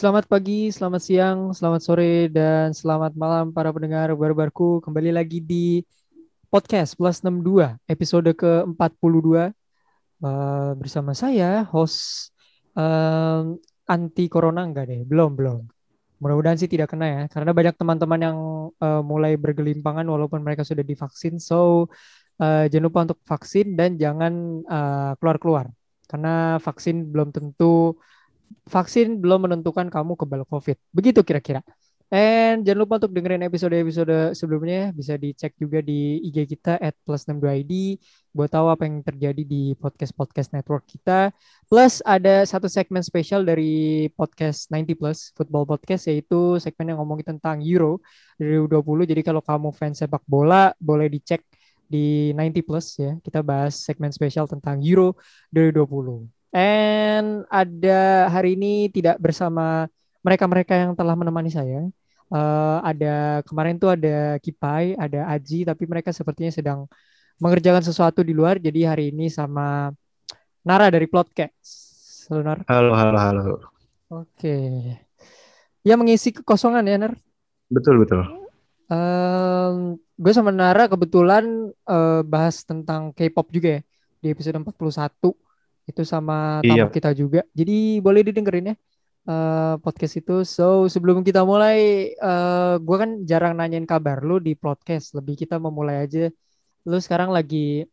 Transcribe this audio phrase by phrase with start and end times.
[0.00, 4.80] Selamat pagi, selamat siang, selamat sore, dan selamat malam para pendengar barbarku.
[4.80, 5.84] Kembali lagi di
[6.48, 9.52] podcast Plus 62, episode ke-42.
[10.24, 12.32] Uh, bersama saya, host
[12.72, 15.68] um, anti corona enggak deh, belum, belum.
[16.16, 18.38] Mudah-mudahan sih tidak kena ya, karena banyak teman-teman yang
[18.80, 21.36] uh, mulai bergelimpangan walaupun mereka sudah divaksin.
[21.36, 21.92] So,
[22.40, 25.68] uh, jangan lupa untuk vaksin dan jangan uh, keluar-keluar.
[26.08, 28.00] Karena vaksin belum tentu
[28.68, 30.76] vaksin belum menentukan kamu kebal COVID.
[30.94, 31.60] Begitu kira-kira.
[32.10, 37.22] And jangan lupa untuk dengerin episode-episode sebelumnya bisa dicek juga di IG kita at plus
[37.22, 37.72] 62 ID
[38.34, 41.30] buat tahu apa yang terjadi di podcast-podcast network kita.
[41.70, 47.38] Plus ada satu segmen spesial dari podcast 90 plus football podcast yaitu segmen yang ngomongin
[47.38, 48.02] tentang Euro
[48.42, 49.06] 2020.
[49.06, 51.46] Jadi kalau kamu fans sepak bola boleh dicek
[51.86, 53.14] di 90 plus ya.
[53.22, 55.14] Kita bahas segmen spesial tentang Euro
[55.54, 56.39] 2020.
[56.50, 59.86] And ada hari ini tidak bersama
[60.26, 61.86] mereka-mereka yang telah menemani saya.
[62.30, 66.90] Uh, ada kemarin tuh ada Kipai, ada Aji, tapi mereka sepertinya sedang
[67.38, 68.58] mengerjakan sesuatu di luar.
[68.58, 69.94] Jadi hari ini sama
[70.66, 72.26] Nara dari Plotcast.
[72.30, 72.58] Halo Nar.
[72.66, 73.42] Halo, halo, halo.
[74.10, 74.54] Oke.
[75.86, 77.14] Ya mengisi kekosongan ya Nar.
[77.70, 78.26] Betul, betul.
[78.90, 83.82] Um, gue sama Nara kebetulan uh, bahas tentang K-pop juga ya
[84.18, 84.74] di episode 41
[85.90, 86.86] itu sama tamu iya.
[86.88, 87.42] kita juga.
[87.50, 88.76] Jadi boleh didengerin ya
[89.28, 90.46] uh, podcast itu.
[90.46, 95.12] So sebelum kita mulai, uh, eh, gue kan jarang nanyain kabar lu di podcast.
[95.16, 96.30] Lebih kita memulai aja.
[96.86, 97.84] Lu sekarang lagi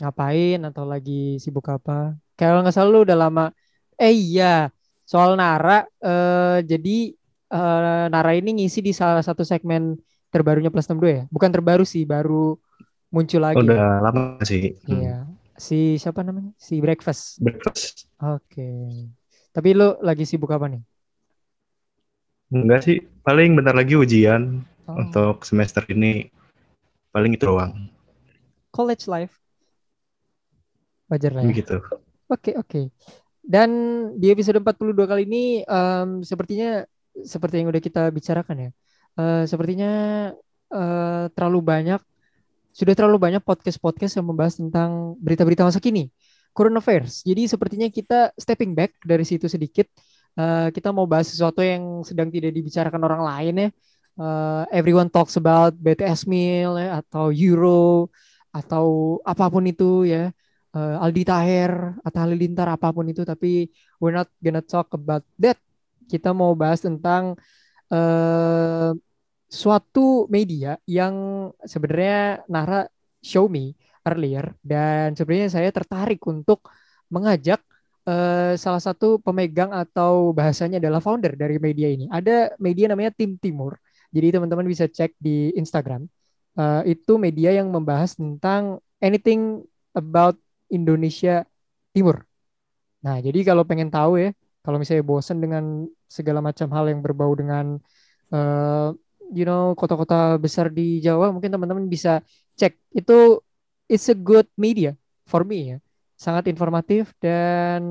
[0.00, 2.16] ngapain atau lagi sibuk apa?
[2.38, 3.52] Kalau nggak salah lu udah lama.
[4.00, 4.72] Eh iya,
[5.04, 5.84] soal Nara.
[6.00, 7.12] Uh, jadi
[7.52, 10.00] uh, Nara ini ngisi di salah satu segmen
[10.32, 11.22] terbarunya Plus 62 ya.
[11.28, 12.56] Bukan terbaru sih, baru
[13.12, 13.60] muncul lagi.
[13.60, 14.78] Udah lama sih.
[14.88, 15.29] Iya.
[15.60, 16.56] Si siapa namanya?
[16.56, 17.36] Si Breakfast.
[17.44, 18.08] Breakfast.
[18.24, 18.40] Oke.
[18.48, 19.12] Okay.
[19.52, 20.80] Tapi lu lagi sibuk apa nih?
[22.50, 24.96] Enggak sih, paling bentar lagi ujian oh.
[24.96, 26.32] untuk semester ini.
[27.12, 27.92] Paling itu doang.
[28.72, 29.36] College life.
[31.12, 31.50] Wajar lah ya.
[31.52, 31.76] Begitu.
[31.76, 32.70] Oke, okay, oke.
[32.70, 32.84] Okay.
[33.44, 33.70] Dan
[34.16, 36.86] di episode 42 kali ini um, sepertinya
[37.20, 38.70] seperti yang udah kita bicarakan ya.
[39.18, 39.92] Uh, sepertinya
[40.70, 42.00] uh, terlalu banyak
[42.70, 46.08] sudah terlalu banyak podcast-podcast yang membahas tentang berita-berita masa kini,
[46.54, 47.26] coronavirus.
[47.26, 49.90] Jadi sepertinya kita stepping back dari situ sedikit.
[50.38, 53.68] Uh, kita mau bahas sesuatu yang sedang tidak dibicarakan orang lain ya.
[54.20, 58.10] Uh, everyone talks about BTS meal ya, atau Euro
[58.54, 60.30] atau apa pun itu ya.
[60.70, 63.66] Uh, Aldi Taher atau Halilintar apa pun itu tapi
[63.98, 65.58] we're not gonna talk about that.
[66.06, 67.34] Kita mau bahas tentang
[67.90, 68.94] uh,
[69.50, 71.14] suatu media yang
[71.66, 72.86] sebenarnya Nara
[73.18, 73.74] show me
[74.06, 76.70] earlier dan sebenarnya saya tertarik untuk
[77.10, 77.58] mengajak
[78.06, 82.06] uh, salah satu pemegang atau bahasanya adalah founder dari media ini.
[82.06, 83.76] Ada media namanya Tim Timur.
[84.14, 86.06] Jadi teman-teman bisa cek di Instagram.
[86.54, 89.62] Uh, itu media yang membahas tentang anything
[89.94, 90.38] about
[90.70, 91.42] Indonesia
[91.90, 92.22] Timur.
[93.02, 94.30] Nah, jadi kalau pengen tahu ya,
[94.62, 97.80] kalau misalnya bosan dengan segala macam hal yang berbau dengan
[98.30, 98.92] uh,
[99.30, 102.20] you know kota-kota besar di Jawa mungkin teman-teman bisa
[102.58, 102.76] cek.
[102.90, 103.40] Itu
[103.86, 105.78] it's a good media for me ya.
[106.18, 107.82] Sangat informatif dan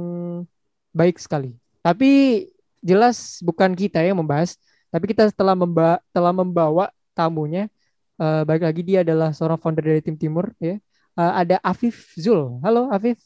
[0.94, 1.56] baik sekali.
[1.82, 2.46] Tapi
[2.84, 4.56] jelas bukan kita yang membahas
[4.90, 7.68] tapi kita telah memba telah membawa tamunya
[8.16, 10.78] uh, baik lagi dia adalah seorang founder dari tim Timur ya.
[11.20, 12.60] Uh, ada Afif Zul.
[12.64, 13.20] Halo Afif.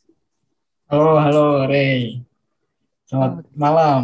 [0.89, 2.21] Halo halo Ray
[3.09, 3.45] selamat.
[3.57, 4.03] malam.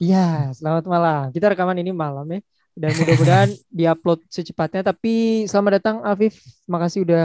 [0.00, 1.24] Iya, selamat malam.
[1.28, 2.40] Kita rekaman ini malam ya
[2.74, 4.86] dan mudah-mudahan diupload secepatnya.
[4.86, 7.24] Tapi selamat datang Afif, makasih udah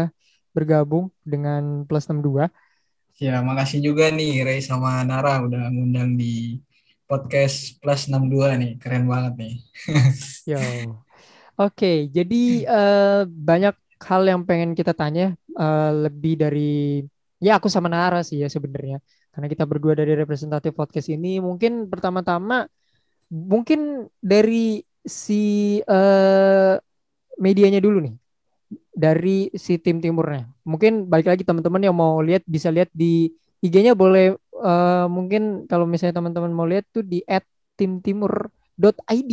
[0.55, 2.47] bergabung dengan Plus 62.
[3.15, 6.59] Ya, makasih juga nih Ray sama Nara udah ngundang di
[7.05, 9.55] podcast Plus 62 nih, keren banget nih.
[10.51, 10.59] Yo.
[11.55, 16.99] Oke, okay, jadi uh, banyak hal yang pengen kita tanya uh, lebih dari
[17.39, 18.99] ya aku sama Nara sih ya sebenarnya.
[19.31, 22.67] Karena kita berdua dari representatif podcast ini mungkin pertama-tama
[23.31, 26.75] mungkin dari si uh,
[27.37, 28.15] medianya dulu nih
[28.91, 30.49] dari si tim timurnya.
[30.65, 33.29] Mungkin balik lagi teman-teman yang mau lihat bisa lihat di
[33.61, 37.21] IG-nya boleh uh, mungkin kalau misalnya teman-teman mau lihat tuh di
[37.77, 39.31] @timtimur.id.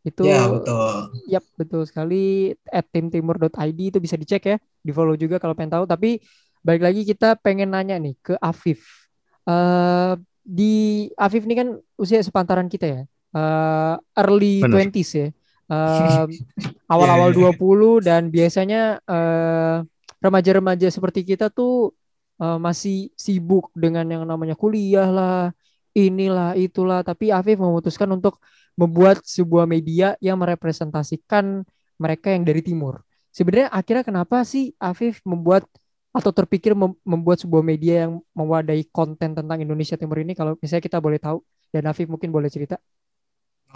[0.00, 1.12] Itu Ya, betul.
[1.28, 6.20] Yap, betul sekali @timtimur.id itu bisa dicek ya, di-follow juga kalau pengen tahu, tapi
[6.60, 9.08] balik lagi kita pengen nanya nih ke Afif.
[9.44, 13.02] Uh, di Afif ini kan usia sepantaran kita ya
[13.34, 15.28] uh, early twenties ya.
[15.70, 16.26] Uh,
[16.92, 18.02] awal-awal yeah, yeah.
[18.02, 19.86] 20 dan biasanya uh,
[20.18, 21.94] remaja-remaja seperti kita tuh
[22.42, 25.54] uh, masih sibuk dengan yang namanya kuliah lah,
[25.94, 28.42] inilah itulah tapi Afif memutuskan untuk
[28.74, 31.62] membuat sebuah media yang merepresentasikan
[32.00, 33.04] mereka yang dari timur.
[33.30, 35.68] Sebenarnya akhirnya kenapa sih Afif membuat
[36.10, 40.82] atau terpikir mem membuat sebuah media yang mewadahi konten tentang Indonesia Timur ini kalau misalnya
[40.82, 41.38] kita boleh tahu
[41.70, 42.82] dan Afif mungkin boleh cerita.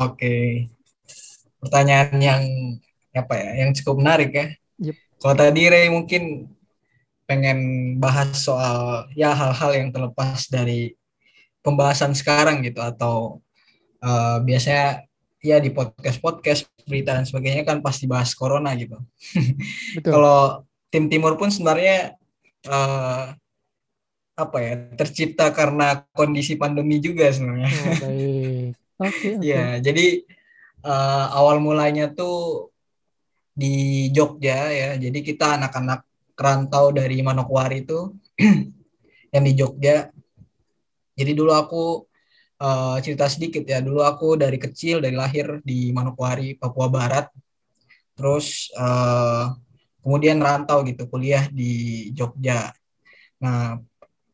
[0.01, 0.67] Oke.
[1.63, 2.43] Pertanyaan yang
[3.15, 4.47] apa ya, yang cukup menarik ya.
[4.91, 4.97] Yep.
[5.23, 6.51] Kalau tadi Ray mungkin
[7.25, 7.59] pengen
[7.97, 10.93] bahas soal ya hal-hal yang terlepas dari
[11.65, 13.41] pembahasan sekarang gitu atau
[14.05, 15.09] uh, biasanya
[15.41, 19.01] ya di podcast-podcast berita dan sebagainya kan pasti bahas corona gitu.
[20.05, 22.21] Kalau tim timur pun sebenarnya
[22.69, 23.33] uh,
[24.35, 27.71] apa ya tercipta karena kondisi pandemi juga sebenarnya.
[27.71, 28.84] Oh, baik.
[29.05, 30.25] Okay, ya jadi
[30.85, 32.71] uh, awal mulanya tuh
[33.55, 34.91] di Jogja ya.
[34.99, 36.03] Jadi kita anak-anak
[36.35, 38.11] kerantau dari Manokwari itu
[39.35, 40.11] yang di Jogja.
[41.15, 42.03] Jadi dulu aku
[42.59, 43.79] uh, cerita sedikit ya.
[43.79, 47.31] Dulu aku dari kecil dari lahir di Manokwari, Papua Barat.
[48.19, 49.55] Terus uh,
[50.03, 52.75] kemudian rantau gitu kuliah di Jogja.
[53.39, 53.79] Nah,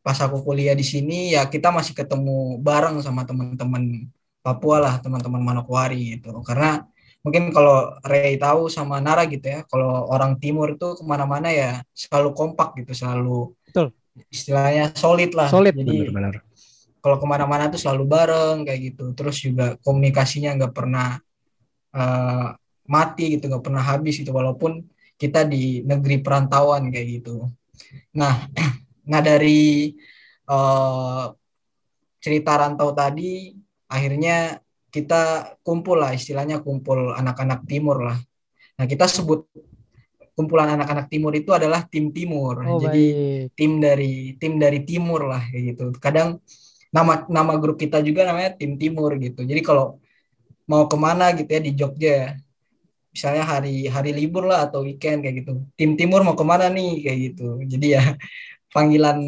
[0.01, 4.09] pas aku kuliah di sini ya kita masih ketemu bareng sama teman-teman
[4.41, 6.33] Papua lah, teman-teman Manokwari gitu.
[6.41, 6.81] Karena
[7.21, 11.85] mungkin kalau Ray tahu sama Nara gitu ya kalau orang timur itu ke mana-mana ya
[11.93, 13.93] selalu kompak gitu selalu Betul.
[14.33, 15.49] istilahnya solid lah.
[15.53, 15.77] Solid.
[15.77, 16.41] Jadi benar,
[17.01, 19.05] kalau ke mana-mana tuh selalu bareng kayak gitu.
[19.13, 21.21] Terus juga komunikasinya nggak pernah
[21.93, 22.57] uh,
[22.89, 24.33] mati gitu nggak pernah habis gitu.
[24.33, 24.81] Walaupun
[25.15, 27.53] kita di negeri perantauan kayak gitu.
[28.17, 28.49] Nah
[29.11, 29.93] nah dari
[30.49, 31.29] uh,
[32.21, 33.60] cerita rantau tadi
[33.91, 38.17] akhirnya kita kumpul lah istilahnya kumpul anak-anak timur lah.
[38.79, 39.47] Nah kita sebut
[40.31, 42.63] kumpulan anak-anak timur itu adalah tim timur.
[42.63, 43.55] Oh, Jadi baik.
[43.59, 45.83] tim dari tim dari timur lah kayak gitu.
[45.99, 46.39] Kadang
[46.91, 49.43] nama nama grup kita juga namanya tim timur gitu.
[49.43, 49.99] Jadi kalau
[50.67, 52.35] mau ke mana gitu ya di Jogja,
[53.11, 55.67] misalnya hari hari libur lah atau weekend kayak gitu.
[55.75, 57.47] Tim timur mau ke mana nih kayak gitu.
[57.67, 58.03] Jadi ya
[58.71, 59.19] panggilan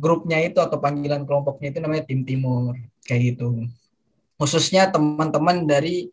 [0.00, 2.72] grupnya itu atau panggilan kelompoknya itu namanya tim timur
[3.04, 3.68] kayak gitu
[4.38, 6.08] khususnya teman-teman dari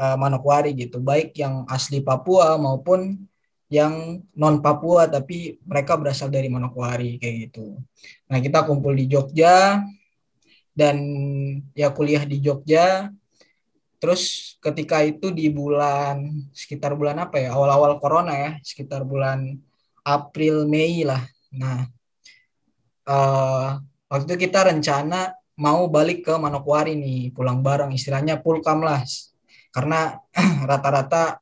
[0.00, 3.20] uh, Manokwari gitu, baik yang asli Papua maupun
[3.66, 7.76] yang non Papua tapi mereka berasal dari Manokwari kayak gitu.
[8.30, 9.82] Nah, kita kumpul di Jogja
[10.72, 10.96] dan
[11.76, 13.10] ya kuliah di Jogja.
[13.96, 17.56] Terus ketika itu di bulan sekitar bulan apa ya?
[17.56, 19.56] Awal-awal corona ya, sekitar bulan
[20.06, 21.26] April Mei lah.
[21.50, 21.88] Nah,
[23.08, 27.90] uh, waktu itu kita rencana mau balik ke Manokwari nih pulang bareng.
[27.92, 29.02] Istilahnya pulkam lah.
[29.72, 30.20] Karena
[30.70, 31.40] rata-rata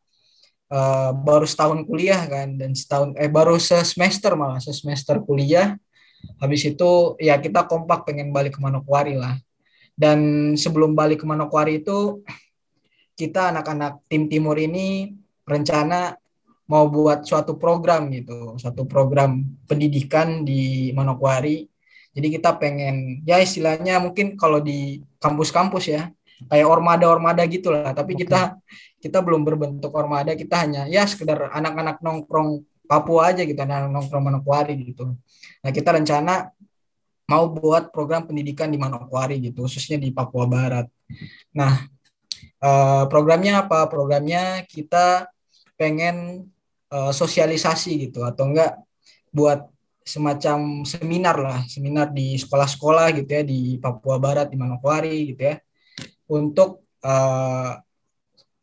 [0.71, 5.75] uh, baru setahun kuliah kan dan setahun eh baru semester malah semester kuliah.
[6.41, 9.37] Habis itu ya kita kompak pengen balik ke Manokwari lah.
[9.95, 12.25] Dan sebelum balik ke Manokwari itu
[13.15, 15.15] kita anak-anak tim timur ini
[15.47, 16.19] rencana
[16.67, 18.57] mau buat suatu program gitu.
[18.57, 21.74] Suatu program pendidikan di Manokwari
[22.15, 26.15] jadi kita pengen ya istilahnya mungkin kalau di kampus-kampus ya
[26.47, 27.91] kayak ormada-ormada gitulah.
[27.91, 28.21] Tapi okay.
[28.27, 28.41] kita
[29.03, 34.25] kita belum berbentuk ormada, kita hanya ya sekedar anak-anak nongkrong Papua aja gitu, anak nongkrong
[34.29, 35.17] Manokwari gitu.
[35.65, 36.53] Nah kita rencana
[37.25, 40.87] mau buat program pendidikan di Manokwari gitu, khususnya di Papua Barat.
[41.57, 41.83] Nah
[42.61, 43.89] eh, programnya apa?
[43.89, 45.33] Programnya kita
[45.81, 46.47] pengen
[46.93, 48.79] eh, sosialisasi gitu atau enggak
[49.35, 49.74] buat
[50.05, 55.57] semacam seminar lah, seminar di sekolah-sekolah gitu ya di Papua Barat di Manokwari gitu ya
[56.29, 57.73] untuk uh,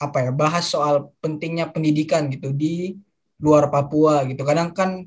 [0.02, 2.98] apa ya bahas soal pentingnya pendidikan gitu di
[3.42, 4.42] luar Papua gitu.
[4.46, 5.06] Kadang kan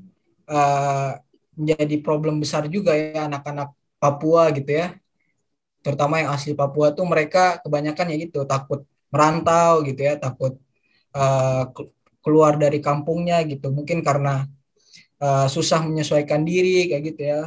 [0.51, 1.11] uh,
[1.55, 4.95] menjadi problem besar juga ya anak-anak Papua gitu ya.
[5.83, 10.59] Terutama yang asli Papua tuh mereka kebanyakan ya gitu takut merantau gitu ya, takut
[11.15, 11.63] uh,
[12.19, 13.71] keluar dari kampungnya gitu.
[13.71, 14.43] Mungkin karena
[15.21, 17.41] uh, susah menyesuaikan diri kayak gitu ya.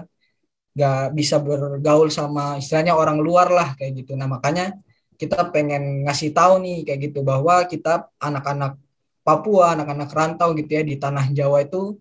[0.76, 4.14] Nggak bisa bergaul sama istilahnya orang luar lah kayak gitu.
[4.14, 4.76] Nah makanya
[5.18, 8.78] kita pengen ngasih tahu nih kayak gitu bahwa kita anak-anak
[9.26, 12.00] Papua anak-anak rantau gitu ya di tanah Jawa itu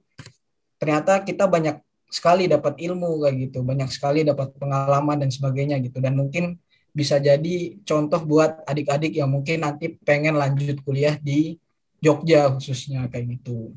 [0.80, 3.68] ternyata kita banyak sekali dapat ilmu kayak gitu.
[3.68, 6.00] Banyak sekali dapat pengalaman dan sebagainya gitu.
[6.00, 6.56] Dan mungkin
[6.96, 11.60] bisa jadi contoh buat adik-adik yang mungkin nanti pengen lanjut kuliah di
[12.00, 13.76] Jogja khususnya kayak gitu.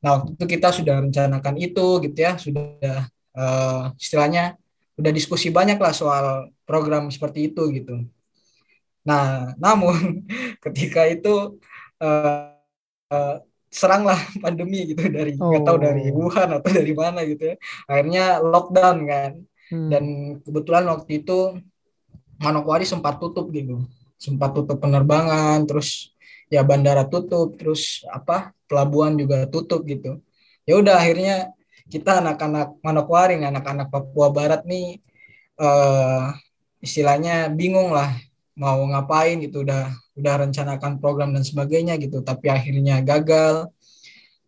[0.00, 4.56] Nah, waktu itu kita sudah rencanakan itu gitu ya, sudah uh, istilahnya
[4.96, 8.04] udah diskusi banyak lah soal program seperti itu gitu.
[9.04, 10.24] Nah, namun
[10.64, 11.60] ketika itu
[12.00, 12.56] uh,
[13.12, 13.36] uh,
[13.68, 15.66] seranglah pandemi gitu dari nggak oh.
[15.68, 16.26] tahu dari oh.
[16.26, 17.56] Wuhan atau dari mana gitu ya.
[17.88, 19.32] Akhirnya lockdown kan.
[19.70, 19.86] Hmm.
[19.86, 20.04] Dan
[20.42, 21.60] kebetulan waktu itu
[22.40, 23.84] Manokwari sempat tutup gitu
[24.20, 26.09] sempat tutup penerbangan terus
[26.50, 30.20] ya bandara tutup terus apa pelabuhan juga tutup gitu.
[30.66, 31.54] Ya udah akhirnya
[31.90, 34.98] kita anak-anak Manokwari anak-anak Papua Barat nih
[35.58, 36.24] eh,
[36.82, 38.12] istilahnya bingung lah
[38.58, 43.72] mau ngapain gitu udah udah rencanakan program dan sebagainya gitu tapi akhirnya gagal.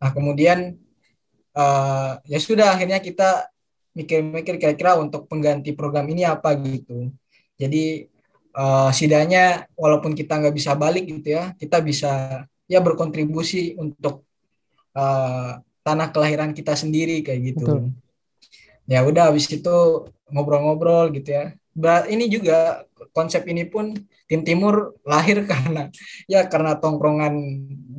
[0.03, 0.77] Nah kemudian
[1.57, 3.49] uh, ya sudah akhirnya kita
[3.97, 7.13] mikir-mikir kira-kira untuk pengganti program ini apa gitu.
[7.57, 8.12] Jadi
[8.57, 14.25] uh, setidaknya walaupun kita nggak bisa balik gitu ya kita bisa ya berkontribusi untuk
[14.97, 17.81] uh, tanah kelahiran kita sendiri kayak gitu Betul.
[18.87, 21.45] ya udah habis itu ngobrol-ngobrol gitu ya
[22.09, 22.85] ini juga
[23.17, 23.97] konsep ini pun
[24.29, 25.93] tim timur lahir karena
[26.25, 27.35] ya karena tongkrongan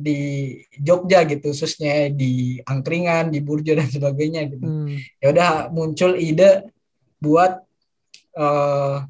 [0.04, 0.50] di
[0.82, 5.22] Jogja gitu khususnya di angkringan di burjo dan sebagainya gitu hmm.
[5.22, 6.66] ya udah muncul ide
[7.22, 7.62] buat
[8.36, 9.06] uh,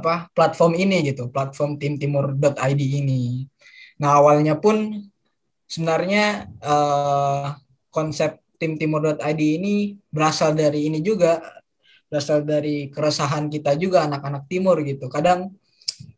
[0.00, 3.46] apa platform ini gitu platform timtimur.id ini.
[4.02, 4.90] Nah awalnya pun
[5.70, 7.54] sebenarnya uh,
[7.94, 11.42] konsep timtimur.id ini berasal dari ini juga
[12.08, 15.10] berasal dari keresahan kita juga anak-anak timur gitu.
[15.10, 15.54] Kadang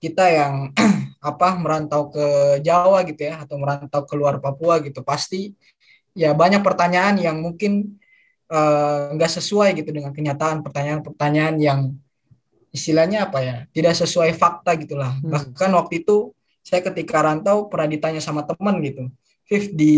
[0.00, 0.54] kita yang
[1.30, 2.26] apa merantau ke
[2.62, 5.56] Jawa gitu ya atau merantau keluar Papua gitu pasti
[6.16, 7.98] ya banyak pertanyaan yang mungkin
[8.48, 11.80] eh, nggak uh, sesuai gitu dengan kenyataan pertanyaan-pertanyaan yang
[12.76, 15.16] istilahnya apa ya tidak sesuai fakta gitulah.
[15.16, 15.32] Hmm.
[15.32, 19.08] bahkan waktu itu saya ketika rantau pernah ditanya sama teman gitu
[19.46, 19.96] Viv di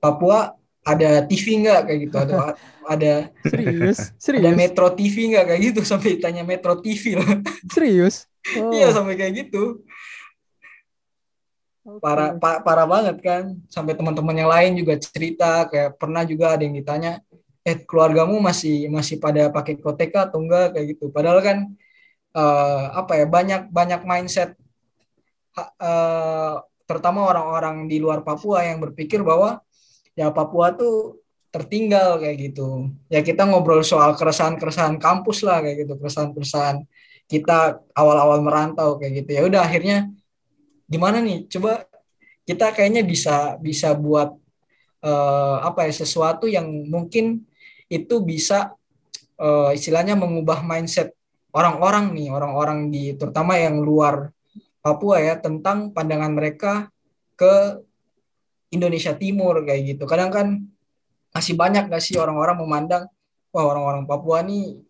[0.00, 0.58] Papua
[0.88, 1.80] ada TV nggak?
[1.84, 2.16] Kayak gitu.
[2.16, 2.34] Ada
[2.94, 3.12] ada
[3.44, 3.98] serius?
[4.16, 4.40] serius?
[4.40, 5.44] Ada Metro TV nggak?
[5.52, 7.28] Kayak gitu sampai ditanya Metro TV loh
[7.68, 8.24] serius?
[8.56, 8.72] Oh.
[8.76, 9.84] iya sampai kayak gitu.
[11.88, 12.04] Okay.
[12.04, 13.56] parah pa, parah banget kan.
[13.68, 17.20] Sampai teman-teman yang lain juga cerita kayak pernah juga ada yang ditanya
[17.66, 21.10] eh keluargamu masih masih pada pakai koteka atau enggak kayak gitu.
[21.10, 21.58] Padahal kan
[22.34, 24.54] uh, apa ya banyak banyak mindset
[25.56, 29.60] uh, terutama orang-orang di luar Papua yang berpikir bahwa
[30.16, 32.92] ya Papua tuh tertinggal kayak gitu.
[33.08, 35.94] Ya kita ngobrol soal keresahan-keresahan kampus lah kayak gitu.
[36.00, 36.84] Keresahan-keresahan
[37.28, 39.30] kita awal-awal merantau kayak gitu.
[39.36, 40.08] Ya udah akhirnya
[40.88, 41.44] gimana nih?
[41.48, 41.84] Coba
[42.48, 44.32] kita kayaknya bisa bisa buat
[45.04, 47.47] uh, apa ya sesuatu yang mungkin
[47.88, 48.76] itu bisa
[49.40, 51.12] uh, istilahnya mengubah mindset
[51.52, 54.32] orang-orang nih, orang-orang di terutama yang luar
[54.78, 56.88] Papua ya tentang pandangan mereka
[57.34, 57.82] ke
[58.70, 60.04] Indonesia Timur kayak gitu.
[60.06, 60.46] Kadang kan
[61.32, 63.04] masih banyak gak sih orang-orang memandang
[63.52, 64.80] wah orang-orang Papua nih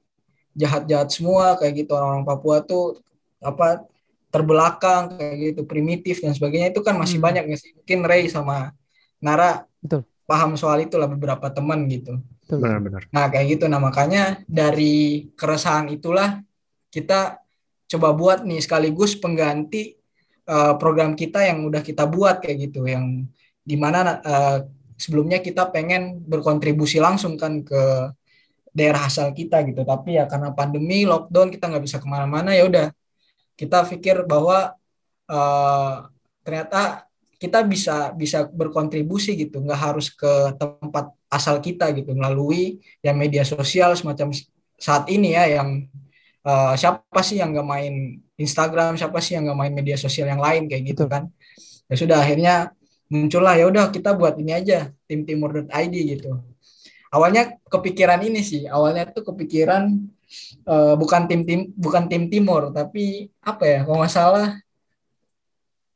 [0.58, 2.98] jahat-jahat semua kayak gitu orang-orang Papua tuh
[3.38, 3.86] apa
[4.28, 7.26] terbelakang kayak gitu primitif dan sebagainya itu kan masih hmm.
[7.26, 8.74] banyak gak sih mungkin Ray sama
[9.22, 10.06] Nara Betul.
[10.26, 12.18] paham soal itu lah beberapa teman gitu
[12.56, 13.12] Benar-benar.
[13.12, 13.68] Nah kayak gitu.
[13.68, 16.40] Nah makanya dari keresahan itulah
[16.88, 17.44] kita
[17.84, 19.92] coba buat nih sekaligus pengganti
[20.48, 23.28] uh, program kita yang udah kita buat kayak gitu, yang
[23.60, 24.64] di mana uh,
[24.96, 28.12] sebelumnya kita pengen berkontribusi langsung kan ke
[28.72, 29.84] daerah asal kita gitu.
[29.84, 32.88] Tapi ya karena pandemi, lockdown kita nggak bisa ke mana-mana ya udah
[33.58, 34.72] kita pikir bahwa
[35.26, 35.94] uh,
[36.46, 37.04] ternyata
[37.38, 43.44] kita bisa bisa berkontribusi gitu nggak harus ke tempat asal kita gitu melalui ya media
[43.44, 44.32] sosial semacam
[44.80, 45.84] saat ini ya yang
[46.44, 47.94] uh, siapa sih yang nggak main
[48.40, 51.28] Instagram siapa sih yang nggak main media sosial yang lain kayak gitu kan.
[51.88, 52.54] Ya sudah akhirnya
[53.08, 56.40] muncullah ya udah kita buat ini aja tim timur.id gitu.
[57.08, 59.96] Awalnya kepikiran ini sih awalnya tuh kepikiran
[60.68, 64.48] uh, bukan tim tim bukan tim timur tapi apa ya kalau nggak salah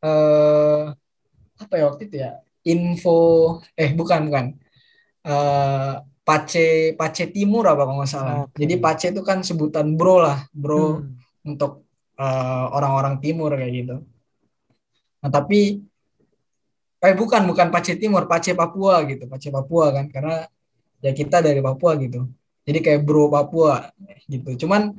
[0.00, 0.92] uh,
[1.60, 4.44] apa ya waktu itu ya info eh bukan bukan
[5.26, 8.62] uh, Pace Pace Timur apa kalau nggak salah okay.
[8.62, 11.50] jadi Pace itu kan sebutan bro lah bro hmm.
[11.50, 11.82] untuk
[12.14, 13.96] eh, orang-orang timur kayak gitu
[15.18, 15.82] nah tapi
[17.02, 20.46] eh bukan bukan Pace Timur Pace Papua gitu Pace Papua kan karena
[21.02, 22.30] ya kita dari Papua gitu
[22.62, 23.90] jadi kayak bro Papua
[24.30, 24.94] gitu cuman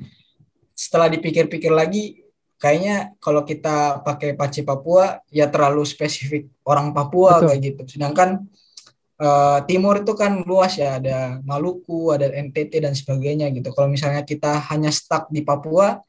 [0.76, 2.24] setelah dipikir-pikir lagi
[2.58, 7.46] kayaknya kalau kita pakai Paci Papua ya terlalu spesifik orang Papua Betul.
[7.46, 7.82] kayak gitu.
[7.98, 8.48] Sedangkan
[9.20, 13.70] uh, timur itu kan luas ya, ada Maluku, ada NTT dan sebagainya gitu.
[13.74, 16.00] Kalau misalnya kita hanya stuck di Papua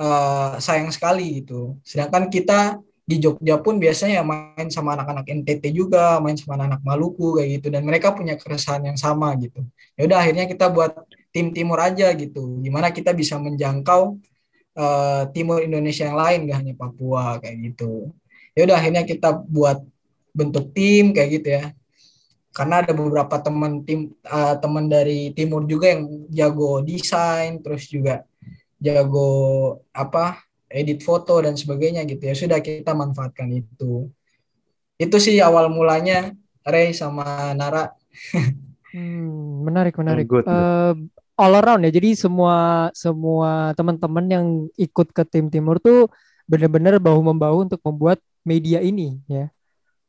[0.00, 1.76] uh, sayang sekali gitu.
[1.82, 7.40] Sedangkan kita di Jogja pun biasanya main sama anak-anak NTT juga, main sama anak-anak Maluku
[7.40, 9.66] kayak gitu dan mereka punya keresahan yang sama gitu.
[9.98, 10.94] Ya udah akhirnya kita buat
[11.34, 12.62] tim timur aja gitu.
[12.62, 14.14] Gimana kita bisa menjangkau
[14.78, 18.14] uh, timur Indonesia yang lain gak hanya Papua kayak gitu
[18.54, 19.78] ya udah akhirnya kita buat
[20.36, 21.64] bentuk tim kayak gitu ya
[22.60, 28.28] karena ada beberapa teman tim uh, teman dari timur juga yang jago desain terus juga
[28.76, 32.36] jago apa edit foto dan sebagainya gitu ya.
[32.36, 34.12] Sudah kita manfaatkan itu.
[35.00, 37.96] Itu sih awal mulanya Ray sama Nara.
[38.92, 40.28] Hmm, menarik menarik.
[40.28, 40.92] Good, uh,
[41.40, 41.96] all around ya.
[41.96, 46.12] Jadi semua semua teman-teman yang ikut ke tim timur tuh
[46.44, 49.48] benar-benar bahu membahu untuk membuat media ini ya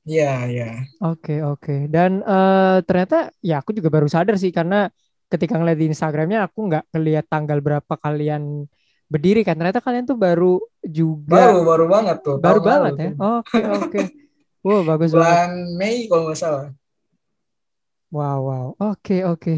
[0.02, 0.68] Iya, iya.
[0.98, 1.86] Oke, oke.
[1.86, 4.90] Dan uh, ternyata ya aku juga baru sadar sih karena
[5.30, 8.66] ketika ngeliat di Instagramnya aku nggak ngeliat tanggal berapa kalian
[9.06, 9.60] berdiri kan.
[9.60, 11.54] Ternyata kalian tuh baru juga.
[11.54, 12.36] Baru, baru banget tuh.
[12.42, 13.10] Baru banget ya.
[13.20, 14.02] Oke, oke.
[14.62, 15.78] Wow, bagus Bulan banget.
[15.78, 16.66] Mei kalau nggak salah.
[18.12, 18.68] Wow, wow.
[18.92, 19.56] Oke, oke.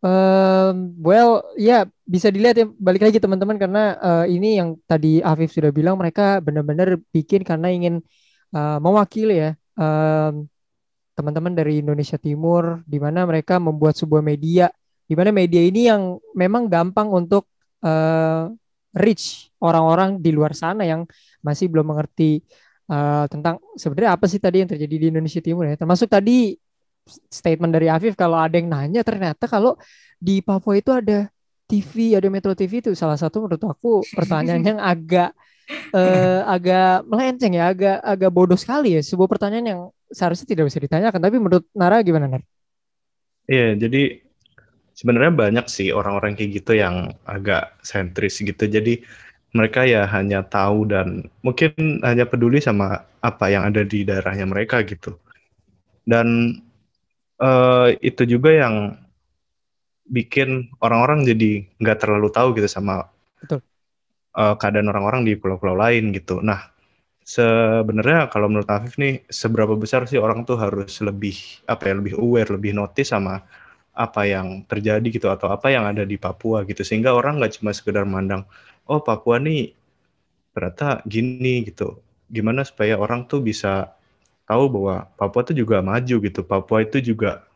[0.00, 5.52] Um, well, ya bisa dilihat ya balik lagi teman-teman karena uh, ini yang tadi Afif
[5.52, 8.00] sudah bilang mereka benar-benar bikin karena ingin
[8.54, 10.46] uh, mewakili ya um,
[11.14, 14.72] teman-teman dari Indonesia Timur di mana mereka membuat sebuah media
[15.10, 17.50] di mana media ini yang memang gampang untuk
[17.82, 18.46] uh,
[18.94, 21.02] reach orang-orang di luar sana yang
[21.42, 22.42] masih belum mengerti
[22.90, 25.74] uh, tentang sebenarnya apa sih tadi yang terjadi di Indonesia Timur ya.
[25.74, 26.54] Termasuk tadi
[27.10, 29.74] statement dari Afif kalau ada yang nanya ternyata kalau
[30.14, 31.26] di Papua itu ada
[31.66, 35.34] TV ada Metro TV itu salah satu menurut aku pertanyaan yang agak
[35.94, 39.02] uh, agak melenceng ya, agak agak bodoh sekali ya.
[39.02, 41.20] Sebuah pertanyaan yang seharusnya tidak bisa ditanyakan.
[41.22, 42.46] Tapi menurut Nara gimana Nara?
[43.50, 44.22] Iya, jadi
[44.94, 48.64] sebenarnya banyak sih orang-orang kayak gitu yang agak sentris gitu.
[48.66, 49.02] Jadi
[49.50, 54.86] mereka ya hanya tahu dan mungkin hanya peduli sama apa yang ada di daerahnya mereka
[54.86, 55.18] gitu.
[56.06, 56.58] Dan
[57.42, 58.94] uh, itu juga yang
[60.10, 63.06] bikin orang-orang jadi nggak terlalu tahu gitu sama
[63.38, 63.62] Betul
[64.36, 66.42] uh, keadaan orang-orang di pulau-pulau lain gitu.
[66.42, 66.70] Nah,
[67.24, 72.14] sebenarnya kalau menurut Afif nih seberapa besar sih orang tuh harus lebih apa ya lebih
[72.18, 73.42] aware, lebih notice sama
[73.94, 77.74] apa yang terjadi gitu atau apa yang ada di Papua gitu sehingga orang nggak cuma
[77.74, 78.46] sekedar mandang
[78.86, 79.74] oh Papua nih
[80.54, 82.02] ternyata gini gitu.
[82.30, 83.94] Gimana supaya orang tuh bisa
[84.46, 86.40] tahu bahwa Papua tuh juga maju gitu.
[86.46, 87.46] Papua itu juga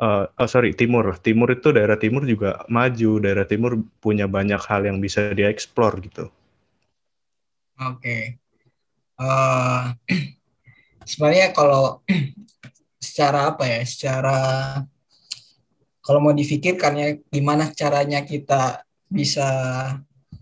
[0.00, 1.14] uh, oh sorry timur.
[1.20, 3.20] Timur itu daerah timur juga maju.
[3.20, 6.32] Daerah timur punya banyak hal yang bisa dieksplor gitu.
[7.80, 8.00] Oke.
[8.00, 8.22] Okay.
[9.20, 10.36] uh, eh,
[11.10, 12.00] sebenarnya kalau
[13.00, 14.38] secara apa ya secara
[16.00, 19.48] kalau mau difikirkan ya gimana caranya kita bisa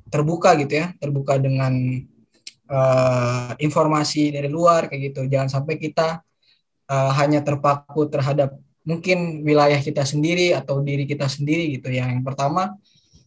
[0.09, 1.75] terbuka gitu ya terbuka dengan
[2.71, 5.21] uh, informasi dari luar kayak gitu.
[5.29, 6.23] Jangan sampai kita
[6.89, 8.57] uh, hanya terpaku terhadap
[8.89, 12.09] mungkin wilayah kita sendiri atau diri kita sendiri gitu ya.
[12.09, 12.81] Yang pertama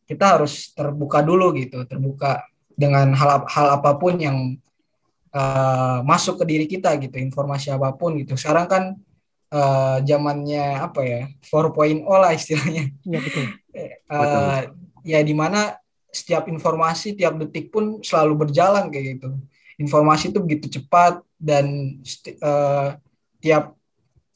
[0.09, 2.41] kita harus terbuka dulu gitu, terbuka
[2.73, 4.57] dengan hal hal apa pun yang
[5.29, 8.33] uh, masuk ke diri kita gitu, informasi apa pun gitu.
[8.33, 8.83] Sekarang kan
[9.53, 12.89] uh, zamannya apa ya 4.0 lah istilahnya.
[13.05, 13.45] Ya betul.
[14.17, 14.65] uh,
[15.05, 15.77] ya di mana
[16.11, 19.29] setiap informasi tiap detik pun selalu berjalan kayak gitu.
[19.77, 21.97] Informasi itu begitu cepat dan
[22.41, 22.97] uh,
[23.41, 23.77] tiap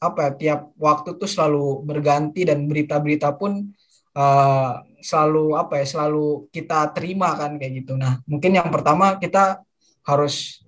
[0.06, 3.74] apa ya, tiap waktu tuh selalu berganti dan berita-berita pun
[4.16, 4.72] uh,
[5.06, 7.94] selalu apa ya selalu kita terima kan kayak gitu.
[7.94, 9.62] Nah mungkin yang pertama kita
[10.02, 10.64] harus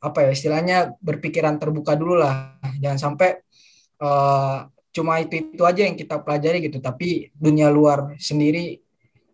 [0.00, 2.56] apa ya istilahnya berpikiran terbuka dulu lah.
[2.82, 3.40] Jangan sampai
[4.02, 6.82] uh, cuma itu itu aja yang kita pelajari gitu.
[6.82, 8.82] Tapi dunia luar sendiri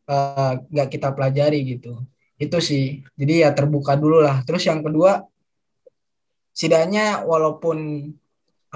[0.07, 1.97] eh, nggak uh, kita pelajari gitu.
[2.37, 3.03] Itu sih.
[3.17, 4.45] Jadi ya terbuka dulu lah.
[4.45, 5.25] Terus yang kedua
[6.53, 8.11] setidaknya walaupun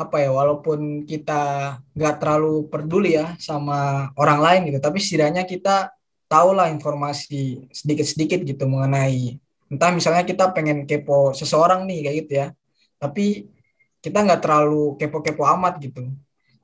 [0.01, 5.93] apa ya walaupun kita nggak terlalu peduli ya sama orang lain gitu tapi setidaknya kita
[6.31, 9.37] tahulah informasi sedikit-sedikit gitu mengenai
[9.71, 12.47] entah misalnya kita pengen kepo seseorang nih kayak gitu ya
[13.01, 13.49] tapi
[14.01, 16.09] kita nggak terlalu kepo-kepo amat gitu.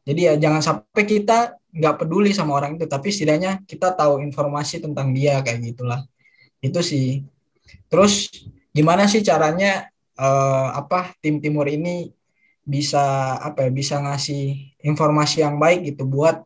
[0.07, 4.81] Jadi ya jangan sampai kita nggak peduli sama orang itu tapi setidaknya kita tahu informasi
[4.81, 6.01] tentang dia kayak gitulah.
[6.65, 7.25] Itu sih.
[7.93, 8.33] Terus
[8.73, 12.13] gimana sih caranya uh, apa tim timur ini
[12.67, 16.43] bisa apa ya bisa ngasih informasi yang baik gitu buat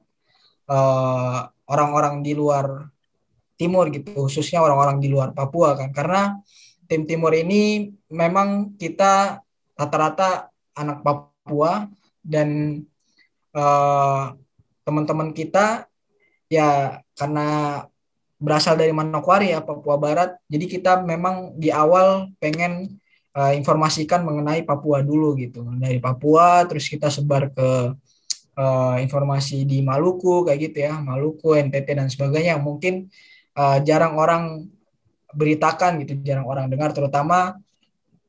[0.69, 1.39] eh,
[1.71, 2.93] orang-orang di luar
[3.61, 5.93] timur gitu khususnya orang-orang di luar Papua kan.
[5.93, 6.41] Karena
[6.89, 9.45] tim timur ini memang kita
[9.77, 11.87] rata-rata anak Papua
[12.25, 12.81] dan
[13.53, 14.35] uh,
[14.83, 15.89] teman-teman kita
[16.51, 17.81] ya karena
[18.41, 20.41] berasal dari Manokwari ya Papua Barat.
[20.49, 22.97] Jadi kita memang di awal pengen
[23.37, 25.63] uh, informasikan mengenai Papua dulu gitu.
[25.79, 27.95] Dari Papua terus kita sebar ke
[28.59, 32.59] uh, informasi di Maluku kayak gitu ya, Maluku, NTT dan sebagainya.
[32.59, 33.07] Mungkin
[33.55, 34.67] uh, jarang orang
[35.31, 37.55] beritakan gitu, jarang orang dengar terutama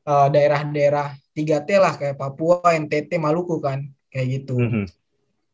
[0.02, 4.58] daerah-daerah 3T lah kayak Papua, NTT, Maluku kan kayak gitu.
[4.58, 4.84] Mm -hmm.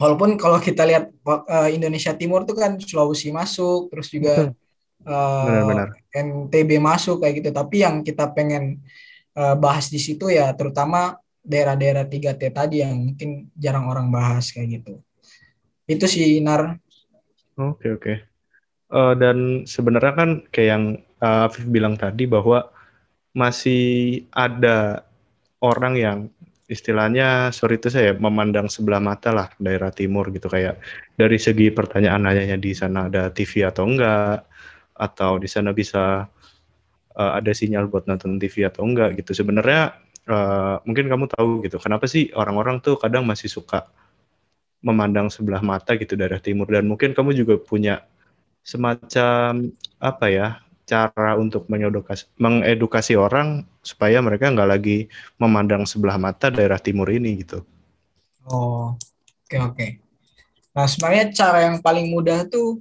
[0.01, 4.49] Walaupun kalau kita lihat uh, Indonesia Timur tuh kan Sulawesi masuk, terus juga
[5.05, 5.85] uh.
[6.17, 7.51] NTB masuk kayak gitu.
[7.53, 9.08] Tapi yang kita pengen uh,
[9.59, 11.15] bahas di situ ya terutama
[11.49, 15.01] daerah-daerah 3T tadi yang mungkin jarang orang bahas kayak gitu.
[15.89, 16.77] Itu sih Nar.
[17.57, 18.15] Oke oke.
[18.89, 20.85] Uh, dan sebenarnya kan kayak yang
[21.21, 22.69] uh, Afif bilang tadi bahwa
[23.37, 25.05] masih ada
[25.61, 26.19] orang yang
[26.69, 30.77] istilahnya sorry itu saya memandang sebelah mata lah daerah timur gitu kayak
[31.17, 34.45] dari segi pertanyaan nanyanya di sana ada TV atau enggak
[34.93, 36.29] atau di sana bisa
[37.19, 39.99] uh, ada sinyal buat nonton TV atau enggak gitu sebenarnya
[40.31, 43.91] uh, mungkin kamu tahu gitu kenapa sih orang-orang tuh kadang masih suka
[44.79, 48.07] memandang sebelah mata gitu daerah timur dan mungkin kamu juga punya
[48.63, 50.49] semacam apa ya
[50.89, 54.99] cara untuk mengedukasi, mengedukasi orang supaya mereka nggak lagi
[55.37, 57.61] memandang sebelah mata daerah timur ini gitu.
[58.49, 59.75] Oh, oke okay, oke.
[59.77, 59.91] Okay.
[60.73, 62.81] Nah sebenarnya cara yang paling mudah tuh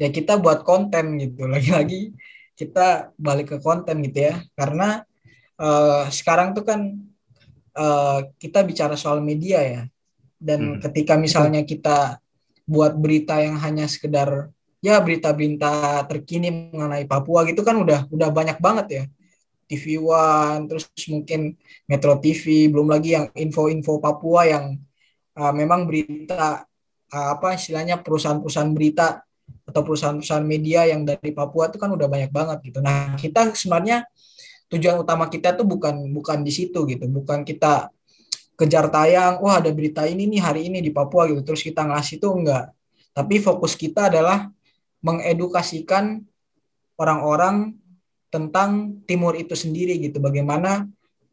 [0.00, 1.44] ya kita buat konten gitu.
[1.52, 2.16] Lagi-lagi
[2.56, 4.40] kita balik ke konten gitu ya.
[4.56, 5.04] Karena
[5.60, 6.80] uh, sekarang tuh kan
[7.76, 9.82] uh, kita bicara soal media ya.
[10.36, 10.80] Dan hmm.
[10.88, 12.18] ketika misalnya kita
[12.66, 14.50] buat berita yang hanya sekedar
[14.82, 19.04] ya berita-berita terkini mengenai Papua gitu kan udah udah banyak banget ya.
[19.66, 21.58] TV One, terus mungkin
[21.90, 24.78] Metro TV, belum lagi yang info-info Papua yang
[25.34, 26.62] uh, memang berita
[27.10, 29.25] uh, apa istilahnya perusahaan-perusahaan berita
[29.66, 32.78] atau perusahaan-perusahaan media yang dari Papua itu kan udah banyak banget gitu.
[32.78, 34.06] Nah, kita sebenarnya
[34.70, 37.90] tujuan utama kita tuh bukan bukan di situ gitu, bukan kita
[38.56, 42.22] kejar tayang, wah ada berita ini nih hari ini di Papua gitu, terus kita ngasih
[42.22, 42.72] tuh enggak.
[43.12, 44.48] Tapi fokus kita adalah
[45.04, 46.24] mengedukasikan
[46.96, 47.76] orang-orang
[48.32, 50.18] tentang timur itu sendiri gitu.
[50.18, 50.88] Bagaimana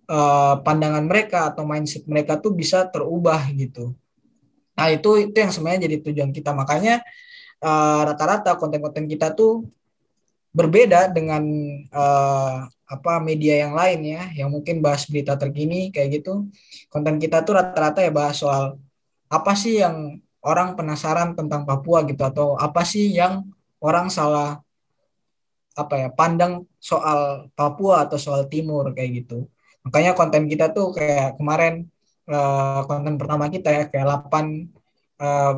[0.07, 3.95] uh, pandangan mereka atau mindset mereka tuh bisa terubah gitu.
[4.73, 6.51] Nah itu itu yang sebenarnya jadi tujuan kita.
[6.55, 7.03] Makanya
[7.63, 9.63] eh, rata-rata konten-konten kita tuh
[10.53, 11.41] berbeda dengan
[11.89, 16.45] uh, apa media yang lain ya yang mungkin bahas berita terkini kayak gitu
[16.93, 18.77] konten kita tuh rata-rata ya bahas soal
[19.33, 23.49] apa sih yang orang penasaran tentang Papua gitu atau apa sih yang
[23.81, 24.61] orang salah
[25.73, 29.49] apa ya pandang soal Papua atau soal Timur kayak gitu.
[29.87, 31.89] Makanya konten kita tuh kayak kemarin
[32.29, 34.69] uh, konten pertama kita ya kayak 8
[35.17, 35.53] uh,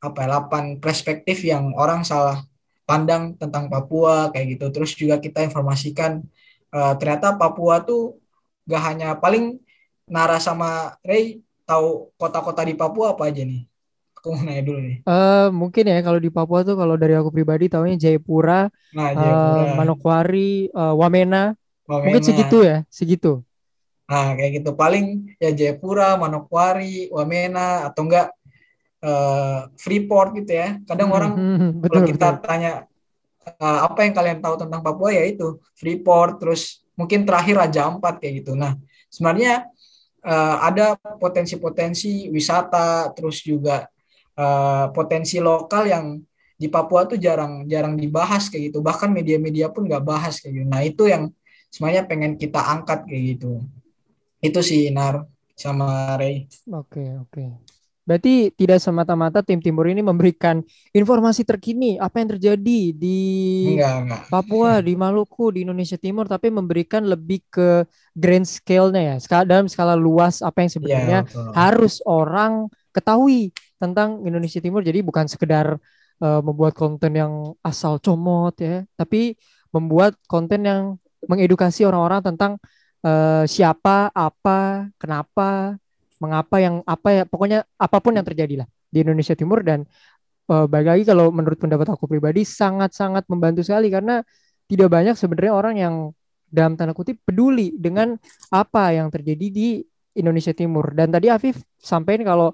[0.00, 2.40] apa ya, 8 perspektif yang orang salah
[2.88, 4.66] pandang tentang Papua kayak gitu.
[4.72, 6.24] Terus juga kita informasikan
[6.74, 8.18] uh, ternyata Papua tuh
[8.66, 9.60] gak hanya paling
[10.10, 13.62] Nara sama Ray tahu kota-kota di Papua apa aja nih?
[14.18, 14.96] Aku mau nanya dulu nih.
[15.06, 19.62] Uh, mungkin ya kalau di Papua tuh kalau dari aku pribadi tahunya Jayapura, nah, Jayapura.
[19.64, 21.54] Uh, Manokwari, uh, Wamena.
[21.86, 22.04] Wamena.
[22.10, 23.40] Mungkin segitu ya, segitu.
[24.10, 24.74] Nah, kayak gitu.
[24.74, 28.34] Paling ya Jayapura, Manokwari, Wamena atau enggak
[29.04, 30.78] uh, Freeport gitu ya.
[30.84, 32.44] Kadang hmm, orang hmm, hmm, betul, kalau kita betul.
[32.46, 32.72] tanya
[33.60, 38.20] uh, apa yang kalian tahu tentang Papua ya itu Freeport, terus mungkin terakhir Raja Ampat
[38.20, 38.52] kayak gitu.
[38.56, 38.76] Nah,
[39.08, 39.68] sebenarnya
[40.24, 43.88] uh, ada potensi-potensi wisata, terus juga
[44.36, 46.06] uh, potensi lokal yang
[46.60, 50.66] di Papua tuh jarang jarang dibahas kayak gitu bahkan media-media pun nggak bahas kayak gitu
[50.68, 51.32] nah itu yang
[51.72, 53.64] semuanya pengen kita angkat kayak gitu
[54.44, 55.24] itu sih Nar
[55.56, 57.44] sama Ray oke oke
[58.04, 63.20] berarti tidak semata-mata tim timur ini memberikan informasi terkini apa yang terjadi di
[63.76, 64.22] enggak, enggak.
[64.32, 67.84] Papua di Maluku di Indonesia Timur tapi memberikan lebih ke
[68.16, 74.58] grand scale-nya ya dalam skala luas apa yang sebenarnya ya, harus orang ketahui tentang Indonesia
[74.58, 74.82] Timur.
[74.82, 75.78] Jadi bukan sekedar
[76.20, 77.32] uh, membuat konten yang
[77.64, 79.34] asal comot ya, tapi
[79.70, 80.82] membuat konten yang
[81.24, 82.52] mengedukasi orang-orang tentang
[83.04, 85.76] uh, siapa, apa, kenapa,
[86.20, 89.88] mengapa yang apa ya, pokoknya apa pun yang terjadi lah di Indonesia Timur dan
[90.52, 94.20] uh, balik lagi kalau menurut pendapat aku pribadi sangat-sangat membantu sekali karena
[94.70, 95.94] tidak banyak sebenarnya orang yang
[96.50, 98.18] dalam tanda kutip peduli dengan
[98.50, 99.68] apa yang terjadi di
[100.18, 100.90] Indonesia Timur.
[100.94, 102.48] Dan tadi Afif sampaikan kalau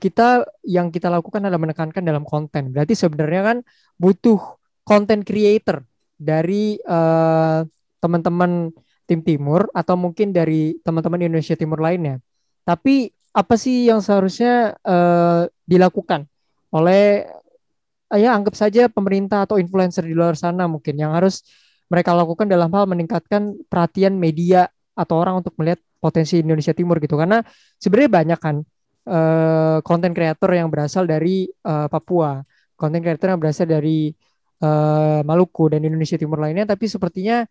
[0.00, 2.72] kita yang kita lakukan adalah menekankan dalam konten.
[2.72, 3.58] Berarti sebenarnya kan
[4.00, 4.38] butuh
[4.86, 5.84] content creator
[6.16, 7.66] dari uh,
[8.00, 8.72] teman-teman
[9.04, 12.22] tim timur atau mungkin dari teman-teman Indonesia Timur lainnya.
[12.70, 16.30] Tapi apa sih yang seharusnya uh, dilakukan?
[16.70, 17.26] Oleh
[18.14, 21.42] uh, ya anggap saja pemerintah atau influencer di luar sana mungkin yang harus
[21.90, 27.18] mereka lakukan dalam hal meningkatkan perhatian media atau orang untuk melihat potensi Indonesia Timur gitu.
[27.18, 27.42] Karena
[27.82, 28.56] sebenarnya banyak kan
[29.82, 32.38] konten uh, kreator yang berasal dari uh, Papua,
[32.78, 34.14] konten kreator yang berasal dari
[34.62, 37.42] uh, Maluku dan Indonesia Timur lainnya, tapi sepertinya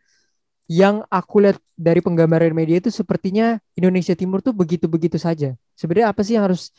[0.69, 5.57] yang aku lihat dari penggambaran media itu sepertinya Indonesia Timur tuh begitu-begitu saja.
[5.73, 6.69] Sebenarnya apa sih yang harus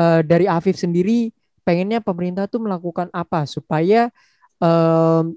[0.00, 1.28] uh, dari Afif sendiri
[1.60, 4.08] pengennya pemerintah tuh melakukan apa supaya
[4.64, 5.28] uh,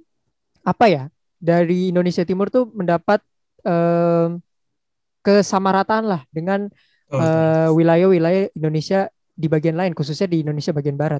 [0.63, 1.03] apa ya
[1.35, 3.19] dari Indonesia Timur tuh mendapat
[3.67, 4.39] um,
[5.19, 6.71] kesamarataan lah dengan
[7.11, 11.19] uh, wilayah-wilayah Indonesia di bagian lain, khususnya di Indonesia bagian barat.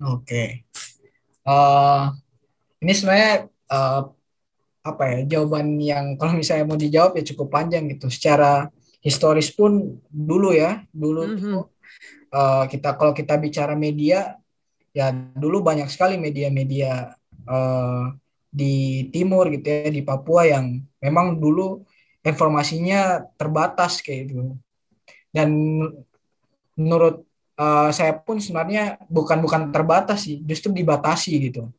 [0.00, 0.48] Oke, okay.
[1.44, 2.08] uh,
[2.80, 4.08] ini sebenarnya uh,
[4.80, 8.08] apa ya jawaban yang kalau misalnya mau dijawab ya cukup panjang gitu.
[8.08, 8.68] Secara
[9.00, 11.60] historis pun dulu ya, dulu mm -hmm.
[12.32, 14.36] uh, kita kalau kita bicara media
[14.90, 17.14] ya dulu banyak sekali media-media
[17.46, 18.10] uh,
[18.50, 21.86] di timur gitu ya di Papua yang memang dulu
[22.26, 24.58] informasinya terbatas kayak gitu
[25.30, 25.48] dan
[26.74, 27.22] menurut
[27.54, 31.70] uh, saya pun sebenarnya bukan bukan terbatas sih justru dibatasi gitu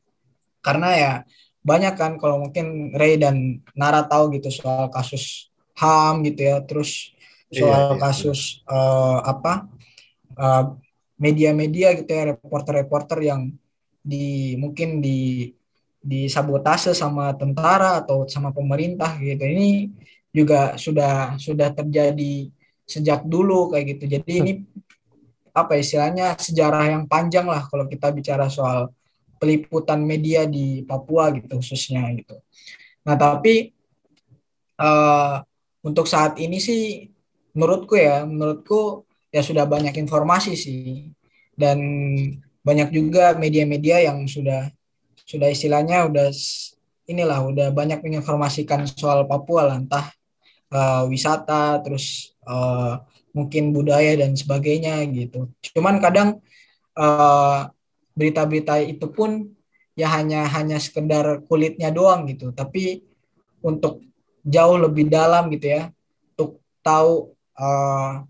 [0.64, 1.14] karena ya
[1.62, 7.13] banyak kan kalau mungkin Ray dan Nara tahu gitu soal kasus HAM gitu ya terus
[7.54, 8.02] iya, soal iya, iya.
[8.02, 9.69] kasus uh, apa
[10.38, 10.74] uh,
[11.21, 13.54] media-media gitu ya reporter-reporter yang
[14.02, 15.54] di mungkin di
[16.02, 19.93] disabotase sama tentara atau sama pemerintah gitu ini
[20.34, 22.50] juga sudah sudah terjadi
[22.91, 24.17] sejak dulu kayak gitu.
[24.17, 24.52] Jadi ini
[25.52, 28.89] apa istilahnya sejarah yang panjang lah kalau kita bicara soal
[29.41, 32.38] peliputan media di Papua gitu khususnya gitu.
[33.10, 33.73] Nah tapi
[34.77, 35.41] uh,
[35.82, 37.10] untuk saat ini sih
[37.58, 41.10] menurutku ya menurutku ya sudah banyak informasi sih
[41.58, 41.82] dan
[42.62, 44.69] banyak juga media-media yang sudah
[45.25, 46.30] sudah istilahnya udah
[47.10, 49.82] inilah udah banyak menginformasikan soal Papua lah
[50.71, 53.04] uh, wisata, terus uh,
[53.36, 55.51] mungkin budaya dan sebagainya gitu.
[55.75, 56.39] Cuman kadang
[56.95, 57.67] uh,
[58.15, 59.52] berita-berita itu pun
[59.95, 62.52] ya hanya hanya sekedar kulitnya doang gitu.
[62.52, 63.04] Tapi
[63.63, 64.02] untuk
[64.41, 65.91] jauh lebih dalam gitu ya,
[66.36, 68.26] untuk tahu uh,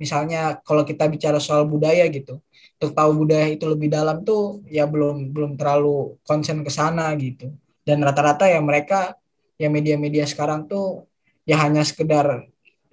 [0.00, 2.40] misalnya kalau kita bicara soal budaya gitu,
[2.80, 7.52] untuk tahu budaya itu lebih dalam tuh ya belum belum terlalu konsen ke sana gitu.
[7.84, 9.18] Dan rata-rata ya mereka
[9.60, 11.04] ya media-media sekarang tuh
[11.44, 12.48] ya hanya sekedar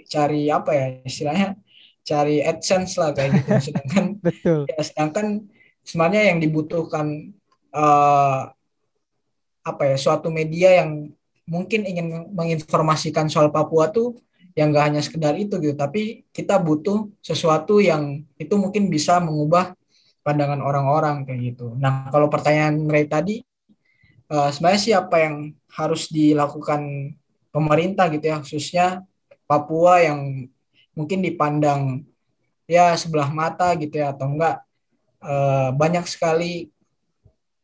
[0.08, 1.60] cari apa ya istilahnya
[2.08, 4.60] cari adsense lah kayak gitu sedangkan Betul.
[4.72, 5.28] Ya, sedangkan
[5.88, 7.32] sebenarnya yang dibutuhkan
[7.72, 8.52] uh,
[9.64, 11.12] apa ya suatu media yang
[11.48, 14.20] mungkin ingin menginformasikan soal Papua tuh
[14.52, 15.80] yang gak hanya sekedar itu gitu.
[15.80, 19.72] Tapi kita butuh sesuatu yang itu mungkin bisa mengubah
[20.28, 21.72] pandangan orang-orang kayak gitu.
[21.80, 23.40] Nah kalau pertanyaan Ray tadi
[24.28, 27.16] uh, sebenarnya siapa yang harus dilakukan
[27.56, 28.88] pemerintah gitu ya khususnya
[29.48, 30.52] Papua yang
[30.92, 32.04] mungkin dipandang
[32.68, 34.67] ya sebelah mata gitu ya atau enggak
[35.24, 36.70] uh, banyak sekali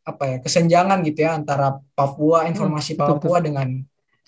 [0.04, 3.46] apa ya kesenjangan gitu ya antara Papua hmm, informasi hmm, Papua betul.
[3.50, 3.68] dengan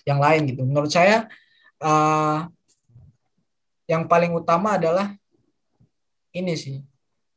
[0.08, 0.62] yang lain gitu.
[0.64, 1.28] Menurut saya
[1.82, 2.48] uh,
[3.86, 5.14] yang paling utama adalah
[6.32, 6.80] ini sih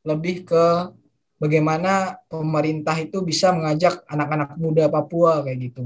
[0.02, 0.90] lebih ke
[1.36, 5.84] bagaimana pemerintah itu bisa mengajak anak-anak muda Papua kayak gitu.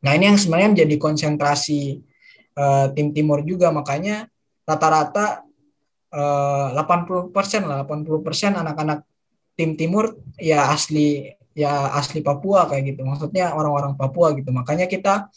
[0.00, 2.00] Nah ini yang sebenarnya menjadi konsentrasi
[2.56, 3.70] uh, tim Timur juga.
[3.70, 4.26] Makanya
[4.64, 5.44] rata-rata
[6.14, 7.34] uh, 80%
[7.66, 9.09] lah 80% anak-anak
[9.60, 13.04] tim Timur ya asli ya asli Papua kayak gitu.
[13.04, 14.48] Maksudnya orang-orang Papua gitu.
[14.48, 15.28] Makanya kita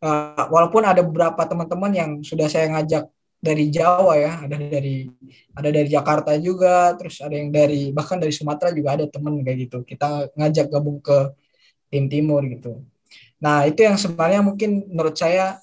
[0.00, 3.04] uh, walaupun ada beberapa teman-teman yang sudah saya ngajak
[3.38, 5.06] dari Jawa ya ada dari
[5.54, 9.58] ada dari Jakarta juga terus ada yang dari bahkan dari Sumatera juga ada teman kayak
[9.68, 9.78] gitu.
[9.84, 11.36] Kita ngajak gabung ke
[11.92, 12.80] tim Timur gitu.
[13.38, 15.60] Nah, itu yang sebenarnya mungkin menurut saya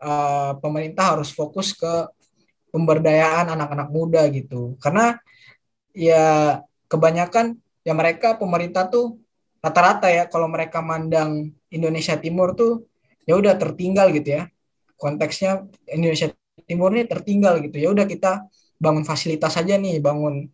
[0.00, 2.08] uh, pemerintah harus fokus ke
[2.72, 4.78] pemberdayaan anak-anak muda gitu.
[4.80, 5.18] Karena
[5.92, 6.56] ya
[6.90, 9.22] kebanyakan ya mereka pemerintah tuh
[9.62, 12.90] rata-rata ya kalau mereka mandang Indonesia Timur tuh
[13.24, 14.50] ya udah tertinggal gitu ya.
[14.98, 16.28] Konteksnya Indonesia
[16.66, 17.78] Timur ini tertinggal gitu.
[17.78, 18.44] Ya udah kita
[18.76, 20.50] bangun fasilitas saja nih, bangun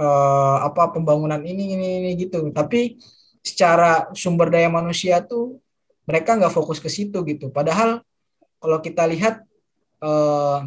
[0.00, 2.50] uh, apa pembangunan ini ini ini gitu.
[2.50, 2.98] Tapi
[3.44, 5.60] secara sumber daya manusia tuh
[6.08, 7.52] mereka nggak fokus ke situ gitu.
[7.52, 8.00] Padahal
[8.56, 9.44] kalau kita lihat
[10.00, 10.58] eh,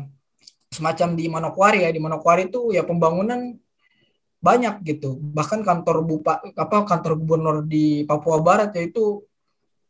[0.69, 3.58] semacam di Manokwari ya, di Manokwari itu ya pembangunan
[4.47, 5.19] banyak gitu.
[5.19, 9.27] Bahkan kantor bupa apa kantor gubernur di Papua Barat yaitu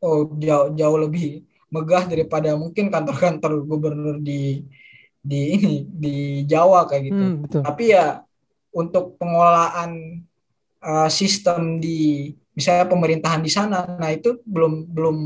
[0.02, 4.66] oh jauh jauh lebih megah daripada mungkin kantor-kantor gubernur di
[5.22, 6.16] di ini di
[6.50, 7.22] Jawa kayak gitu.
[7.22, 7.62] Hmm, betul.
[7.62, 8.06] Tapi ya
[8.74, 10.22] untuk pengelolaan
[10.82, 15.18] uh, sistem di misalnya pemerintahan di sana nah itu belum belum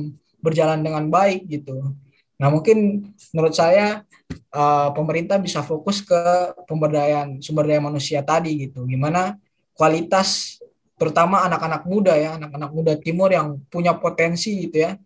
[0.43, 1.95] berjalan dengan baik gitu
[2.41, 4.01] nah mungkin menurut saya
[4.49, 6.21] uh, pemerintah bisa fokus ke
[6.65, 8.83] pemberdayaan sumber daya manusia tadi gitu.
[8.87, 9.37] Gimana
[9.75, 10.59] kualitas
[10.97, 14.97] terutama anak-anak muda ya anak-anak muda timur yang punya potensi gitu ya.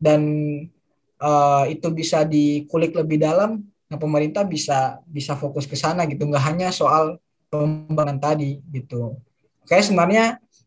[0.00, 0.22] Dan
[1.20, 6.26] uh, itu bisa dikulik lebih dalam nah pemerintah bisa bisa fokus ke sana gitu.
[6.26, 7.18] Nggak hanya soal
[7.50, 9.18] pembangunan tadi gitu.
[9.66, 10.24] Kayak sebenarnya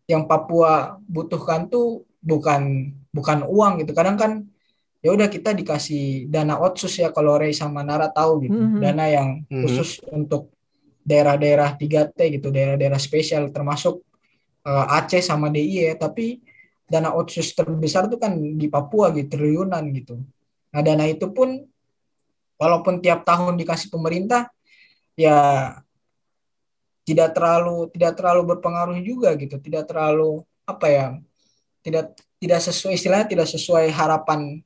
[0.08, 3.95] yang Papua butuhkan tuh bukan bukan uang gitu.
[3.95, 4.32] Kadang kan
[5.03, 8.79] ya udah kita dikasih dana otsus ya kalau Ray sama Nara tahu gitu Mhm.
[8.79, 9.61] dana yang Mhm.
[9.67, 10.49] khusus untuk
[11.03, 13.99] daerah-daerah 3T gitu daerah-daerah spesial termasuk
[14.63, 16.39] eh, Aceh sama DIY ya tapi
[16.87, 20.23] dana otsus terbesar itu kan di Papua gitu triliunan gitu
[20.71, 21.67] nah dana itu pun
[22.55, 24.47] walaupun tiap tahun dikasih pemerintah
[25.19, 25.35] ya
[27.03, 31.05] tidak terlalu tidak terlalu berpengaruh juga gitu tidak terlalu apa ya
[31.83, 34.63] tidak tidak sesuai istilahnya tidak sesuai harapan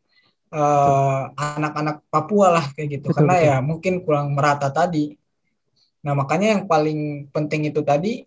[0.52, 3.48] eh, anak-anak Papua lah kayak gitu Betul, karena betul.
[3.50, 5.16] ya mungkin kurang merata tadi
[6.06, 8.24] nah makanya yang paling penting itu tadi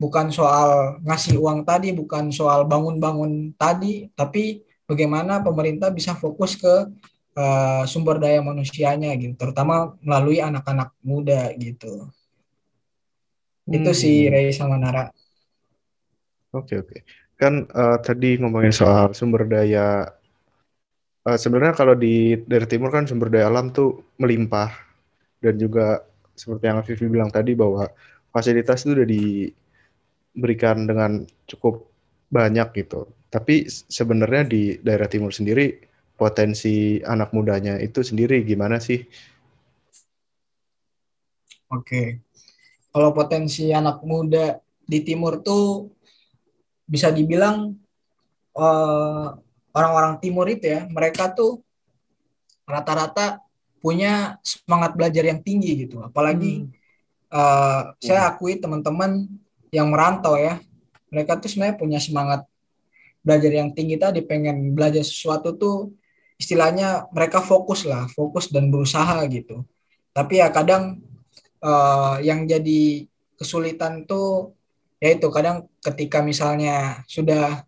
[0.00, 6.74] bukan soal ngasih uang tadi bukan soal bangun-bangun tadi tapi bagaimana pemerintah bisa fokus ke
[7.36, 12.08] eh, sumber daya manusianya gitu terutama melalui anak-anak muda gitu
[13.68, 14.00] itu Hmm.
[14.00, 15.12] sih Ray sama Nara
[16.48, 17.04] Oke oke.
[17.36, 20.08] Kan eh, tadi ngomongin soal sumber daya.
[21.28, 24.72] Eh, sebenarnya kalau di dari timur kan sumber daya alam tuh melimpah
[25.44, 27.90] dan juga seperti yang Vivi bilang tadi bahwa
[28.32, 31.84] fasilitas itu udah diberikan dengan cukup
[32.32, 33.08] banyak gitu.
[33.28, 35.76] Tapi sebenarnya di daerah timur sendiri
[36.18, 38.98] potensi anak mudanya itu sendiri gimana sih?
[41.68, 42.24] Oke.
[42.88, 44.56] Kalau potensi anak muda
[44.88, 45.92] di timur tuh
[46.88, 47.76] bisa dibilang
[48.56, 49.28] eh,
[49.78, 51.62] orang-orang timur itu ya, mereka tuh
[52.66, 53.38] rata-rata
[53.78, 56.02] punya semangat belajar yang tinggi gitu.
[56.02, 56.66] Apalagi
[57.30, 59.30] eh, saya akui teman-teman
[59.70, 60.58] yang merantau ya,
[61.14, 62.42] mereka tuh sebenarnya punya semangat
[63.22, 65.94] belajar yang tinggi tadi, pengen belajar sesuatu tuh
[66.38, 69.62] istilahnya mereka fokus lah, fokus dan berusaha gitu.
[70.10, 70.98] Tapi ya kadang
[71.62, 73.06] eh, yang jadi
[73.38, 74.58] kesulitan tuh
[74.98, 77.67] yaitu kadang ketika misalnya sudah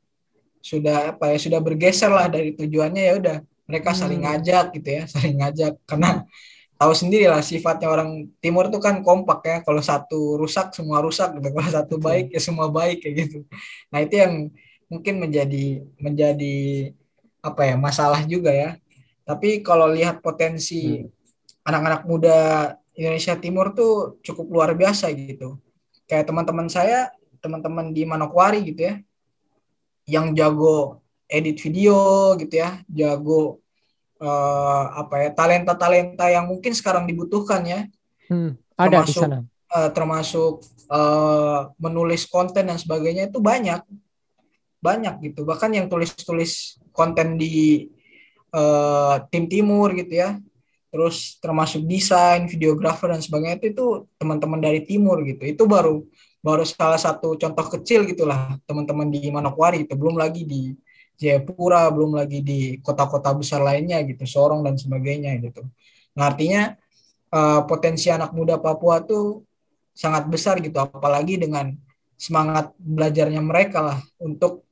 [0.61, 3.37] sudah apa ya sudah bergeser lah dari tujuannya ya udah
[3.69, 4.27] mereka saling Hmm.
[4.29, 5.73] ngajak gitu ya saling ngajak.
[5.89, 6.25] Karena
[6.81, 11.29] tahu sendiri lah sifatnya orang timur tuh kan kompak ya kalau satu rusak semua rusak
[11.39, 11.49] gitu.
[11.53, 13.39] Kalau satu baik ya semua baik kayak gitu.
[13.93, 14.35] Nah itu yang
[14.91, 16.57] mungkin menjadi menjadi
[17.41, 18.77] apa ya masalah juga ya.
[19.25, 21.05] Tapi kalau lihat potensi
[21.65, 22.39] anak-anak muda
[22.97, 25.57] Indonesia Timur tuh cukup luar biasa gitu.
[26.09, 29.01] Kayak teman-teman saya teman-teman di Manokwari gitu ya
[30.11, 30.99] yang jago
[31.31, 31.95] edit video
[32.35, 33.63] gitu ya jago
[34.19, 37.81] eh, apa ya talenta-talenta yang mungkin sekarang dibutuhkan ya.
[38.29, 39.39] Hmm, ada di Termasuk- sana.
[39.71, 40.55] eh, termasuk
[40.91, 43.81] eh, menulis konten dan sebagainya itu banyak.
[44.83, 45.47] Banyak gitu.
[45.47, 47.87] Bahkan yang tulis-tulis konten di
[48.51, 50.37] eh, tim timur gitu ya.
[50.91, 53.87] Terus termasuk desain videografer dan sebagainya itu, itu
[54.19, 55.47] teman-teman dari timur gitu.
[55.47, 56.03] Itu baru
[56.41, 59.93] baru salah satu contoh kecil gitulah teman-teman di Manokwari itu.
[59.97, 60.73] Belum lagi di
[61.21, 65.69] Jayapura belum lagi di kota-kota besar lainnya gitu Sorong dan sebagainya gitu.
[66.17, 66.73] Nah artinya
[67.29, 69.45] eh, potensi anak muda Papua tuh
[69.93, 71.77] sangat besar gitu apalagi dengan
[72.17, 74.65] semangat belajarnya mereka lah untuk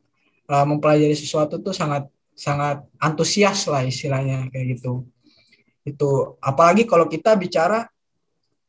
[0.48, 5.04] eh, mempelajari sesuatu tuh sangat sangat antusias lah istilahnya kayak gitu.
[5.84, 7.84] Itu apalagi kalau kita bicara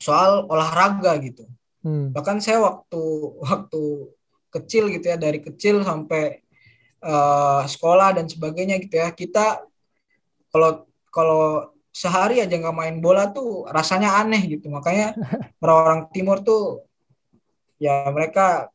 [0.03, 1.47] soal olahraga gitu
[1.79, 3.01] Hmm, bahkan saya waktu
[3.39, 3.83] waktu
[4.51, 6.43] kecil gitu ya dari kecil sampai
[6.99, 9.63] eh, sekolah dan sebagainya gitu ya kita
[10.49, 14.69] kalau kalau sehari aja nggak main bola tuh rasanya aneh gitu.
[14.69, 15.13] Makanya
[15.63, 16.85] orang-orang timur tuh
[17.81, 18.69] ya mereka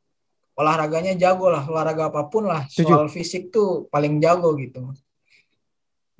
[0.54, 4.94] olahraganya jago lah olahraga apa pun lah soal fisik tuh paling jago gitu.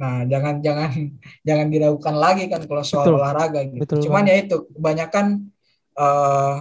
[0.00, 0.90] Nah jangan jangan
[1.48, 3.18] jangan diragukan lagi kan kalau soal Betul.
[3.20, 3.82] olahraga gitu.
[3.84, 5.26] Betul cuman ya itu kebanyakan
[5.94, 6.54] eh,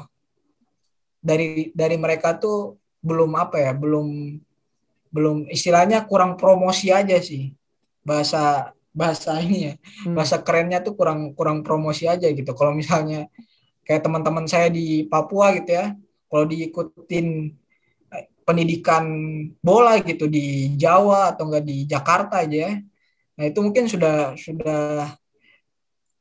[1.24, 4.38] dari dari mereka tuh belum apa ya belum
[5.14, 7.56] belum istilahnya kurang promosi aja sih.
[8.04, 9.74] Bahasa bahasa ini ya
[10.06, 12.52] hmm, bahasa kerennya tuh kurang kurang promosi aja gitu.
[12.54, 13.32] Kalau misalnya
[13.88, 15.96] kayak teman-teman saya di Papua gitu ya
[16.34, 17.52] kalau diikutin
[18.10, 19.06] eh, pendidikan
[19.60, 22.74] bola gitu di Jawa atau enggak di Jakarta aja ya
[23.34, 25.10] nah itu mungkin sudah sudah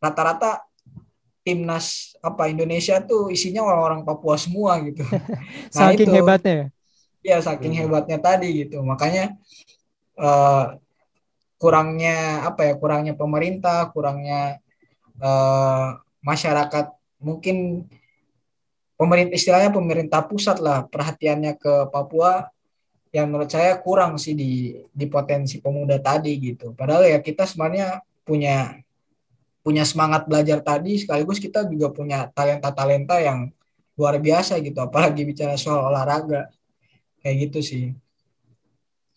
[0.00, 0.64] rata-rata
[1.43, 5.03] timnas apa Indonesia tuh isinya orang-orang Papua semua gitu
[5.76, 6.14] Nah, saking itu.
[6.14, 6.66] hebatnya ya.
[7.22, 7.80] ya saking Hmm.
[7.86, 9.34] hebatnya tadi gitu makanya
[10.16, 10.64] eh,
[11.59, 14.59] kurangnya apa ya kurangnya pemerintah kurangnya
[15.18, 15.88] eh,
[16.22, 16.86] masyarakat
[17.22, 17.86] mungkin
[18.99, 22.51] pemerintah istilahnya pemerintah pusat lah perhatiannya ke Papua
[23.12, 28.01] yang menurut saya kurang sih di di potensi pemuda tadi gitu padahal ya kita sebenarnya
[28.24, 28.78] punya
[29.62, 33.48] punya semangat belajar tadi sekaligus kita juga punya talenta-talenta yang
[33.98, 36.50] luar biasa gitu apalagi bicara soal olahraga
[37.22, 37.84] kayak gitu sih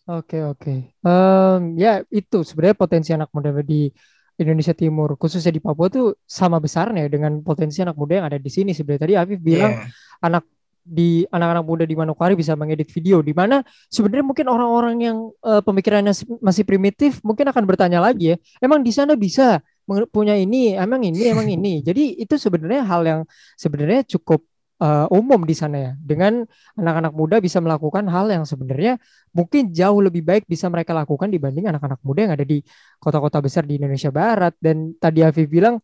[0.06, 0.86] Oke oke.
[1.02, 3.90] Em, ya itu sebenarnya potensi anak muda di
[4.38, 8.46] Indonesia Timur, khususnya di Papua tuh sama besarnya dengan potensi anak muda yang ada di
[8.46, 8.70] sini.
[8.70, 9.90] Sebenarnya tadi Afif bilang Iya.
[10.22, 10.44] anak
[10.86, 15.62] di anak-anak muda di Manokwari bisa mengedit video, di mana sebenarnya mungkin orang-orang yang eh,
[15.66, 21.06] pemikirannya masih primitif mungkin akan bertanya lagi ya, emang di sana bisa punya ini, emang
[21.06, 21.78] ini, emang ini.
[21.86, 23.22] Jadi itu sebenarnya hal yang
[23.54, 24.42] sebenarnya cukup
[24.82, 28.98] eh, umum di sana ya, dengan anak-anak muda bisa melakukan hal yang sebenarnya
[29.30, 32.60] mungkin jauh lebih baik bisa mereka lakukan dibanding anak-anak muda yang ada di
[32.98, 34.58] kota-kota besar di Indonesia Barat.
[34.58, 35.78] Dan tadi Afif bilang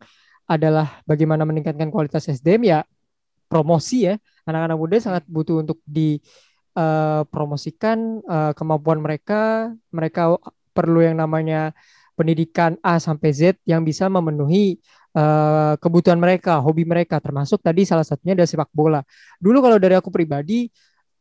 [0.51, 2.83] adalah bagaimana meningkatkan kualitas SDM ya
[3.47, 4.19] promosi ya.
[4.43, 8.19] Anak-anak muda sangat butuh untuk dipromosikan
[8.59, 9.71] kemampuan mereka.
[9.95, 10.35] Mereka
[10.73, 11.77] perlu yang namanya
[12.15, 14.79] pendidikan A sampai Z yang bisa memenuhi
[15.17, 19.01] eh, kebutuhan mereka, hobi mereka, termasuk tadi salah satunya adalah sepak bola.
[19.41, 20.69] Dulu kalau dari aku pribadi,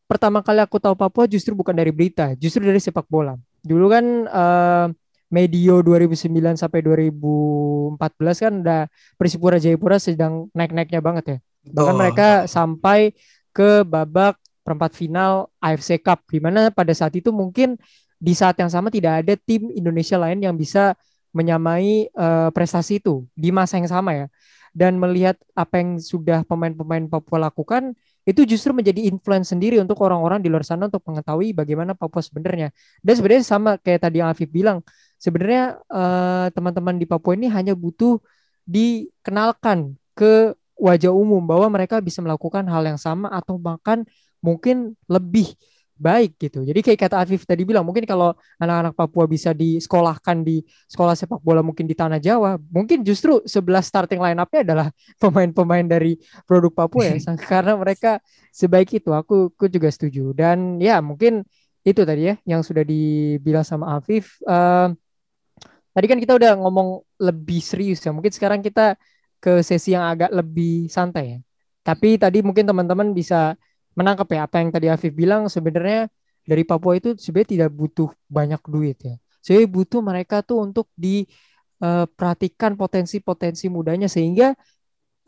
[0.06, 3.36] pertama kali aku tahu Papua justru bukan dari berita, justru dari sepak bola.
[3.64, 4.88] Dulu kan eh,
[5.32, 8.82] medio 2009 sampai 2014 kan udah
[9.16, 11.38] Persipura Jayapura sedang naik-naiknya banget ya.
[11.72, 12.02] Bahkan Betul.
[12.04, 13.16] mereka sampai
[13.56, 17.80] ke babak perempat final AFC Cup di mana pada saat itu mungkin
[18.22, 20.94] di saat yang sama tidak ada tim Indonesia lain yang bisa
[21.34, 24.28] menyamai eh, prestasi itu di masa yang sama ya.
[24.72, 27.92] Dan melihat apa yang sudah pemain-pemain Papua lakukan
[28.24, 32.70] itu justru menjadi influence sendiri untuk orang-orang di luar sana untuk mengetahui bagaimana Papua sebenarnya.
[33.04, 34.80] Dan sebenarnya sama kayak tadi yang Afif bilang,
[35.20, 38.22] sebenarnya eh, teman-teman di Papua ini hanya butuh
[38.64, 44.06] dikenalkan ke wajah umum bahwa mereka bisa melakukan hal yang sama atau bahkan
[44.42, 45.54] mungkin lebih
[46.02, 46.66] baik gitu.
[46.66, 51.40] Jadi kayak kata Afif tadi bilang, mungkin kalau anak-anak Papua bisa disekolahkan di sekolah sepak
[51.46, 54.88] bola mungkin di tanah Jawa, mungkin justru 11 starting line up-nya adalah
[55.22, 56.18] pemain-pemain dari
[56.50, 57.16] produk Papua ya.
[57.52, 58.18] Karena mereka
[58.50, 59.14] sebaik itu.
[59.14, 60.34] Aku, aku juga setuju.
[60.34, 61.46] Dan ya mungkin
[61.86, 64.42] itu tadi ya yang sudah dibilang sama Afif.
[64.42, 64.88] Eh,
[65.94, 68.10] tadi kan kita udah ngomong lebih serius ya.
[68.10, 68.98] Mungkin sekarang kita
[69.42, 71.40] ke sesi yang agak lebih santai ya.
[71.82, 73.58] Tapi tadi mungkin teman-teman bisa
[73.98, 76.08] menangkap ya apa yang tadi Afif bilang sebenarnya
[76.42, 79.16] dari Papua itu sebenarnya tidak butuh banyak duit ya.
[79.44, 84.54] Sebenarnya butuh mereka tuh untuk diperhatikan potensi-potensi mudanya sehingga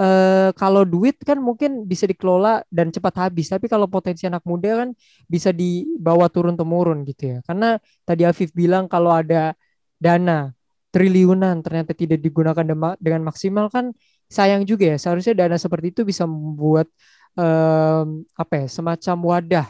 [0.01, 4.85] eh, kalau duit kan mungkin bisa dikelola dan cepat habis, tapi kalau potensi anak muda
[4.85, 4.89] kan
[5.29, 7.37] bisa dibawa turun temurun gitu ya.
[7.45, 9.53] Karena tadi Afif bilang kalau ada
[10.01, 10.53] dana
[10.93, 12.65] triliunan ternyata tidak digunakan
[13.01, 13.93] dengan maksimal kan
[14.29, 14.97] sayang juga ya.
[15.01, 16.89] Seharusnya dana seperti itu bisa membuat
[17.37, 18.07] em,
[18.37, 19.67] apa ya semacam wadah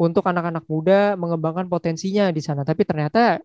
[0.00, 2.62] untuk anak-anak muda mengembangkan potensinya di sana.
[2.66, 3.38] Tapi ternyata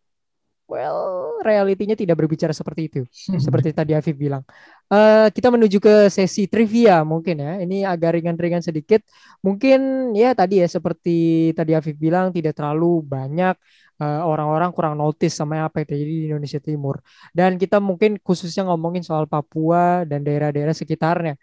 [0.68, 3.02] well realitinya tidak berbicara seperti itu.
[3.46, 4.44] Seperti tadi Afif bilang.
[4.92, 7.52] Eh, kita menuju ke sesi trivia mungkin ya.
[7.64, 9.04] Ini agak ringan-ringan sedikit.
[9.46, 13.56] Mungkin ya tadi ya seperti tadi Afif bilang tidak terlalu banyak
[14.02, 16.96] eh, orang-orang kurang notice sama apa yang terjadi di Indonesia Timur.
[17.32, 21.38] Dan kita mungkin khususnya ngomongin soal Papua dan daerah-daerah sekitarnya.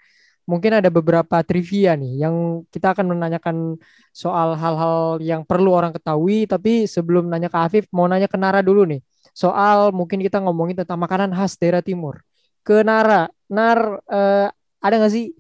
[0.45, 3.81] Mungkin ada beberapa trivia nih yang kita akan menanyakan
[4.13, 6.45] soal hal-hal yang perlu orang ketahui.
[6.45, 9.01] Tapi sebelum nanya ke Afif, mau nanya ke Nara dulu nih.
[9.33, 12.21] Soal mungkin kita ngomongin tentang makanan khas daerah timur.
[12.61, 14.49] Ke Nara, Nar, eh,
[14.85, 15.33] ada nggak sih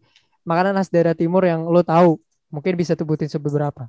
[0.48, 2.16] makanan khas daerah timur yang lo tahu?
[2.48, 3.88] Mungkin bisa sebutin beberapa.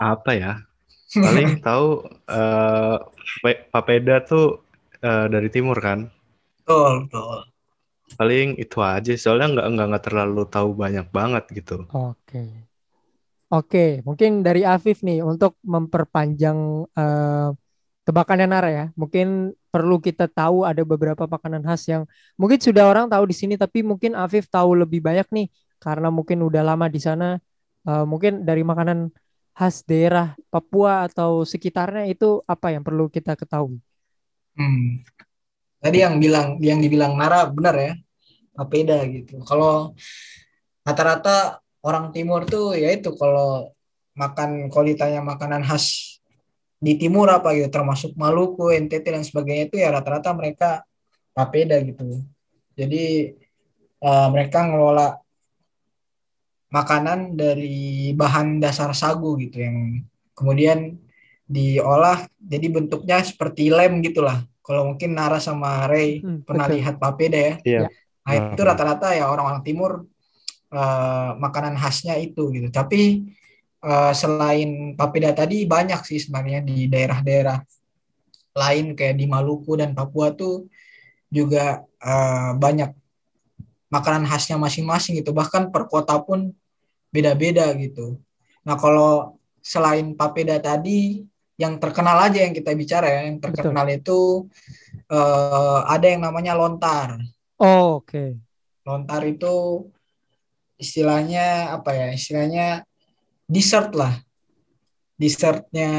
[0.00, 0.52] Apa ya?
[1.20, 1.88] Paling tahu
[2.30, 2.96] eh,
[3.42, 4.64] pe- papeda tuh
[5.02, 6.08] eh, dari timur kan.
[6.64, 7.49] Betul, betul.
[8.20, 9.12] Paling itu aja.
[9.16, 11.88] Soalnya nggak nggak nggak terlalu tahu banyak banget gitu.
[11.88, 12.68] Oke.
[13.50, 16.58] Oke, mungkin dari Afif nih untuk memperpanjang
[17.00, 17.48] eh,
[18.04, 18.84] tebakannya Nara ya.
[18.92, 22.02] Mungkin perlu kita tahu ada beberapa makanan khas yang
[22.36, 25.46] mungkin sudah orang tahu di sini tapi mungkin Afif tahu lebih banyak nih
[25.80, 27.40] karena mungkin udah lama di sana.
[27.88, 29.08] Eh, mungkin dari makanan
[29.56, 33.80] khas daerah Papua atau sekitarnya itu apa yang perlu kita ketahui?
[34.60, 35.00] Hmm.
[35.80, 37.92] Tadi yang bilang yang dibilang Nara benar ya.
[38.60, 39.40] Papeda gitu.
[39.48, 39.96] Kalau
[40.84, 43.72] rata-rata orang timur tuh ya itu kalau
[44.12, 46.20] makan kalau ditanya makanan khas
[46.80, 50.84] di timur apa gitu termasuk Maluku, NTT dan sebagainya itu ya rata-rata mereka
[51.32, 52.20] papeda gitu.
[52.76, 53.32] Jadi
[54.00, 55.16] eh, mereka ngelola
[56.70, 60.06] makanan dari bahan dasar sagu gitu yang
[60.38, 61.00] kemudian
[61.50, 64.46] diolah jadi bentuknya seperti lem gitulah.
[64.62, 66.76] Kalau mungkin Nara sama Ray Hmm, pernah betul.
[66.78, 67.54] lihat papeda ya.
[67.66, 67.88] Iya.
[68.30, 68.70] Nah, itu Hmm.
[68.70, 70.06] rata-rata ya orang-orang timur
[70.70, 72.70] eh, makanan khasnya itu gitu.
[72.70, 73.26] Tapi
[73.82, 77.58] eh, selain papeda tadi banyak sih sebenarnya di daerah-daerah
[78.54, 80.70] lain kayak di Maluku dan Papua tuh
[81.26, 82.90] juga eh, banyak
[83.90, 85.34] makanan khasnya masing-masing gitu.
[85.34, 86.54] Bahkan per kota pun
[87.10, 88.22] beda-beda gitu.
[88.62, 91.26] Nah, kalau selain papeda tadi
[91.60, 94.00] yang terkenal aja yang kita bicara ya yang terkenal Betul.
[94.00, 94.20] itu
[95.12, 97.20] uh, ada yang namanya lontar
[97.60, 98.08] oh, oke.
[98.08, 98.30] Okay.
[98.88, 99.86] lontar itu
[100.80, 102.08] istilahnya apa ya?
[102.16, 102.66] Istilahnya
[103.44, 104.16] dessert lah.
[105.20, 105.92] Dessertnya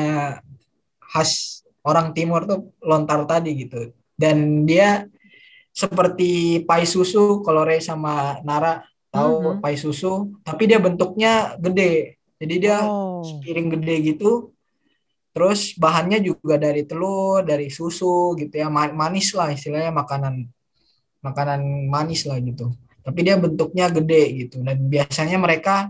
[0.97, 3.93] khas orang timur tuh lontar tadi gitu.
[4.17, 5.05] Dan dia
[5.71, 9.61] seperti pai susu kalau Ray sama Nara tahu mm -hmm.
[9.63, 12.17] pai susu tapi dia bentuknya gede.
[12.41, 13.21] Jadi dia oh.
[13.45, 14.51] piring gede gitu.
[15.31, 18.67] Terus bahannya juga dari telur dari susu gitu ya.
[18.73, 20.49] Manis lah istilahnya makanan
[21.21, 22.73] makanan manis lah gitu.
[23.01, 24.61] Tapi dia bentuknya gede gitu.
[24.61, 25.89] Dan biasanya mereka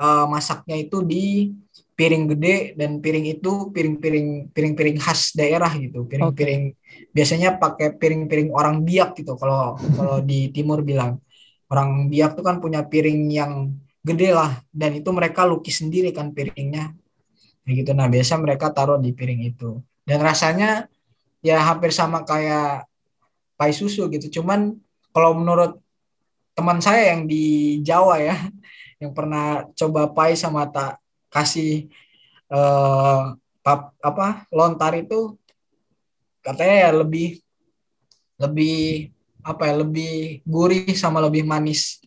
[0.00, 1.52] uh, masaknya itu di
[1.94, 6.04] piring gede dan piring itu piring-piring piring-piring khas daerah gitu.
[6.08, 7.10] Piring-piring okay.
[7.12, 11.20] biasanya pakai piring-piring orang biak gitu kalau kalau di timur bilang.
[11.64, 13.72] Orang biak tuh kan punya piring yang
[14.04, 16.92] gede lah dan itu mereka lukis sendiri kan piringnya.
[17.64, 17.96] Gitu.
[17.96, 19.80] Nah biasa mereka taruh di piring itu.
[20.04, 20.84] Dan rasanya
[21.40, 22.84] ya hampir sama kayak
[23.54, 24.74] pai susu gitu cuman
[25.14, 25.78] kalau menurut
[26.54, 28.36] teman saya yang di Jawa ya
[29.02, 31.90] yang pernah coba pai sama tak kasih
[32.50, 35.34] uh, pap, apa lontar itu
[36.44, 37.42] katanya ya lebih
[38.38, 39.10] lebih
[39.44, 42.00] apa ya lebih gurih sama lebih manis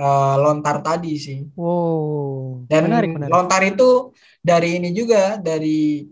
[0.00, 1.46] uh, lontar tadi sih.
[1.54, 2.66] Wow.
[2.66, 3.30] Dan menarik, menarik.
[3.30, 6.08] lontar itu dari ini juga dari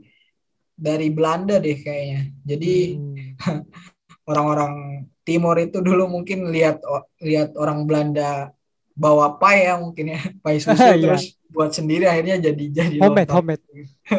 [0.79, 2.21] dari Belanda deh kayaknya.
[2.47, 3.63] Jadi hmm.
[4.29, 6.85] orang-orang timur itu dulu mungkin lihat
[7.25, 8.53] lihat orang Belanda
[8.93, 11.01] bawa pai ya mungkin ya pai susu iya.
[11.01, 13.65] terus buat sendiri akhirnya jadi jadi homemade homemade.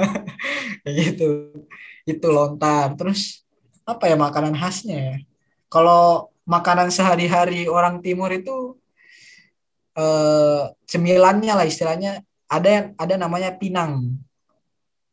[0.81, 1.29] Kayak gitu.
[2.09, 2.97] Itu lontar.
[2.97, 3.45] Terus
[3.85, 5.17] apa ya makanan khasnya ya?
[5.69, 8.73] Kalau makanan sehari-hari orang timur itu
[9.93, 12.25] eh, cemilannya lah istilahnya.
[12.49, 14.17] Ada ada namanya pinang.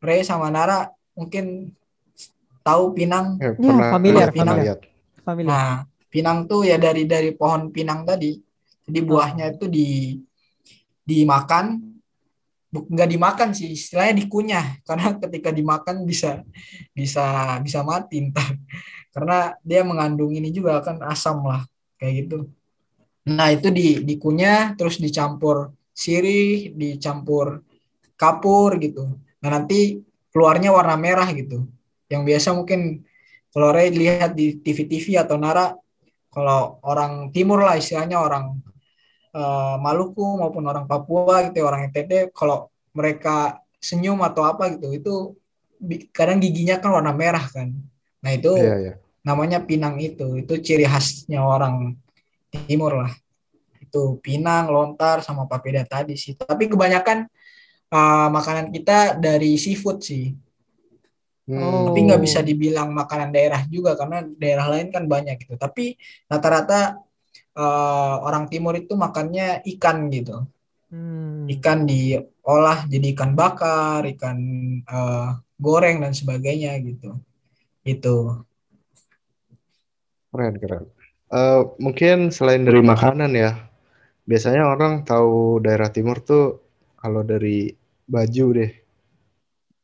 [0.01, 1.77] Ray sama Nara mungkin
[2.67, 3.39] tahu pinang?
[3.39, 4.57] Ya, ya familiar pinang
[5.23, 5.47] familiar.
[5.47, 5.67] nah
[6.11, 8.35] pinang tuh ya dari dari pohon pinang tadi.
[8.87, 10.19] Jadi buahnya itu di
[11.07, 11.95] dimakan.
[12.67, 14.65] Nggak dimakan sih istilahnya dikunyah.
[14.87, 16.43] Karena ketika dimakan bisa
[16.91, 18.47] bisa bisa mati entah
[19.15, 21.65] karena dia mengandung ini juga kan asam lah
[21.97, 22.37] kayak gitu.
[23.33, 27.65] Nah itu di dikunyah terus dicampur sirih dicampur
[28.13, 29.17] kapur gitu.
[29.41, 31.65] Nah nanti keluarnya warna merah gitu
[32.07, 33.03] yang biasa mungkin
[33.51, 35.75] kalau Ray lihat di TV-TV atau Nara
[36.31, 38.59] kalau orang timur lah istilahnya orang
[39.33, 45.13] uh, Maluku maupun orang Papua gitu orang NTT kalau mereka senyum atau apa gitu itu
[46.13, 47.73] kadang giginya kan warna merah kan.
[48.21, 48.95] Nah itu yeah, yeah.
[49.21, 51.97] namanya pinang itu itu ciri khasnya orang
[52.65, 53.13] timur lah.
[53.81, 56.33] Itu pinang lontar sama papeda tadi sih.
[56.33, 57.29] Tapi kebanyakan
[57.93, 60.33] uh, makanan kita dari seafood sih
[61.47, 61.87] Hmm.
[61.89, 65.55] Tapi nggak bisa dibilang makanan daerah juga karena daerah lain kan banyak gitu.
[65.55, 65.95] Tapi
[66.27, 66.99] rata-rata
[67.55, 70.43] uh, orang timur itu makannya ikan gitu.
[70.91, 71.47] Hmm.
[71.47, 74.37] Ikan diolah jadi ikan bakar, ikan
[74.91, 77.15] uh, goreng dan sebagainya gitu.
[77.87, 78.43] Itu.
[80.35, 80.85] Keren keren.
[81.31, 83.67] Uh, mungkin selain dari makanan ya,
[84.27, 86.59] biasanya orang tahu daerah timur tuh
[86.99, 87.71] kalau dari
[88.03, 88.71] baju deh.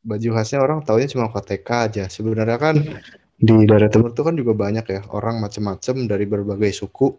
[0.04, 2.04] Baju khasnya orang taunya cuma koteka aja.
[2.12, 2.76] Sebenarnya kan
[3.34, 7.16] di daerah timur tuh kan juga banyak ya orang macam-macam dari berbagai suku.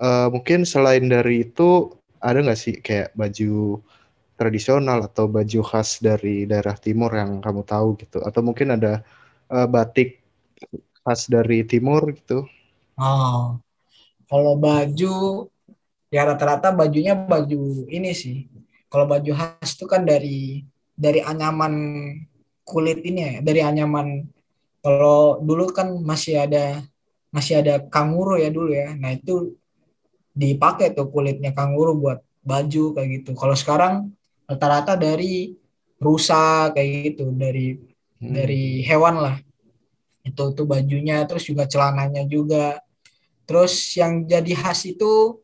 [0.00, 3.80] Uh, mungkin selain dari itu ada nggak sih kayak baju
[4.36, 8.20] tradisional atau baju khas dari daerah timur yang kamu tahu gitu?
[8.20, 9.00] Atau mungkin ada
[9.48, 10.20] uh, batik
[11.04, 12.44] khas dari timur gitu?
[13.00, 13.56] Oh
[14.30, 15.50] kalau baju
[16.14, 18.46] ya rata-rata bajunya baju ini sih.
[18.86, 20.62] Kalau baju khas itu kan dari
[21.00, 21.72] dari anyaman
[22.68, 24.28] kulit ini ya dari anyaman
[24.84, 26.84] kalau dulu kan masih ada
[27.32, 29.56] masih ada kanguru ya dulu ya nah itu
[30.36, 33.30] dipakai tuh kulitnya kanguru buat baju kayak gitu.
[33.36, 33.94] Kalau sekarang
[34.48, 35.54] rata-rata dari
[36.00, 38.32] rusa kayak gitu, dari hmm.
[38.32, 39.36] dari hewan lah.
[40.24, 42.80] Itu tuh bajunya, terus juga celananya juga.
[43.44, 45.42] Terus yang jadi khas itu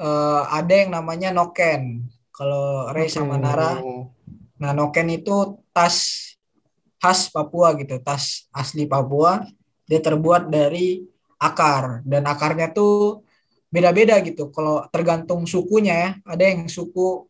[0.00, 2.04] uh, ada yang namanya noken.
[2.34, 3.78] Kalau Ray sama Nara,
[4.64, 6.24] nah noken itu tas
[6.96, 9.44] khas Papua gitu, tas asli Papua.
[9.84, 11.04] Dia terbuat dari
[11.36, 13.20] akar dan akarnya tuh
[13.68, 14.48] beda-beda gitu.
[14.48, 17.28] Kalau tergantung sukunya ya, ada yang suku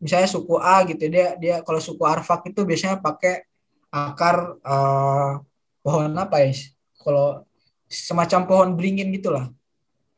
[0.00, 3.44] misalnya suku A gitu dia dia kalau suku Arfak itu biasanya pakai
[3.92, 5.44] akar uh,
[5.84, 6.56] pohon apa ya?
[6.96, 7.44] Kalau
[7.92, 9.52] semacam pohon beringin gitulah.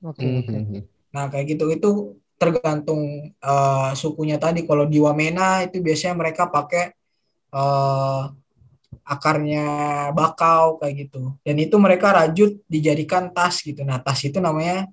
[0.06, 0.46] Oke.
[0.46, 0.86] Okay.
[1.10, 4.64] Nah kayak gitu itu tergantung uh, sukunya tadi.
[4.64, 6.96] Kalau di Wamena itu biasanya mereka pakai
[7.52, 8.32] uh,
[9.04, 9.66] akarnya
[10.16, 11.36] bakau kayak gitu.
[11.44, 13.84] Dan itu mereka rajut dijadikan tas gitu.
[13.84, 14.88] Nah, tas itu namanya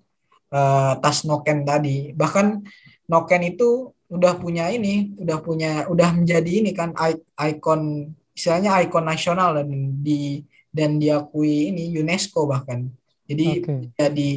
[0.52, 2.12] uh, tas noken tadi.
[2.12, 2.68] Bahkan
[3.08, 6.92] noken itu udah punya ini, udah punya udah menjadi ini kan
[7.40, 9.72] ikon istilahnya ikon nasional dan
[10.04, 12.92] di dan diakui ini UNESCO bahkan.
[13.28, 13.80] Jadi okay.
[13.96, 14.32] jadi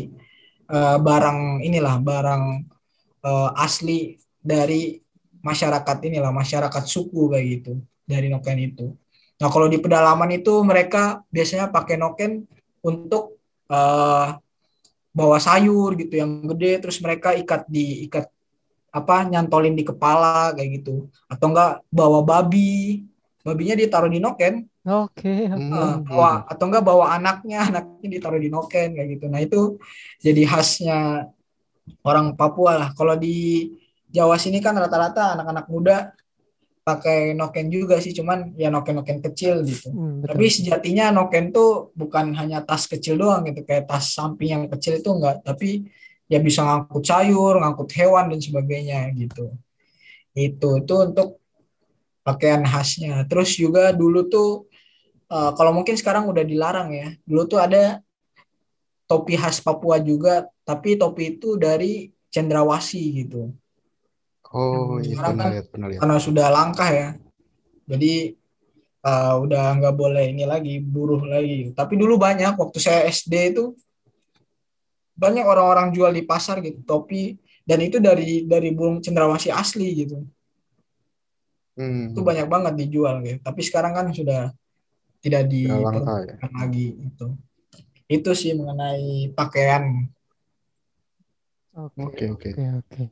[0.71, 2.43] uh, barang inilah barang
[3.25, 5.01] uh, asli dari
[5.41, 7.73] masyarakat inilah masyarakat suku kayak gitu
[8.05, 8.87] dari noken itu.
[9.41, 12.45] Nah kalau di pedalaman itu mereka biasanya pakai noken
[12.85, 13.41] untuk
[13.73, 14.37] uh,
[15.11, 18.29] bawa sayur gitu yang gede terus mereka ikat di ikat
[18.91, 21.09] apa nyantolin di kepala kayak gitu.
[21.31, 23.07] Atau enggak bawa babi.
[23.41, 24.69] Babinya ditaruh di noken.
[24.81, 29.25] Oke okay, uh, bawa atau enggak bawa anaknya anaknya ditaruh di noken kayak gitu.
[29.33, 29.81] Nah itu
[30.21, 30.99] jadi khasnya
[32.05, 33.69] orang Papua lah kalau di
[34.11, 35.97] Jawa sini kan rata-rata anak-anak muda
[36.83, 42.35] pakai noken juga sih cuman ya noken-noken kecil gitu hmm, tapi sejatinya noken tuh bukan
[42.35, 45.87] hanya tas kecil doang gitu kayak tas samping yang kecil itu enggak tapi
[46.27, 49.55] ya bisa ngangkut sayur ngangkut hewan dan sebagainya gitu
[50.35, 51.41] itu itu untuk
[52.23, 53.27] pakaian khasnya.
[53.27, 54.71] Terus juga dulu tuh
[55.33, 57.09] uh, kalau mungkin sekarang udah dilarang ya.
[57.27, 57.99] Dulu tuh ada
[59.11, 63.51] topi khas Papua juga, tapi topi itu dari cendrawasih gitu.
[64.55, 66.01] Oh, iya pernah kan, lihat, pernah lihat.
[66.07, 67.09] Karena sudah langka ya.
[67.91, 68.39] Jadi
[69.03, 71.75] uh, udah nggak boleh ini lagi buruh lagi.
[71.75, 73.75] Tapi dulu banyak waktu saya SD itu
[75.19, 77.37] banyak orang-orang jual di pasar gitu topi
[77.67, 80.23] dan itu dari dari burung cendrawasih asli gitu.
[81.75, 82.15] Hmm.
[82.15, 83.39] Itu banyak banget dijual gitu.
[83.43, 84.55] Tapi sekarang kan sudah
[85.19, 86.47] tidak di ya.
[86.55, 87.27] lagi itu.
[88.11, 90.11] Itu sih mengenai pakaian.
[91.79, 92.27] Oke, oke.
[92.35, 93.03] Oke, oke.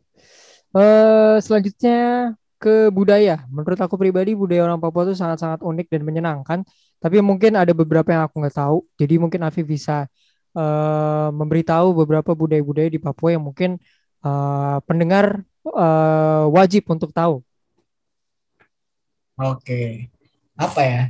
[0.75, 3.47] Eh, selanjutnya ke budaya.
[3.47, 6.59] Menurut aku pribadi budaya orang Papua itu sangat-sangat unik dan menyenangkan.
[6.99, 8.83] Tapi mungkin ada beberapa yang aku nggak tahu.
[8.99, 10.11] Jadi mungkin Afif bisa
[10.59, 13.79] uh, memberitahu beberapa budaya-budaya di Papua yang mungkin
[14.27, 17.39] uh, pendengar uh, wajib untuk tahu.
[19.39, 20.11] Oke.
[20.59, 21.03] Apa ya?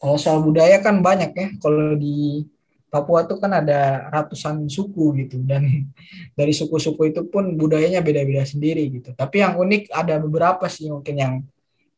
[0.00, 1.46] Kalau soal budaya kan banyak ya.
[1.60, 2.48] Kalau di
[2.88, 5.64] Papua tuh kan ada ratusan suku gitu dan
[6.38, 9.12] dari suku-suku itu pun budayanya beda-beda sendiri gitu.
[9.12, 11.34] Tapi yang unik ada beberapa sih mungkin yang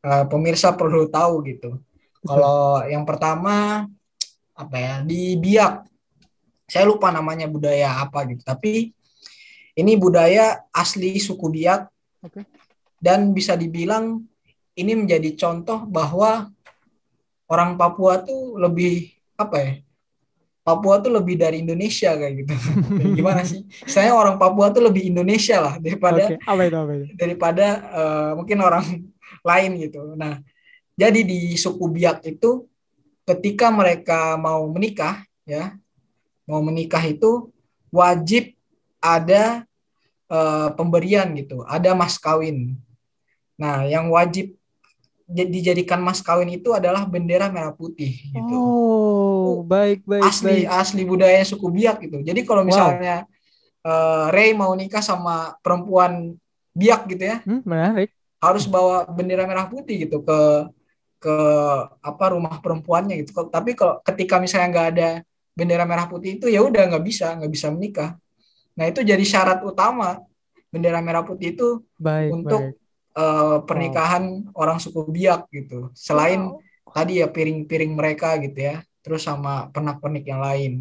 [0.03, 1.79] uh, pemirsa perlu tahu gitu.
[2.27, 3.87] Kalau yang pertama
[4.51, 5.87] apa ya di Biak,
[6.67, 8.43] saya lupa namanya budaya apa gitu.
[8.43, 8.91] Tapi
[9.79, 11.87] ini budaya asli suku Biak
[12.19, 12.43] okay.
[12.99, 14.27] dan bisa dibilang
[14.75, 16.51] ini menjadi contoh bahwa
[17.47, 19.71] orang Papua tuh lebih apa ya?
[20.61, 22.53] Papua tuh lebih dari Indonesia kayak gitu.
[23.17, 23.65] Gimana sih?
[23.89, 26.37] Saya orang Papua tuh lebih Indonesia lah daripada okay.
[26.45, 27.05] apa itu, apa itu?
[27.17, 28.85] daripada uh, mungkin orang
[29.49, 30.13] lain gitu.
[30.13, 30.37] Nah,
[30.93, 32.69] jadi di suku Biak itu
[33.25, 35.73] ketika mereka mau menikah ya,
[36.45, 37.49] mau menikah itu
[37.89, 38.53] wajib
[39.01, 39.65] ada
[40.29, 42.77] uh, pemberian gitu, ada mas kawin.
[43.57, 44.53] Nah, yang wajib
[45.31, 48.55] dijadikan mas kawin itu adalah bendera merah putih gitu.
[48.55, 50.79] Oh, baik baik asli baik.
[50.83, 52.19] asli budaya suku Biak gitu.
[52.19, 53.23] Jadi kalau misalnya
[53.81, 54.27] wow.
[54.27, 56.35] uh, Ray mau nikah sama perempuan
[56.75, 57.39] Biak gitu ya.
[57.47, 58.11] Hmm, menarik.
[58.43, 60.39] Harus bawa bendera merah putih gitu ke
[61.21, 61.37] ke
[62.03, 63.31] apa rumah perempuannya gitu.
[63.47, 65.09] Tapi kalau ketika misalnya nggak ada
[65.55, 68.19] bendera merah putih itu ya udah nggak bisa nggak bisa menikah.
[68.75, 70.19] Nah itu jadi syarat utama
[70.71, 72.80] bendera merah putih itu baik, untuk baik
[73.15, 74.61] uh, pernikahan oh.
[74.61, 75.91] orang suku Biak gitu.
[75.95, 76.91] Selain wow.
[76.91, 80.73] tadi ya piring-piring mereka gitu ya, terus sama pernak-pernik yang lain.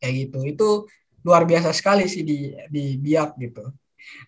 [0.00, 0.38] Kayak gitu.
[0.46, 0.68] Itu
[1.20, 3.68] luar biasa sekali sih di di Biak gitu.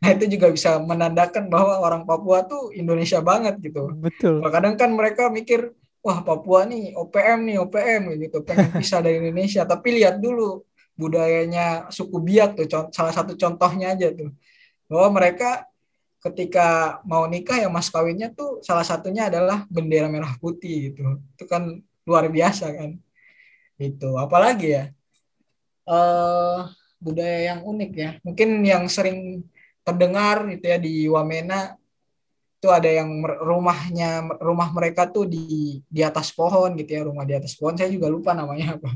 [0.04, 3.88] Nah itu juga bisa menandakan bahwa orang Papua tuh Indonesia banget gitu.
[3.96, 4.44] Betul.
[4.44, 5.72] Kadang kan mereka mikir,
[6.04, 9.64] wah Papua nih OPM nih OPM gitu, pengen pisah dari Indonesia.
[9.64, 10.60] Tapi lihat dulu
[10.92, 14.28] budayanya suku Biak tuh, salah satu contohnya aja tuh,
[14.92, 15.71] bahwa mereka
[16.22, 21.18] ketika mau nikah ya mas kawinnya tuh salah satunya adalah bendera merah putih gitu.
[21.34, 22.90] Itu kan luar biasa kan.
[23.74, 24.84] Itu apalagi ya
[25.90, 26.70] uh,
[27.02, 28.10] budaya yang unik ya.
[28.22, 29.42] Mungkin yang sering
[29.82, 31.74] terdengar itu ya di Wamena
[32.62, 37.34] itu ada yang rumahnya rumah mereka tuh di di atas pohon gitu ya rumah di
[37.34, 37.74] atas pohon.
[37.74, 38.94] Saya juga lupa namanya apa.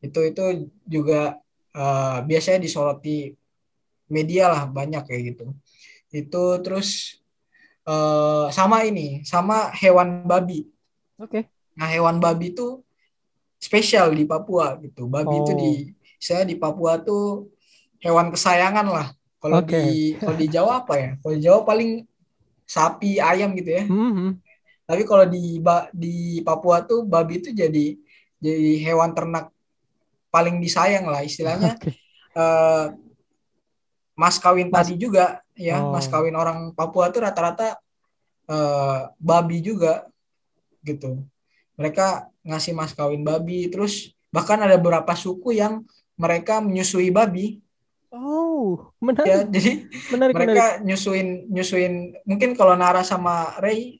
[0.00, 1.36] Itu itu juga
[1.76, 3.36] uh, biasanya disoroti
[4.08, 5.52] media lah banyak kayak gitu
[6.24, 7.20] itu terus
[7.84, 10.70] uh, sama ini sama hewan babi
[11.20, 11.42] oke okay.
[11.76, 12.80] nah hewan babi itu
[13.60, 15.42] spesial di Papua gitu babi oh.
[15.44, 15.72] itu di
[16.16, 17.52] saya di Papua tuh
[18.00, 19.08] hewan kesayangan lah
[19.46, 19.78] Kalau Oke.
[19.78, 21.10] di kalau di Jawa apa ya?
[21.22, 21.90] Kalau di Jawa paling
[22.66, 23.84] sapi, ayam gitu ya.
[23.86, 24.42] Mhm.
[24.86, 25.62] Tapi kalau di
[25.94, 27.94] di Papua tuh babi itu jadi
[28.42, 29.54] jadi hewan ternak
[30.34, 31.78] paling disayang lah istilahnya.
[31.78, 31.94] Oke.
[32.42, 32.86] eh,
[34.18, 35.90] mas kawin Mas- tadi juga ya, Oh.
[35.90, 37.80] mas kawin orang Papua tuh rata-rata
[38.46, 40.06] eh, babi juga
[40.80, 41.26] gitu.
[41.74, 42.06] Mereka
[42.46, 45.82] ngasih mas kawin babi, terus bahkan ada beberapa suku yang
[46.14, 47.58] mereka menyusui babi
[48.08, 49.02] Oh, ya.
[49.02, 49.72] menarik, Jadi
[50.08, 50.36] menarik, menarik.
[50.38, 51.92] mereka nyusuin nyusuin
[52.22, 53.98] mungkin kalau Nara sama Ray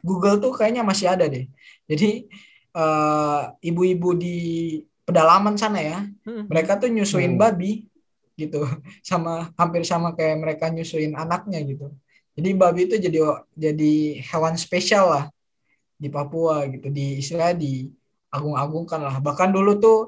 [0.00, 1.46] Google tuh kayaknya masih ada deh.
[1.86, 2.26] Jadi
[2.72, 4.38] eh, ibu-ibu di
[5.04, 6.48] pedalaman sana ya, Mhm.
[6.48, 7.42] mereka tuh nyusuin Hmm.
[7.44, 7.84] babi
[8.36, 8.64] gitu.
[9.08, 11.92] Sama hampir sama kayak mereka nyusuin anaknya gitu.
[12.32, 13.18] Jadi babi itu jadi
[13.52, 13.92] jadi
[14.32, 15.24] hewan spesial lah
[16.00, 17.92] di Papua gitu di istilah di
[18.32, 19.16] agung-agungkan lah.
[19.20, 19.98] Bahkan dulu tuh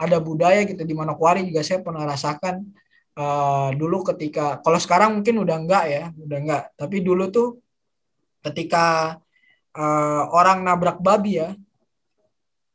[0.00, 2.64] ada budaya gitu di Manokwari juga saya pernah rasakan
[3.16, 6.62] eh, dulu ketika kalau sekarang mungkin udah enggak ya udah enggak.
[6.80, 7.48] Tapi dulu tuh
[8.40, 9.20] ketika
[9.76, 11.52] eh, orang nabrak babi ya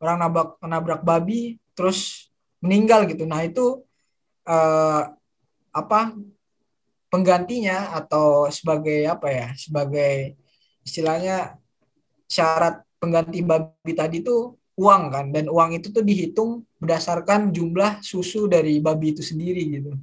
[0.01, 2.29] orang nabrak nabrak babi terus
[2.61, 3.25] meninggal gitu.
[3.25, 3.81] Nah itu
[4.45, 5.03] eh,
[5.71, 5.99] apa
[7.11, 10.39] penggantinya atau sebagai apa ya sebagai
[10.87, 11.59] istilahnya
[12.25, 18.47] syarat pengganti babi tadi itu uang kan dan uang itu tuh dihitung berdasarkan jumlah susu
[18.47, 19.93] dari babi itu sendiri gitu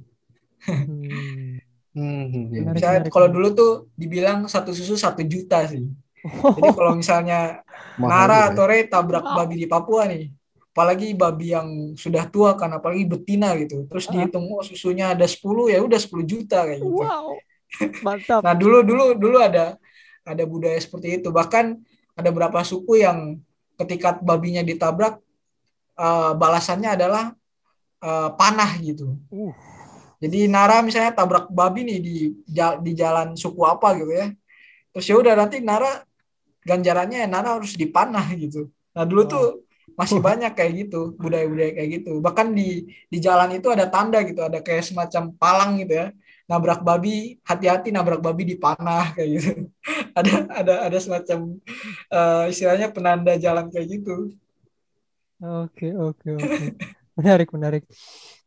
[0.59, 1.55] Hmm.
[1.95, 2.67] Hmm, iya.
[2.67, 5.87] Menarik, misalnya menarik, kalau dulu tuh dibilang satu susu satu juta sih
[6.19, 7.63] Oh, jadi kalau misalnya
[7.95, 10.27] Mahal Nara juga atau Ray tabrak babi di Papua nih
[10.69, 11.67] apalagi babi yang
[11.97, 14.13] sudah tua kan apalagi betina gitu terus Ah.
[14.15, 17.35] dihitung oh susunya ada 10 ya udah 10 juta kayak gitu wow,
[18.05, 18.41] mantap.
[18.45, 19.75] Nah dulu dulu dulu ada
[20.25, 21.33] ada budaya seperti itu.
[21.33, 21.73] Bahkan
[22.13, 23.41] ada beberapa suku yang
[23.81, 25.17] ketika babinya ditabrak
[25.97, 27.33] eh, balasannya adalah
[28.01, 29.17] eh, panah gitu.
[29.33, 29.53] Uh.
[30.19, 32.15] Jadi Nara misalnya tabrak babi nih di
[32.83, 34.27] di jalan suku apa gitu ya.
[34.93, 36.03] Terus ya udah nanti Nara
[36.61, 38.67] ganjarannya Nara harus dipanah gitu.
[38.93, 39.31] Nah dulu Wow.
[39.31, 39.45] tuh
[39.99, 42.23] masih banyak kayak gitu budaya-budaya kayak gitu.
[42.23, 46.07] Bahkan di di jalan itu ada tanda gitu, ada kayak semacam palang gitu ya.
[46.49, 49.51] Nabrak babi, hati-hati nabrak babi dipanah kayak gitu.
[50.19, 51.59] ada ada ada semacam
[52.09, 54.31] eh, istilahnya penanda jalan kayak gitu.
[55.39, 56.65] Oke, oke, oke.
[57.19, 57.83] Menarik, menarik.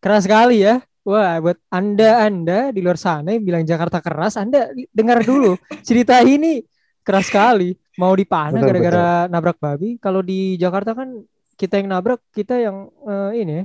[0.00, 0.80] Keras sekali ya.
[1.02, 6.62] Wah, buat Anda-Anda di luar sana yang bilang Jakarta keras, Anda dengar dulu cerita ini
[7.02, 7.74] keras sekali.
[7.98, 9.98] Mau dipanah gara-gara nabrak babi.
[9.98, 11.16] Kalau di Jakarta kan
[11.60, 13.64] kita yang nabrak, kita yang eh, ini ya,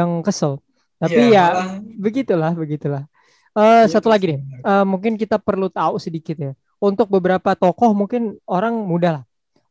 [0.00, 0.60] yang kesel.
[0.96, 1.64] Tapi Iya, ya
[2.00, 3.02] begitulah, begitulah.
[3.56, 4.40] Eh, Iya, satu lagi nih.
[4.64, 6.52] Eh, mungkin kita perlu tahu sedikit ya.
[6.76, 9.24] Untuk beberapa tokoh mungkin orang mudah lah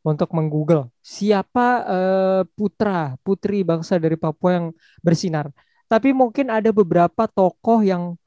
[0.06, 4.66] untuk menggoogle siapa eh, putra putri bangsa dari Papua yang
[5.02, 5.50] bersinar.
[5.86, 8.18] Tapi mungkin ada beberapa tokoh yang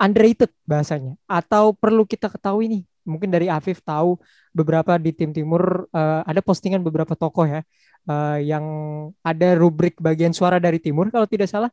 [0.00, 2.82] underrated bahasanya atau perlu kita ketahui nih.
[3.06, 4.20] Mungkin dari Afif tahu
[4.54, 7.60] beberapa di tim timur eh, ada postingan beberapa tokoh ya
[8.10, 8.64] eh, yang
[9.22, 11.70] ada rubrik bagian suara dari timur kalau tidak salah.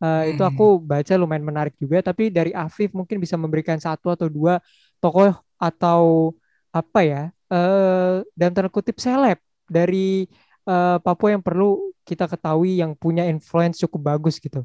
[0.00, 0.48] Itu Hmm.
[0.48, 4.56] aku baca lumayan menarik juga tapi dari Afif mungkin bisa memberikan satu atau dua
[4.96, 6.32] tokoh atau
[6.72, 7.22] apa ya
[7.52, 9.36] eh dalam tanda kutip seleb
[9.68, 10.24] dari
[10.70, 14.64] eh, Papua yang perlu kita ketahui yang punya influence cukup bagus gitu.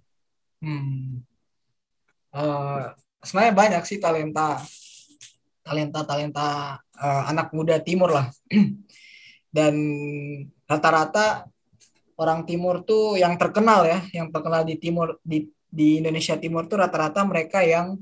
[0.62, 1.26] Hmm.
[2.36, 2.86] Eh,
[3.26, 4.60] sebenarnya banyak sih talenta
[5.66, 6.48] talenta talenta
[7.02, 8.28] eh, anak muda timur lah
[9.56, 9.76] dan
[10.66, 11.46] rata-rata
[12.16, 15.46] orang timur tuh yang terkenal ya yang terkenal di timur di
[15.76, 18.00] di Indonesia Timur tuh rata-rata mereka yang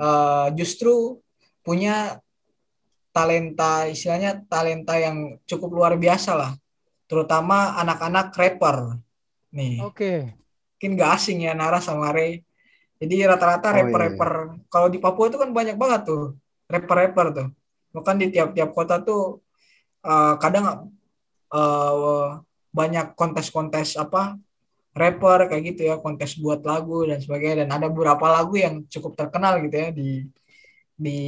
[0.00, 1.20] eh, justru
[1.60, 2.18] punya
[3.12, 6.52] talenta istilahnya talenta yang cukup luar biasa lah
[7.04, 8.96] terutama anak-anak rapper
[9.52, 10.32] nih Oke.
[10.80, 12.40] mungkin gak asing ya Nara sama Ray.
[13.02, 14.32] Jadi rata-rata Oh, iya, rapper-rapper
[14.70, 16.38] kalau di Papua itu kan banyak banget tuh
[16.70, 17.48] rapper-rapper tuh.
[17.92, 19.42] Bahkan di tiap-tiap kota tuh
[20.06, 20.91] eh, kadang
[21.54, 22.26] eh,
[22.78, 24.36] banyak kontes-kontes apa
[24.96, 29.12] rapper kayak gitu ya, kontes buat lagu dan sebagainya dan ada beberapa lagu yang cukup
[29.20, 30.24] terkenal gitu ya di
[31.04, 31.18] di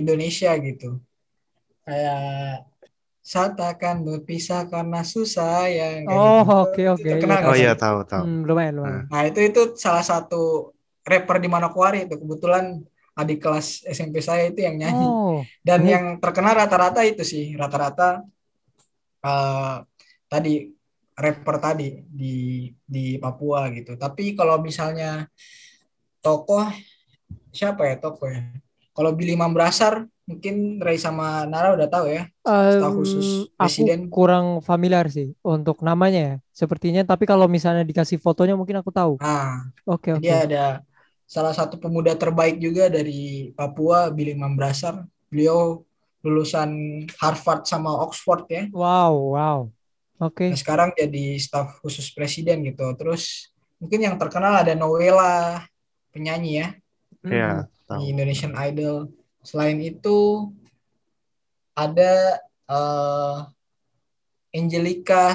[0.00, 0.98] Indonesia gitu.
[1.84, 2.64] Kayak
[3.24, 6.52] saat akan berpisah karena susah ya kayak Oh, gitu.
[6.68, 7.08] oke, Itu oke.
[7.12, 8.22] terkenal Iya, nggak Oh iya tahu tahu.
[8.24, 9.04] Hmm, lumayan, lumayan.
[9.12, 10.72] Nah, itu itu salah satu
[11.04, 12.64] rapper di Manokwari itu kebetulan
[13.14, 15.06] adik kelas SMP saya itu yang nyanyi.
[15.08, 18.24] Oh, Dan ini- yang terkenal rata-rata itu sih, rata-rata
[19.24, 19.74] eh,
[20.30, 20.50] tadi
[21.14, 21.84] rapper tadi
[22.20, 22.26] di
[22.94, 23.94] di Papua gitu.
[24.02, 25.26] Tapi kalau misalnya
[26.22, 26.66] tokoh
[27.54, 28.42] siapa ya tokoh ya?
[28.94, 32.22] Kalau Billy Mambrasar mungkin Ray sama Nara udah tahu ya.
[32.66, 33.26] Staf em, khusus
[33.58, 34.00] aku presiden.
[34.10, 37.02] kurang familiar sih untuk namanya ya, sepertinya.
[37.06, 39.12] Tapi kalau misalnya dikasih fotonya mungkin aku tahu.
[39.20, 40.20] Nah, Oke, oke.
[40.22, 40.64] dia ada
[41.26, 45.04] salah satu pemuda terbaik juga dari Papua, Billy Mambrasar.
[45.30, 45.82] Beliau
[46.24, 46.70] lulusan
[47.20, 48.64] Harvard sama Oxford ya.
[48.72, 49.58] Wow, wow.
[50.24, 50.48] Oke.
[50.48, 52.88] Nah, sekarang jadi staf khusus presiden gitu.
[52.96, 55.68] Terus mungkin yang terkenal ada Noella,
[56.08, 56.68] penyanyi ya,
[57.24, 57.68] Iya, Hmm.
[57.84, 57.98] tahu.
[58.00, 59.12] di Indonesian Idol.
[59.44, 60.48] Selain itu
[61.76, 63.38] ada eh
[64.54, 65.34] Angelica.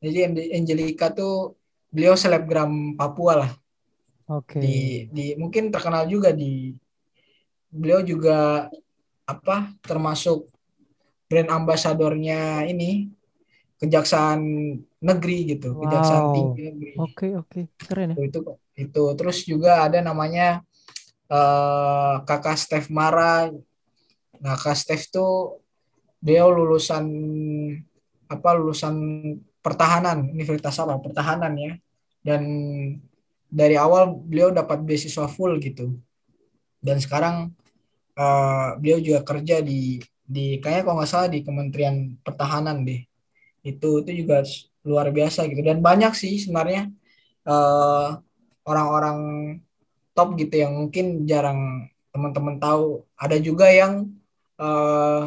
[0.00, 0.18] Jadi
[0.54, 1.56] Angelica tuh
[1.90, 3.52] beliau selebgram Papua lah.
[4.30, 4.62] Oke.
[4.62, 4.76] Di
[5.10, 6.70] di mungkin terkenal juga di
[7.72, 8.68] beliau juga
[9.30, 10.50] apa termasuk
[11.30, 13.06] brand ambasadornya ini
[13.80, 14.40] Kejaksaan
[15.00, 16.34] Negeri gitu, Kejaksaan Wow.
[16.36, 16.92] Tinggi Negeri.
[17.00, 17.60] Oke, oke.
[17.80, 18.28] Keren ya.
[18.28, 18.40] itu itu
[18.76, 20.60] itu terus juga ada namanya
[21.30, 23.48] eh kakak Steph Mara
[24.40, 25.60] nah kak Steph tuh
[26.20, 27.06] dia lulusan
[28.26, 28.96] apa lulusan
[29.60, 31.72] pertahanan Universitas apa pertahanan ya
[32.24, 32.42] dan
[33.52, 35.96] dari awal beliau dapat beasiswa full gitu
[36.80, 37.52] dan sekarang
[38.18, 43.02] eh, beliau juga kerja di di kayaknya kalau nggak salah di Kementerian Pertahanan deh
[43.66, 44.40] itu itu juga
[44.86, 46.88] luar biasa gitu dan banyak sih sebenarnya
[47.46, 48.08] eh,
[48.66, 49.18] orang-orang
[50.14, 53.06] top gitu yang mungkin jarang teman-teman tahu.
[53.16, 54.10] Ada juga yang
[54.60, 55.22] eh,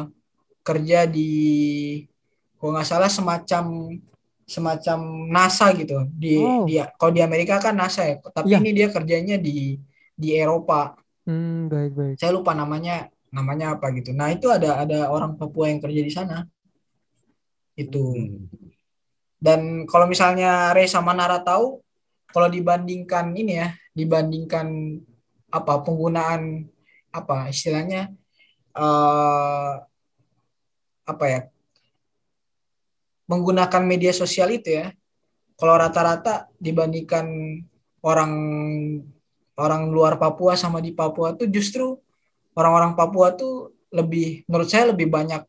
[0.64, 1.30] kerja di
[2.58, 3.64] kalau nggak salah semacam
[4.44, 4.98] semacam
[5.32, 6.04] NASA gitu.
[6.12, 6.64] Di Oh.
[6.68, 8.58] dia kalau di Amerika kan NASA ya, tapi Iya.
[8.60, 9.80] ini dia kerjanya di
[10.14, 10.94] di Eropa.
[11.24, 12.14] Hmm, baik, baik.
[12.20, 14.12] Saya lupa namanya namanya apa gitu.
[14.12, 16.44] Nah, itu ada ada orang Papua yang kerja di sana.
[17.74, 18.14] Itu.
[19.40, 21.80] Dan kalau misalnya Ray sama Nara tahu,
[22.30, 25.00] kalau dibandingkan ini ya, dibandingkan
[25.54, 26.66] apa penggunaan
[27.14, 28.10] apa istilahnya
[28.74, 29.72] eh
[31.06, 31.40] apa ya
[33.30, 34.92] menggunakan media sosial itu ya,
[35.56, 37.24] kalau rata-rata dibandingkan
[38.04, 38.32] orang
[39.58, 41.98] orang luar Papua sama di Papua tuh justru
[42.58, 45.42] orang-orang Papua tuh lebih menurut saya lebih banyak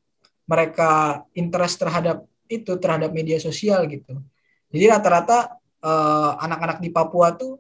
[0.46, 4.22] mereka interest terhadap itu terhadap media sosial gitu.
[4.70, 7.58] Jadi rata-rata eh, anak-anak di Papua tuh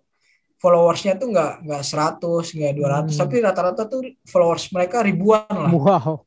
[0.62, 3.20] followersnya tuh nggak nggak 100, nggak 200, Hmm.
[3.26, 5.72] tapi rata-rata tuh followers mereka ribuan lah.
[5.74, 6.22] Wow.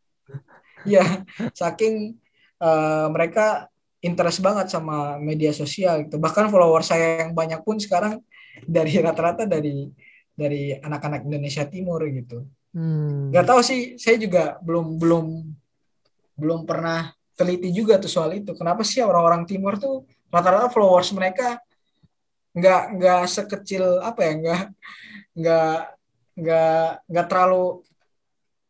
[0.87, 1.27] Iya,
[1.59, 2.15] saking
[2.63, 3.67] eh, mereka
[3.99, 6.23] interest banget sama media sosial gitu.
[6.23, 8.23] Bahkan follower saya yang banyak pun sekarang
[8.63, 9.91] dari rata-rata dari
[10.39, 12.47] dari anak-anak Indonesia Timur gitu.
[12.71, 13.35] Hmm.
[13.35, 15.27] Gak tahu sih, saya juga belum belum
[16.39, 18.55] belum pernah teliti juga tuh soal itu.
[18.55, 21.59] Kenapa sih orang-orang Timur tuh rata-rata followers mereka
[22.55, 24.63] nggak nggak sekecil apa ya nggak
[25.39, 25.77] nggak
[26.39, 27.65] nggak nggak terlalu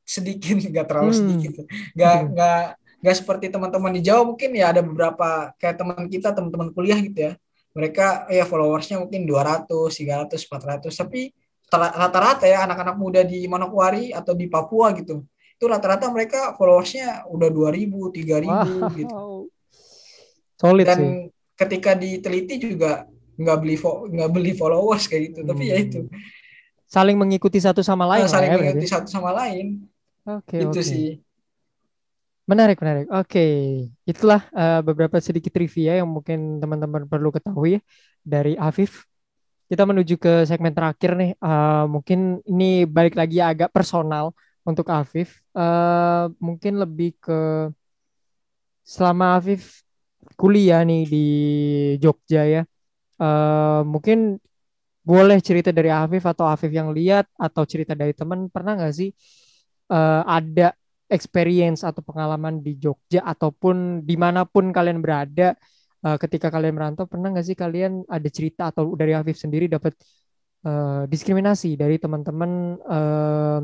[0.04, 1.18] sedikit nggak terlalu Hmm.
[1.20, 1.52] sedikit
[1.96, 2.28] nggak Hmm.
[2.34, 2.62] nggak
[2.98, 7.18] nggak seperti teman-teman di Jawa mungkin ya ada beberapa kayak teman kita teman-teman kuliah gitu
[7.30, 7.32] ya
[7.72, 11.30] mereka ya followersnya mungkin 200 300 400 tapi
[11.72, 15.24] rata-rata ya anak-anak muda di Manokwari atau di Papua gitu
[15.58, 19.50] itu rata-rata mereka followersnya udah 2000 3000 gitu Wow.
[20.58, 21.10] Solid dan sih.
[21.54, 23.06] ketika diteliti juga
[23.38, 23.76] nggak beli
[24.14, 25.84] nggak beli followers kayak gitu tapi ya Hmm.
[25.86, 26.00] itu
[26.88, 28.94] Saling mengikuti satu sama lain Nah, saling ya, mengikuti berarti.
[28.96, 29.84] satu sama lain
[30.24, 30.82] Oke, itu oke.
[30.82, 31.20] sih
[32.48, 33.06] Menarik, menarik.
[33.12, 33.44] Oke,
[34.08, 37.80] itulah eh, beberapa sedikit trivia yang mungkin teman-teman perlu ketahui ya
[38.24, 39.04] dari Afif.
[39.68, 41.30] Kita menuju ke segmen terakhir nih.
[41.36, 44.32] Eh, mungkin ini balik lagi agak personal
[44.64, 45.44] untuk Afif.
[45.52, 47.68] Eh, mungkin lebih ke
[48.80, 49.84] selama Afif
[50.40, 51.26] kuliah nih di
[52.00, 52.62] Jogja ya.
[53.20, 54.40] Eh, mungkin
[55.04, 59.10] boleh cerita dari Afif atau Afif yang lihat atau cerita dari teman pernah nggak sih
[59.92, 60.72] eh, ada
[61.08, 65.56] experience atau pengalaman di Jogja ataupun di mana pun kalian berada
[66.06, 69.94] eh, ketika kalian merantau pernah nggak sih kalian ada cerita atau dari Afif sendiri dapat
[70.66, 72.50] eh, diskriminasi dari teman-teman
[72.82, 73.60] eh,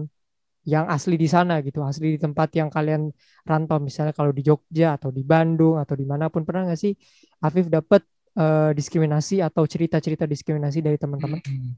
[0.65, 3.13] yang asli di sana gitu asli di tempat yang kalian
[3.45, 3.79] rantau?
[3.79, 6.97] Misalnya kalau di Jogja atau di Bandung atau di mana pun pernah nggak sih
[7.45, 8.03] Afif dapat
[8.37, 11.41] eh, diskriminasi atau cerita-cerita diskriminasi dari teman-teman?
[11.45, 11.73] Hmm.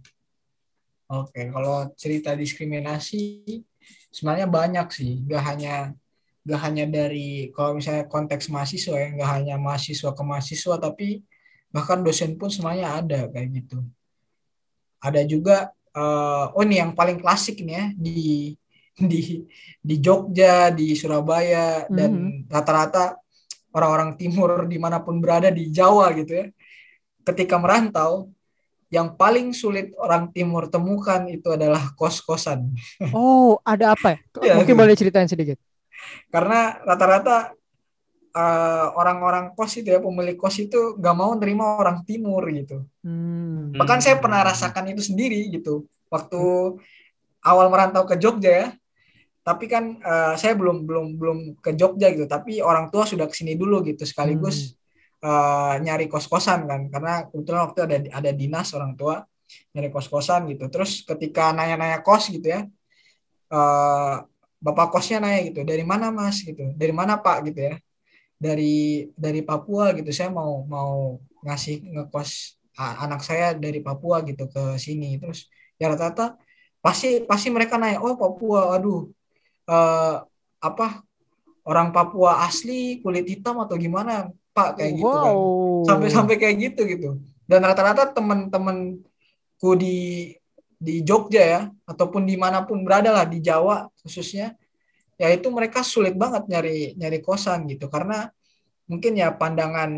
[1.06, 3.46] Oke, kalau cerita diskriminasi
[4.10, 5.94] sebenarnya banyak sih, gak hanya
[6.46, 11.26] gak hanya dari kalau misalnya konteks mahasiswa ya, gak hanya mahasiswa ke mahasiswa, tapi
[11.74, 13.82] bahkan dosen pun semuanya ada kayak gitu.
[15.02, 18.20] Ada juga, eh, oh ini yang paling klasik nih ya di
[18.96, 19.44] di
[19.82, 23.18] di Jogja, di Surabaya dan rata-rata
[23.76, 26.46] orang-orang timur di mana pun berada di Jawa gitu ya,
[27.26, 28.30] ketika merantau
[28.86, 32.70] yang paling sulit orang timur temukan itu adalah kos-kosan.
[33.10, 34.80] oh ada apa ya Iya, mungkin iya.
[34.86, 35.58] boleh ceritain sedikit
[36.30, 37.56] Karena rata-rata
[38.36, 42.84] eh, orang-orang kos itu ya pemilik kos itu gak mau nerima orang timur gitu.
[43.00, 43.72] Hmm.
[43.72, 45.88] Bahkan saya pernah rasakan itu sendiri gitu.
[46.12, 46.40] Waktu
[47.46, 48.68] awal merantau ke Jogja ya.
[49.46, 52.26] Tapi kan eh, saya belum belum belum ke Jogja gitu.
[52.26, 54.74] Tapi orang tua sudah ke sini dulu gitu sekaligus
[55.22, 56.80] eh, nyari kos-kosan kan.
[56.92, 59.22] Karena kebetulan waktu ada ada dinas orang tua
[59.72, 60.66] nyari kos-kosan gitu.
[60.66, 62.66] Terus ketika nanya-nanya kos gitu ya.
[63.46, 64.16] eh,
[64.62, 66.40] bapak kosnya nanya gitu, dari mana mas?
[66.42, 67.48] Gitu, dari mana pak?
[67.48, 67.74] Gitu ya,
[68.36, 74.76] dari dari Papua gitu, saya mau mau ngasih ngekos anak saya dari Papua gitu ke
[74.76, 75.48] sini, terus
[75.80, 76.36] ya rata-rata
[76.84, 79.08] pasti pasti mereka nanya, oh Papua, aduh.
[79.66, 80.16] Eh,
[80.62, 81.02] apa?
[81.66, 84.30] Orang Papua asli kulit hitam atau gimana?
[84.56, 85.84] Pak kayak gitu kan, Wow.
[85.84, 90.32] sampai-sampai kayak gitu gitu, dan rata-rata teman-temanku di
[90.86, 94.54] di Jogja ya ataupun di mana pun berada lah di Jawa khususnya
[95.16, 98.30] ya itu mereka sulit banget nyari nyari kosan gitu karena
[98.86, 99.90] mungkin ya pandangan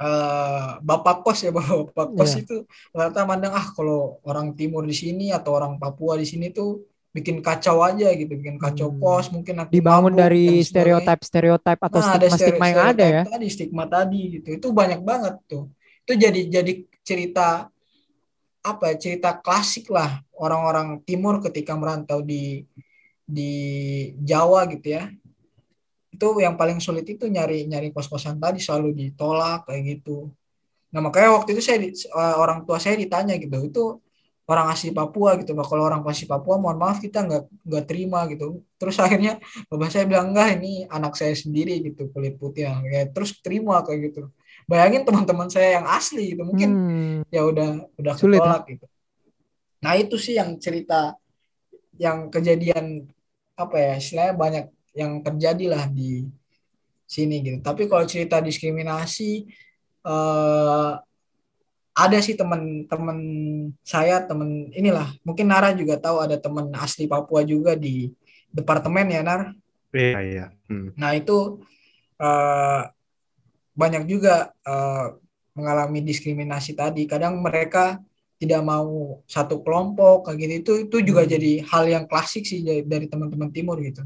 [0.00, 2.40] eh, bapak kos ya bapak kos Iya.
[2.42, 2.56] itu
[2.90, 6.82] rata mandang ah kalau orang timur di sini atau orang Papua di sini tuh
[7.14, 8.98] bikin kacau aja gitu bikin kacau Hmm.
[8.98, 10.66] kos mungkin Dibangun mabuk dari dan sebagainya.
[10.66, 12.90] stereotip-stereotip atau Nah, ada stigma-stigma yang ada ya.
[13.22, 15.64] stereotip tadi stigma tadi gitu itu banyak banget tuh
[16.02, 16.72] itu jadi jadi
[17.06, 17.70] cerita
[18.64, 22.64] apa ya cerita klasik lah orang-orang timur ketika merantau di
[23.24, 23.52] di
[24.24, 25.12] Jawa gitu ya.
[26.08, 30.32] Itu yang paling sulit itu nyari nyari kos-kosan tadi selalu ditolak kayak gitu.
[30.96, 33.84] Nah makanya waktu itu saya eh, orang tua saya ditanya gitu itu
[34.44, 38.24] orang asli Papua gitu Bah, kalau orang asli Papua mohon maaf kita nggak nggak terima
[38.32, 38.64] gitu.
[38.80, 39.36] Terus akhirnya
[39.68, 44.00] bapak saya bilang enggak ini anak saya sendiri gitu kulit putih ya terus terima kayak
[44.12, 44.32] gitu
[44.64, 47.18] bayangin teman-teman saya yang asli gitu mungkin Hmm.
[47.28, 48.86] ya udah udah Sulit, ketolak gitu.
[49.84, 51.16] Nah itu sih yang cerita
[52.00, 53.06] yang kejadian
[53.54, 56.26] apa ya istilahnya banyak yang terjadi lah di
[57.04, 57.58] sini gitu.
[57.60, 59.46] Tapi kalau cerita diskriminasi
[60.04, 60.92] eh,
[61.94, 63.18] ada sih teman-teman
[63.86, 68.10] saya teman inilah mungkin Nara juga tahu ada teman asli Papua juga di
[68.50, 69.54] departemen ya Nar.
[69.94, 70.46] Iya, iya.
[70.66, 70.90] Hmm.
[70.98, 71.62] Nah itu
[72.18, 72.82] eh,
[73.74, 75.06] banyak juga eh,
[75.54, 77.06] mengalami diskriminasi tadi.
[77.06, 77.98] Kadang mereka
[78.38, 80.52] tidak mau satu kelompok kayak gitu.
[80.58, 81.30] Itu itu juga Hmm.
[81.34, 84.02] jadi hal yang klasik sih dari teman-teman timur gitu.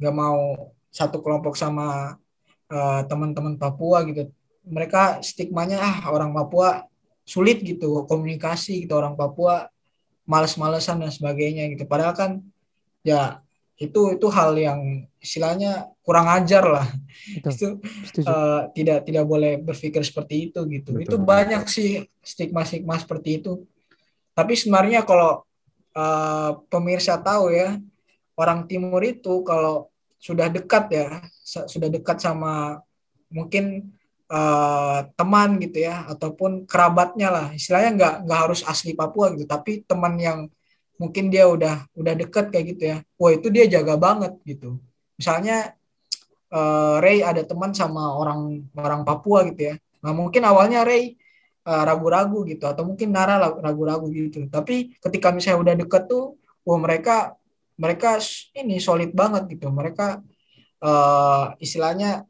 [0.00, 2.16] Gak mau satu kelompok sama
[2.72, 4.28] eh, teman-teman Papua gitu.
[4.64, 6.86] Mereka stigmanya ah orang Papua
[7.26, 9.68] sulit gitu komunikasi gitu orang Papua
[10.26, 11.84] males-malesan dan sebagainya gitu.
[11.88, 12.30] Padahal kan
[13.02, 13.42] ya
[13.82, 14.80] itu itu hal yang
[15.18, 16.86] istilahnya kurang ajar lah.
[17.42, 17.82] Betul.
[17.82, 20.94] itu eh, tidak tidak boleh berpikir seperti itu gitu.
[20.94, 21.02] Betul.
[21.02, 23.66] itu banyak sih stigma-stigma seperti itu.
[24.34, 25.42] Tapi sebenarnya kalau
[25.94, 27.78] eh, pemirsa tahu ya
[28.38, 29.90] orang timur itu kalau
[30.22, 31.08] sudah dekat ya
[31.42, 32.78] sudah dekat sama
[33.34, 33.90] mungkin
[34.30, 37.46] eh, teman gitu ya ataupun kerabatnya lah.
[37.50, 40.46] Istilahnya nggak nggak harus asli Papua gitu tapi teman yang
[41.02, 42.96] mungkin dia udah udah dekat kayak gitu ya.
[43.18, 44.78] Wah itu dia jaga banget gitu.
[45.18, 45.74] Misalnya
[46.54, 49.74] eh, Ray ada teman sama orang orang Papua gitu ya.
[50.06, 51.18] Nah mungkin awalnya Ray
[51.66, 54.46] eh, ragu-ragu gitu atau mungkin Nara ragu-ragu gitu.
[54.46, 57.34] Tapi ketika misalnya udah deket tuh wah mereka
[57.74, 58.22] mereka
[58.54, 59.66] ini solid banget gitu.
[59.74, 60.22] Mereka
[60.86, 62.22] eh, istilahnya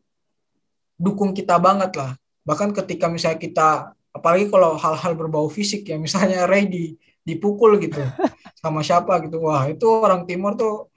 [0.97, 2.17] dukung kita banget lah.
[2.49, 3.69] Bahkan ketika misalnya kita
[4.13, 6.85] apalagi kalau hal-hal berbau fisik ya misalnya Ray di
[7.25, 8.03] dipukul gitu
[8.63, 9.43] sama siapa gitu.
[9.43, 10.89] Wah itu orang timur tuh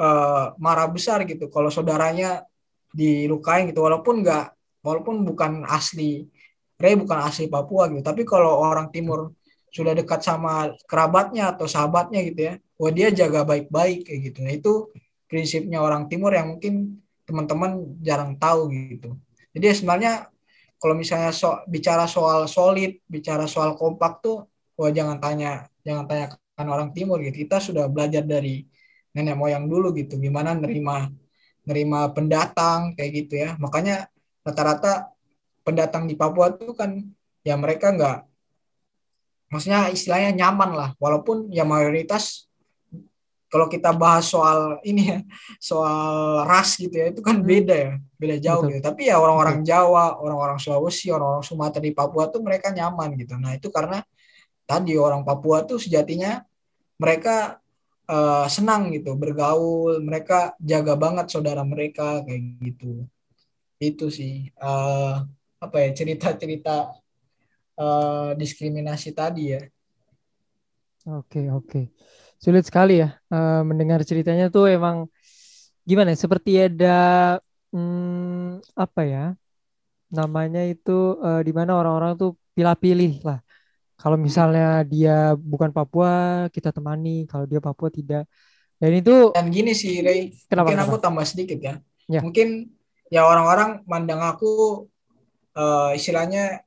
[0.00, 2.48] eh, marah besar gitu kalau saudaranya
[2.96, 3.84] dilukain gitu.
[3.84, 4.44] Walaupun nggak
[4.80, 6.26] walaupun bukan asli
[6.80, 8.00] Ray bukan asli Papua gitu.
[8.00, 9.36] Tapi kalau orang timur
[9.70, 14.38] sudah dekat sama kerabatnya atau sahabatnya gitu ya wah dia jaga baik-baik kayak gitu.
[14.40, 14.72] Nah itu
[15.28, 16.98] prinsipnya orang timur yang mungkin
[17.28, 19.14] teman-teman jarang tahu gitu.
[19.52, 20.12] Jadi ya sebenarnya
[20.80, 24.48] kalau misalnya so, bicara soal solid bicara soal kompak tuh
[24.80, 26.08] wah jangan tanya jangan
[26.60, 27.48] tanyakan orang timur gitu.
[27.48, 28.68] Kita sudah belajar dari
[29.16, 31.08] nenek moyang dulu gitu gimana nerima
[31.64, 33.56] nerima pendatang kayak gitu ya.
[33.56, 34.12] Makanya
[34.44, 35.08] rata-rata
[35.64, 37.00] pendatang di Papua tuh kan
[37.40, 38.28] ya mereka nggak
[39.48, 40.90] maksudnya istilahnya nyaman lah.
[41.00, 42.44] Walaupun ya mayoritas
[43.50, 45.18] kalau kita bahas soal ini ya
[45.58, 47.48] soal ras gitu ya itu kan Hmm.
[47.48, 48.72] beda ya beda jauh Betul.
[48.76, 48.84] gitu.
[48.84, 53.34] Tapi ya orang-orang Jawa orang-orang Sulawesi orang-orang Sumatera di Papua tuh mereka nyaman gitu.
[53.40, 54.04] Nah itu karena
[54.68, 56.46] tadi orang Papua tuh sejatinya
[57.02, 57.58] mereka
[58.10, 62.86] eh, senang gitu bergaul mereka jaga banget saudara mereka kayak gitu
[63.88, 65.12] itu sih eh,
[65.64, 66.74] apa ya cerita-cerita
[67.80, 69.62] eh, diskriminasi tadi ya
[71.08, 71.78] Oke, oke.
[72.44, 74.96] Sulit sekali ya eh, mendengar ceritanya tuh emang
[75.88, 76.18] gimana ya?
[76.24, 76.88] Seperti ada
[77.72, 79.20] hmm, apa ya
[80.18, 80.90] namanya itu
[81.26, 83.38] uh, di mana orang-orang tuh pilih-pilih lah.
[84.00, 87.28] Kalau misalnya dia bukan Papua, kita temani.
[87.28, 88.24] Kalau dia Papua tidak.
[88.80, 90.92] Dan itu dan gini sih Ray, Kenapa, mungkin kenapa?
[90.96, 91.74] aku tambah sedikit ya.
[92.08, 92.24] Ya.
[92.24, 92.72] Mungkin
[93.12, 94.88] ya orang-orang mandang aku
[95.52, 96.64] uh, istilahnya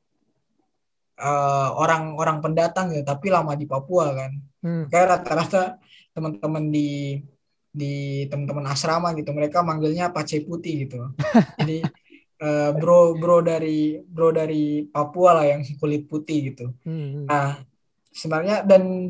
[1.18, 4.32] uh, orang-orang pendatang ya, tapi lama di Papua kan.
[4.62, 5.82] hmm, Kayak rata-rata
[6.14, 7.18] teman-teman di
[7.74, 11.02] di teman-teman asrama gitu, mereka manggilnya Pace Putih gitu.
[11.58, 11.82] Jadi
[12.44, 16.76] uh, bro bro dari bro dari Papua lah yang kulit putih gitu.
[16.84, 17.32] hmm.
[17.32, 17.64] Nah,
[18.12, 19.10] sebenarnya dan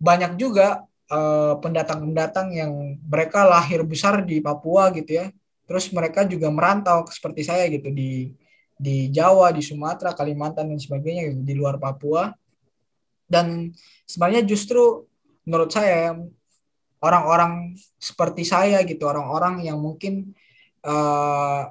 [0.00, 2.72] banyak juga eh, pendatang-pendatang yang
[3.04, 5.28] mereka lahir besar di Papua gitu ya.
[5.68, 8.32] Terus mereka juga merantau seperti saya gitu di
[8.80, 12.32] di Jawa, di Sumatera, Kalimantan dan sebagainya gitu, di luar Papua.
[13.28, 13.70] Dan
[14.08, 15.06] sebenarnya justru
[15.46, 16.16] menurut saya
[17.04, 20.32] orang-orang seperti saya gitu, orang-orang yang mungkin
[20.82, 21.62] eh,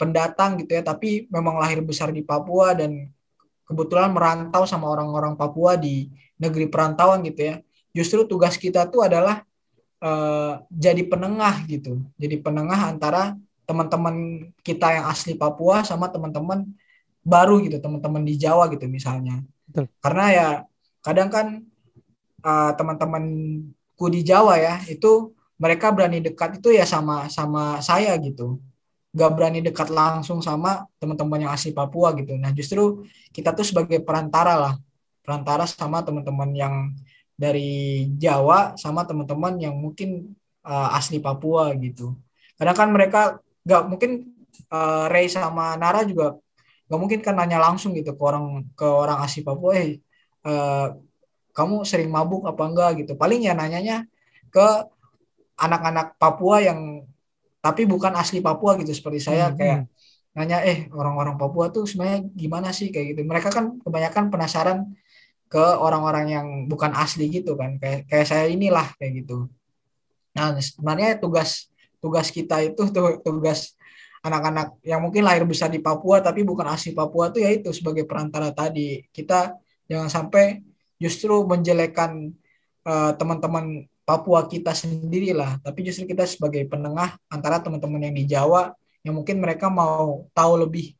[0.00, 3.12] pendatang gitu ya, tapi memang lahir besar di Papua dan
[3.68, 6.08] kebetulan merantau sama orang-orang Papua di
[6.40, 7.54] negeri perantauan gitu ya.
[7.92, 9.44] Justru tugas kita tuh adalah
[10.00, 12.00] eh, jadi penengah gitu.
[12.16, 13.36] Jadi penengah antara
[13.68, 16.64] teman-teman kita yang asli Papua sama teman-teman
[17.20, 19.44] baru gitu, teman-teman di Jawa gitu misalnya.
[19.68, 19.92] Betul.
[20.00, 20.48] Karena ya
[21.04, 21.46] kadang kan
[22.40, 28.56] eh, teman-temanku di Jawa ya, itu mereka berani dekat itu ya sama sama saya gitu.
[29.10, 32.38] Gak berani dekat langsung sama teman-teman yang asli Papua gitu.
[32.38, 33.02] Nah, justru
[33.34, 34.74] kita tuh sebagai perantara lah.
[35.26, 36.74] Perantara sama teman-teman yang
[37.34, 42.14] dari Jawa sama teman-teman yang mungkin uh, asli Papua gitu.
[42.54, 44.30] Karena kan mereka gak mungkin
[44.68, 46.36] uh, Ray sama Nara juga
[46.90, 50.02] gak mungkin kan nanya langsung gitu ke orang ke orang asli Papua, eh
[50.44, 50.92] uh,
[51.54, 53.14] kamu sering mabuk apa enggak gitu.
[53.14, 54.06] Paling ya nanyanya
[54.50, 54.66] ke
[55.58, 57.06] anak-anak Papua yang
[57.60, 59.78] tapi bukan asli Papua gitu seperti saya Hmm, kayak
[60.36, 63.20] nanya eh orang-orang Papua tuh sebenarnya gimana sih kayak gitu.
[63.28, 64.78] Mereka kan kebanyakan penasaran
[65.50, 67.76] ke orang-orang yang bukan asli gitu kan.
[67.82, 69.50] Kayak kayak saya inilah kayak gitu.
[70.36, 71.68] Nah, sebenarnya tugas
[72.00, 73.76] tugas kita itu tuh tugas
[74.24, 78.54] anak-anak yang mungkin lahir besar di Papua tapi bukan asli Papua tuh yaitu sebagai perantara
[78.54, 79.04] tadi.
[79.12, 79.52] Kita
[79.90, 80.62] jangan sampai
[81.02, 82.30] justru menjelekkan
[82.86, 88.26] eh, teman-teman Papua kita sendiri lah, tapi justru kita sebagai penengah antara teman-teman yang di
[88.26, 88.74] Jawa
[89.06, 90.98] yang mungkin mereka mau tahu lebih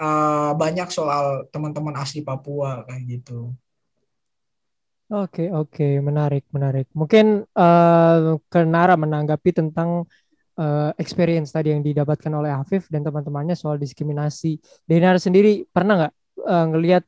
[0.00, 3.52] uh, banyak soal teman-teman asli Papua kayak gitu.
[5.06, 6.90] Oke, oke, menarik, menarik.
[6.90, 8.18] Mungkin eh
[8.50, 10.02] ke Nara menanggapi tentang
[10.58, 14.58] eh, experience tadi yang didapatkan oleh Afif dan teman-temannya soal diskriminasi.
[14.82, 17.04] Dari Nara sendiri pernah nggak eh, ngelihat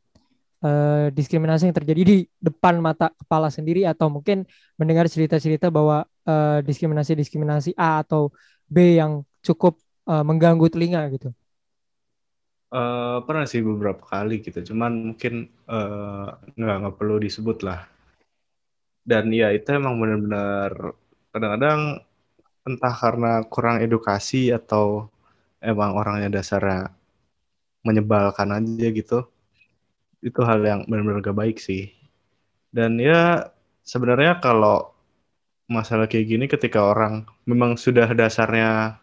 [0.64, 4.46] eh, diskriminasi yang terjadi di depan mata kepala sendiri atau mungkin
[4.80, 5.96] mendengar cerita-cerita bahwa
[6.28, 8.32] eh, diskriminasi-diskriminasi A atau
[8.68, 9.12] B yang
[9.46, 9.78] cukup
[10.11, 11.28] eh, mengganggu telinga gitu?
[12.68, 15.34] Eh, pernah sih beberapa kali gitu, cuman mungkin
[15.72, 16.26] eh,
[16.59, 17.80] nggak nggak perlu disebut lah.
[19.11, 20.72] Dan ya itu emang benar-benar
[21.32, 21.80] kadang-kadang
[22.68, 25.09] entah karena kurang edukasi atau
[25.70, 26.80] emang orangnya dasarnya
[27.86, 29.18] menyebalkan aja gitu.
[30.25, 31.93] Itu hal yang benar-benar gak baik sih.
[32.69, 33.49] Dan ya
[33.87, 34.93] sebenarnya kalau
[35.69, 39.01] masalah kayak gini ketika orang memang sudah dasarnya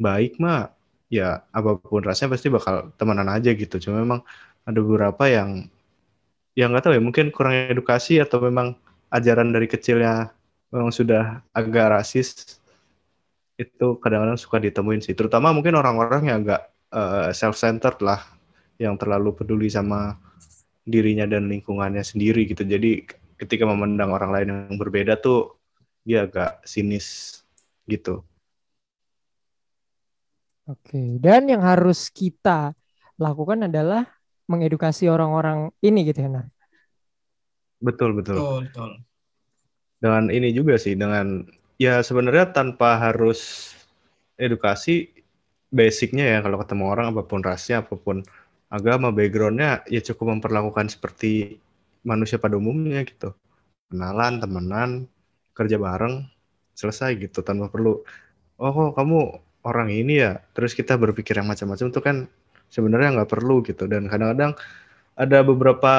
[0.00, 0.72] baik mah
[1.12, 3.76] ya apa pun rasanya pasti bakal temenan aja gitu.
[3.78, 4.20] Cuma memang
[4.64, 5.68] ada beberapa yang
[6.58, 8.74] yang nggak tahu ya mungkin kurang edukasi atau memang
[9.10, 10.34] ajaran dari kecilnya
[10.70, 12.58] memang sudah agak rasis
[13.60, 15.12] itu kadang-kadang suka ditemuin sih.
[15.12, 18.24] Terutama mungkin orang-orang yang agak uh, self-centered lah,
[18.80, 20.16] yang terlalu peduli sama
[20.84, 22.62] dirinya dan lingkungannya sendiri gitu.
[22.66, 23.04] Jadi
[23.40, 25.56] ketika memandang orang lain yang berbeda tuh
[26.04, 27.40] dia agak sinis
[27.88, 28.24] gitu.
[30.70, 32.78] Oke, dan yang harus kita
[33.18, 34.06] lakukan adalah
[34.46, 36.30] mengedukasi orang-orang ini gitu ya.
[36.30, 36.46] Nah,
[37.80, 38.36] Betul, betul.
[38.38, 38.90] Betul, betul.
[40.00, 41.44] Dengan ini juga sih, dengan
[41.80, 43.72] ya sebenarnya tanpa harus
[44.40, 45.12] edukasi,
[45.72, 48.24] basicnya ya kalau ketemu orang apa pun rasnya, apa pun
[48.70, 51.58] agama, backgroundnya, ya cukup memperlakukan seperti
[52.06, 53.34] manusia pada umumnya gitu.
[53.90, 54.90] Kenalan, temenan,
[55.52, 56.24] kerja bareng,
[56.78, 58.00] selesai gitu tanpa perlu,
[58.56, 59.18] oh kok kamu
[59.66, 62.16] orang ini ya, terus kita berpikir yang macam-macam itu kan
[62.70, 63.84] sebenarnya nggak perlu gitu.
[63.90, 64.54] Dan kadang-kadang
[65.18, 65.94] ada beberapa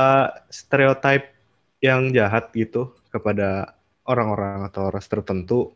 [0.50, 1.30] stereotype
[1.84, 3.76] yang jahat gitu kepada
[4.08, 5.76] orang-orang atau ras tertentu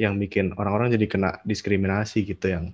[0.00, 2.64] yang bikin orang-orang jadi kena diskriminasi gitu yang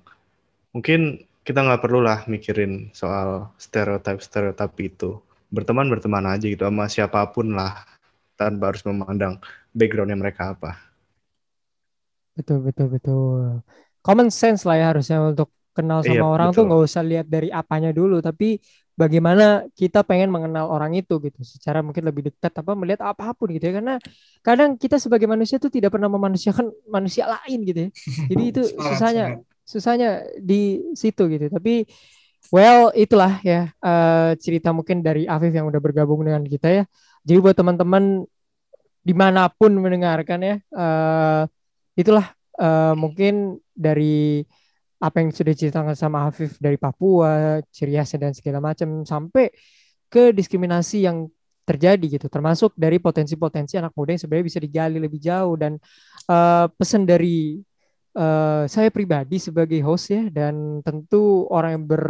[0.74, 3.28] mungkin kita nggak perlu lah mikirin soal
[3.64, 5.10] stereotip-stereotip itu
[5.54, 7.72] berteman berteman aja gitu sama siapa pun lah
[8.40, 9.34] tanpa harus memandang
[9.78, 10.70] backgroundnya mereka apa
[12.36, 13.40] betul betul betul.
[14.04, 16.68] Common sense lah ya harusnya untuk kenal Iya, sama orang tuh betul.
[16.68, 18.58] nggak usah lihat dari apanya dulu, tapi
[19.00, 23.48] bagaimana kita pengen mengenal orang itu gitu, secara mungkin lebih dekat apa melihat apa pun
[23.54, 23.72] gitu ya.
[23.78, 23.94] Karena
[24.46, 27.90] kadang kita sebagai manusia tuh tidak pernah memanusiakan manusia lain gitu ya.
[28.30, 29.24] Jadi itu susahnya.
[29.64, 31.46] Susahnya di situ gitu.
[31.48, 31.86] Tapi
[32.50, 36.84] well itulah ya eh, cerita mungkin dari Afif yang udah bergabung dengan kita ya.
[37.22, 38.26] Jadi buat teman-teman
[39.02, 41.42] di mana pun mendengarkan ya, eh,
[41.98, 42.26] itulah
[42.58, 44.46] eh, mungkin dari
[45.02, 49.50] apa yang sudah diceritakan sama Afif dari Papua, khasnya dan segala macam sampai
[50.06, 51.26] ke diskriminasi yang
[51.66, 55.78] terjadi gitu, termasuk dari potensi-potensi anak muda yang sebenarnya bisa digali lebih jauh dan
[56.30, 57.58] eh, pesan dari
[58.16, 62.04] eh, saya pribadi sebagai host ya dan tentu orang yang ber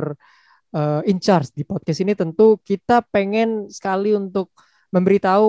[0.75, 4.51] eh, in charge di podcast ini tentu kita pengen sekali untuk
[4.93, 5.47] memberitahu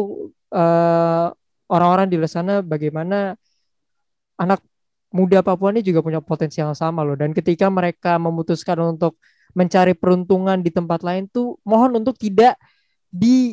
[0.53, 1.27] eh,
[1.73, 3.33] orang-orang di luar sana bagaimana
[4.37, 4.61] anak
[5.13, 7.13] muda Papua ini juga punya potensi yang sama loh.
[7.13, 9.21] Dan ketika mereka memutuskan untuk
[9.53, 12.57] mencari peruntungan di tempat lain tuh mohon untuk tidak
[13.13, 13.45] dipikir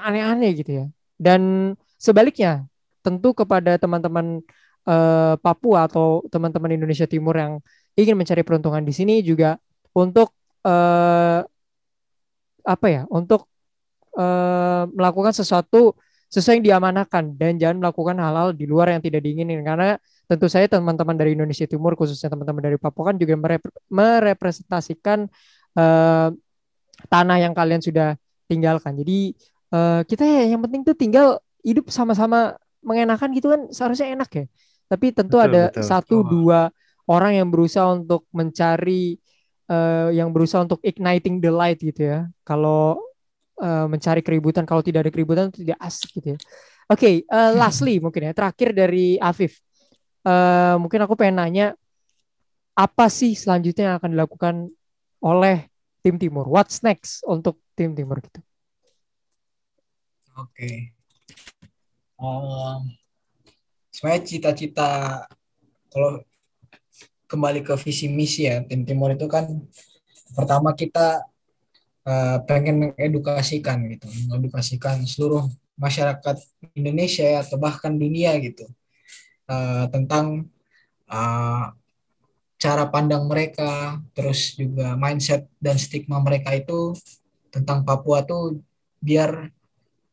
[0.00, 0.88] yang aneh-aneh gitu ya.
[1.20, 2.64] Dan sebaliknya
[3.04, 4.40] tentu kepada teman-teman
[4.86, 7.58] eh, Papua atau teman-teman Indonesia Timur yang
[7.98, 9.58] ingin mencari peruntungan di sini juga
[9.96, 10.32] untuk
[10.62, 11.40] eh,
[12.66, 13.46] apa ya untuk
[14.18, 15.94] eh, melakukan sesuatu
[16.26, 19.62] sesuai yang diamanahkan dan jangan melakukan hal-hal di luar yang tidak diinginin.
[19.62, 19.94] Karena
[20.26, 25.30] tentu saya teman-teman dari Indonesia Timur khususnya teman-teman dari Papua kan juga merep- merepresentasikan
[25.78, 26.28] eh,
[27.06, 28.18] tanah yang kalian sudah
[28.50, 28.98] tinggalkan.
[28.98, 29.34] Jadi
[29.70, 34.44] eh, kita ya yang penting tuh tinggal hidup sama-sama mengenakan gitu kan seharusnya enak ya
[34.86, 35.82] tapi tentu Betul, ada betul.
[35.82, 36.32] satu Betul.
[36.32, 36.60] dua
[37.06, 39.18] orang yang berusaha untuk mencari
[39.70, 42.98] eh, yang berusaha untuk igniting the light gitu ya kalau
[43.62, 46.38] eh, mencari keributan kalau tidak ada keributan itu tidak asik gitu ya.
[46.86, 49.58] Oke, eh, lastly mungkin ya terakhir dari Afif.
[50.26, 51.66] Eh, mungkin aku pengen nanya
[52.76, 54.54] apa sih selanjutnya yang akan dilakukan
[55.24, 55.70] oleh
[56.04, 56.44] tim Timur?
[56.46, 58.42] What's next untuk tim Timur gitu?
[60.36, 60.92] Oke.
[62.20, 62.80] Em,
[63.96, 64.88] sebenarnya cita-cita
[65.88, 66.20] kalau
[67.24, 69.48] kembali ke visi misi ya tim Timur itu kan
[70.36, 71.24] pertama kita
[72.04, 75.48] eh, pengen mengedukasikan gitu, mengedukasikan seluruh
[75.80, 76.36] masyarakat
[76.76, 78.68] Indonesia ya, atau bahkan dunia gitu
[79.48, 80.44] eh, tentang
[81.08, 81.64] eh,
[82.56, 86.92] cara pandang mereka, terus juga mindset dan stigma mereka itu
[87.48, 88.60] tentang Papua tuh
[89.00, 89.48] biar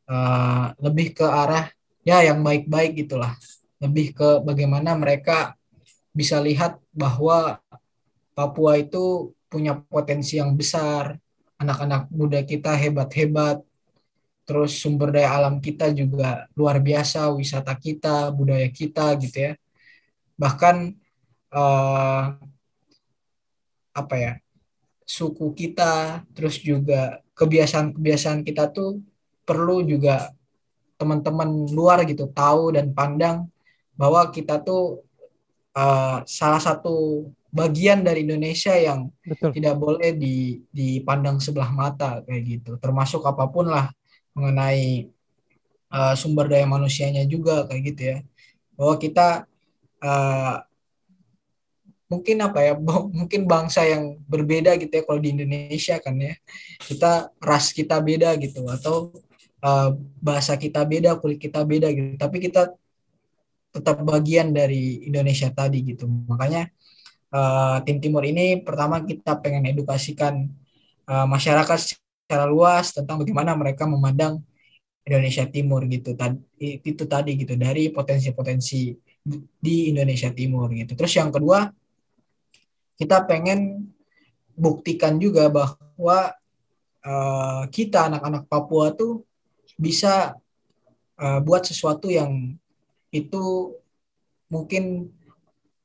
[0.07, 1.67] eh, lebih ke arah
[2.07, 3.35] ya yang baik-baik gitulah,
[3.83, 5.59] lebih ke bagaimana mereka
[6.15, 7.59] bisa lihat bahwa
[8.33, 11.19] Papua itu punya potensi yang besar,
[11.61, 13.61] anak-anak muda kita hebat-hebat,
[14.49, 19.53] terus sumber daya alam kita juga luar biasa, wisata kita, budaya kita gitu ya.
[20.33, 20.75] Bahkan
[21.53, 22.23] eh,
[23.93, 24.33] apa ya,
[25.05, 28.97] suku kita, terus juga kebiasaan-kebiasaan kita tuh
[29.45, 30.33] perlu juga
[30.97, 33.52] teman-teman luar gitu tahu dan pandang
[33.93, 35.01] bahwa kita tuh
[35.77, 39.53] eh, salah satu bagian dari Indonesia yang Betul.
[39.53, 42.71] tidak boleh di, dipandang sebelah mata kayak gitu.
[42.81, 43.93] Termasuk apa pun lah
[44.33, 45.13] mengenai
[45.93, 48.17] uh, sumber daya manusianya juga kayak gitu ya.
[48.73, 49.45] Bahwa kita
[50.01, 50.65] uh,
[52.09, 52.73] mungkin apa ya
[53.21, 56.33] mungkin bangsa yang berbeda gitu ya kalau di Indonesia kan ya.
[56.81, 59.13] Kita ras kita beda gitu atau
[59.61, 62.17] uh, bahasa kita beda kulit kita beda gitu.
[62.17, 62.73] Tapi kita
[63.73, 66.69] tetap bagian dari Indonesia tadi gitu makanya
[67.33, 70.45] uh, tim Timur ini pertama kita pengen edukasikan
[71.09, 74.45] uh, masyarakat secara luas tentang bagaimana mereka memandang
[75.03, 76.39] Indonesia Timur gitu tadi
[76.79, 78.95] itu tadi gitu dari potensi-potensi
[79.59, 80.95] di Indonesia Timur gitu.
[80.95, 81.67] Terus yang kedua
[82.95, 83.89] kita pengen
[84.53, 86.31] buktikan juga bahwa
[87.03, 89.25] uh, kita anak-anak Papua tuh
[89.75, 90.37] bisa
[91.19, 92.55] uh, buat sesuatu yang
[93.13, 93.77] itu
[94.49, 95.13] mungkin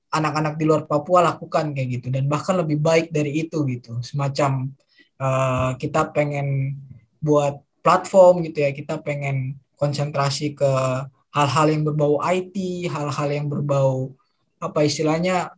[0.08, 2.06] anak-anak di luar Papua lakukan kayak gitu.
[2.08, 4.00] Dan bahkan lebih baik dari itu gitu.
[4.00, 4.72] Semacam
[5.20, 6.80] uh, kita pengen
[7.20, 8.72] buat platform gitu ya.
[8.72, 10.72] Kita pengen konsentrasi ke
[11.28, 12.56] hal-hal yang berbau IT
[12.88, 14.16] hal-hal yang berbau
[14.58, 15.52] apa istilahnya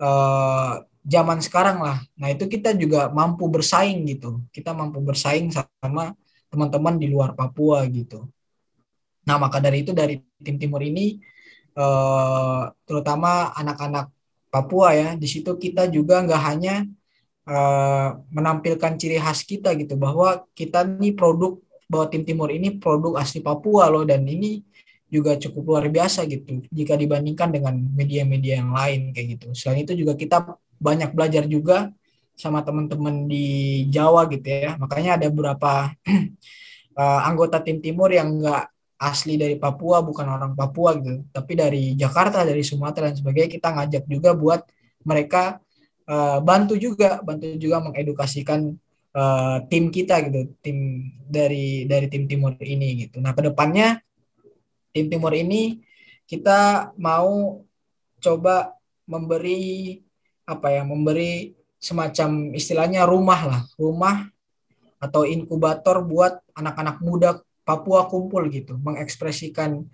[0.00, 2.00] uh, zaman sekarang lah.
[2.16, 4.40] Nah itu kita juga mampu bersaing gitu.
[4.48, 6.16] Kita mampu bersaing sama
[6.48, 8.26] teman-teman di luar Papua gitu
[9.30, 11.22] nah maka dari itu dari tim timur ini
[11.78, 14.10] uh, terutama anak-anak
[14.50, 16.82] Papua ya di situ kita juga nggak hanya
[17.46, 23.22] uh, menampilkan ciri khas kita gitu bahwa kita nih produk bahwa tim timur ini produk
[23.22, 24.66] asli Papua loh dan ini
[25.10, 29.54] juga cukup luar biasa gitu jika dibandingkan dengan media-media yang lain kayak gitu.
[29.58, 31.90] Selain itu juga kita banyak belajar juga
[32.38, 34.78] sama teman-teman di Jawa gitu ya.
[34.78, 35.90] Makanya ada beberapa
[36.94, 38.70] uh, anggota tim timur yang enggak
[39.00, 43.68] asli dari Papua, bukan orang Papua gitu, tapi dari Jakarta, dari Sumatera dan sebagainya kita
[43.72, 44.60] ngajak juga buat
[45.08, 45.56] mereka
[46.04, 48.76] uh, bantu juga, bantu juga mengedukasikan
[49.16, 53.24] uh, tim kita gitu, tim dari dari tim timur ini gitu.
[53.24, 54.04] Nah, ke depannya
[54.92, 55.80] tim timur ini
[56.28, 57.64] kita mau
[58.20, 58.76] coba
[59.08, 59.96] memberi
[60.44, 64.28] apa ya memberi semacam istilahnya rumah lah rumah
[65.00, 69.84] atau inkubator buat anak-anak muda Papua kumpul gitu mengekspresikan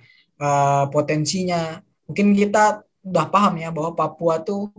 [0.40, 4.70] uh, potensinya mungkin kita udah paham ya bahwa Papua tuh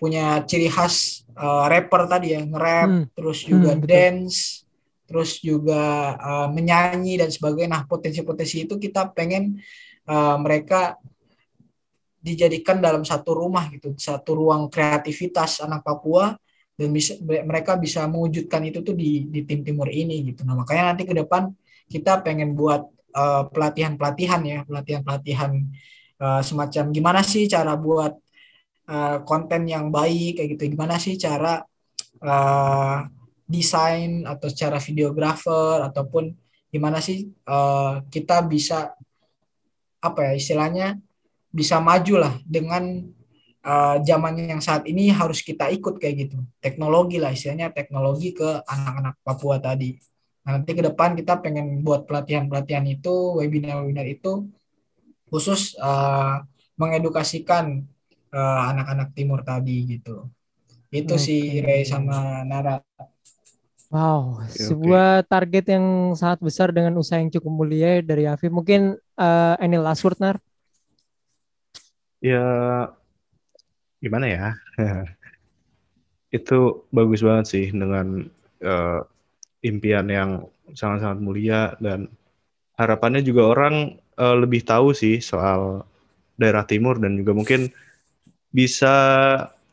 [0.00, 3.04] punya ciri khas uh, rapper tadi ya nge-rap hmm.
[3.12, 4.64] terus juga hmm, dance
[5.10, 7.74] terus juga uh, menyanyi dan sebagainya.
[7.74, 9.58] Nah, potensi-potensi itu kita pengen
[10.06, 10.94] uh, mereka
[12.22, 16.38] dijadikan dalam satu rumah gitu, satu ruang kreativitas anak Papua
[16.78, 20.46] dan bisa mereka bisa mewujudkan itu tuh di di tim timur ini gitu.
[20.46, 21.50] Nah, makanya nanti ke depan
[21.90, 22.86] kita pengen buat
[23.50, 25.50] pelatihan-pelatihan uh, ya, pelatihan-pelatihan
[26.22, 28.14] uh, semacam gimana sih cara buat
[28.86, 31.66] uh, konten yang baik kayak gitu, gimana sih cara
[33.48, 36.36] desain atau secara videografer ataupun
[36.70, 38.92] gimana sih uh, kita bisa
[39.98, 41.00] apa ya istilahnya
[41.50, 43.10] bisa maju lah dengan
[43.64, 46.38] uh, zaman yang saat ini harus kita ikut kayak gitu.
[46.60, 49.96] Teknologi lah istilahnya teknologi ke anak-anak Papua tadi
[50.44, 54.46] nah, nanti ke depan kita pengen buat pelatihan-pelatihan itu webinar-webinar itu
[55.30, 56.42] khusus uh,
[56.80, 57.86] mengedukasikan
[58.30, 60.30] anak-anak uh, timur tadi gitu
[60.90, 61.22] itu okay.
[61.22, 62.82] sih Ray sama Nara
[63.90, 65.26] Wow, okay, sebuah okay.
[65.26, 68.46] target yang sangat besar dengan usaha yang cukup mulia dari Afif.
[68.46, 70.38] Mungkin uh, any last word, Nar?
[72.22, 72.46] Ya,
[73.98, 74.46] gimana ya?
[76.38, 78.30] Itu bagus banget sih dengan
[78.62, 79.02] uh,
[79.60, 80.30] impian yang
[80.72, 82.08] sangat-sangat mulia dan
[82.80, 85.84] harapannya juga orang uh, lebih tahu sih soal
[86.40, 87.68] daerah timur dan juga mungkin
[88.50, 88.94] bisa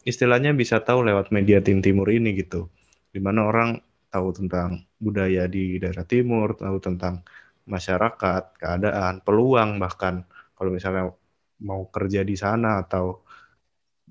[0.03, 2.67] istilahnya bisa tahu lewat media tim timur ini gitu.
[3.11, 3.79] Di mana orang
[4.11, 7.23] tahu tentang budaya di daerah timur, tahu tentang
[7.67, 10.23] masyarakat, keadaan, peluang bahkan
[10.55, 11.11] kalau misalnya
[11.63, 13.23] mau kerja di sana atau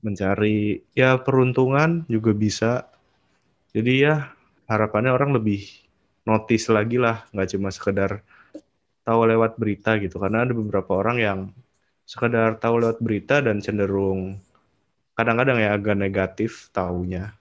[0.04, 2.88] mencari ya peruntungan juga bisa.
[3.72, 4.35] Jadi ya
[4.70, 5.66] harapannya orang lebih
[6.26, 8.22] notice lagi lah, nggak cuma sekedar
[9.06, 10.18] tahu lewat berita gitu.
[10.22, 11.38] Karena ada beberapa orang yang
[12.06, 14.38] sekedar tahu lewat berita dan cenderung
[15.18, 17.34] kadang-kadang ya agak negatif taunya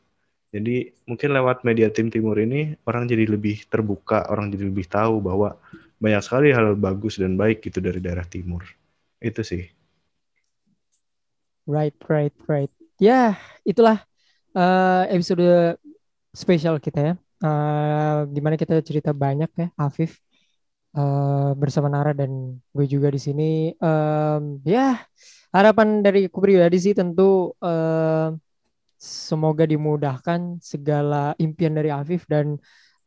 [0.56, 5.20] jadi mungkin lewat media tim timur ini orang jadi lebih terbuka, orang jadi lebih tahu
[5.20, 5.60] bahwa
[6.00, 8.64] banyak sekali hal bagus dan baik gitu dari daerah timur.
[9.20, 9.68] Itu sih.
[11.68, 12.72] Right, right, right.
[13.04, 13.36] Ya,
[13.68, 14.00] itulah
[14.56, 15.76] uh, episode
[16.36, 17.14] spesial kita ya.
[17.40, 20.20] Uh, di mana kita cerita banyak ya, Afif
[20.96, 23.72] uh, bersama Nara dan gue juga di sini.
[23.80, 25.00] Um, ya,
[25.56, 28.36] harapan dari aku pribadi sih tentu uh,
[29.00, 32.60] semoga dimudahkan segala impian dari Afif dan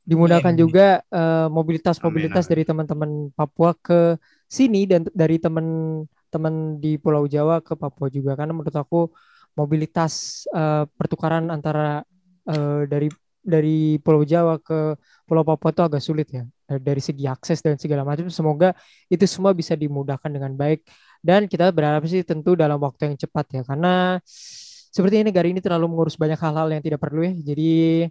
[0.09, 0.62] dimudahkan amin.
[0.64, 4.16] juga uh, mobilitas-mobilitas dari teman-teman Papua ke
[4.48, 9.12] sini dan dari teman-teman di Pulau Jawa ke Papua juga karena menurut aku
[9.52, 12.09] mobilitas uh, pertukaran antara
[12.49, 13.09] uh, dari
[13.39, 18.05] dari Pulau Jawa ke Pulau Papua itu agak sulit ya dari segi akses dan segala
[18.05, 18.77] macam semoga
[19.09, 20.85] itu semua bisa dimudahkan dengan baik
[21.25, 24.20] dan kita berharap sih tentu dalam waktu yang cepat ya karena
[24.89, 27.33] seperti ini negara ini terlalu mengurus banyak hal-hal yang tidak perlu ya.
[27.37, 28.09] Jadi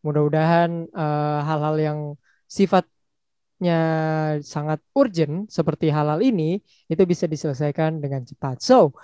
[0.00, 1.98] mudah-mudahan uh, hal-hal yang
[2.48, 3.78] sifatnya
[4.40, 8.62] sangat urgent seperti hal-hal ini itu bisa diselesaikan dengan cepat.
[8.64, 8.94] So,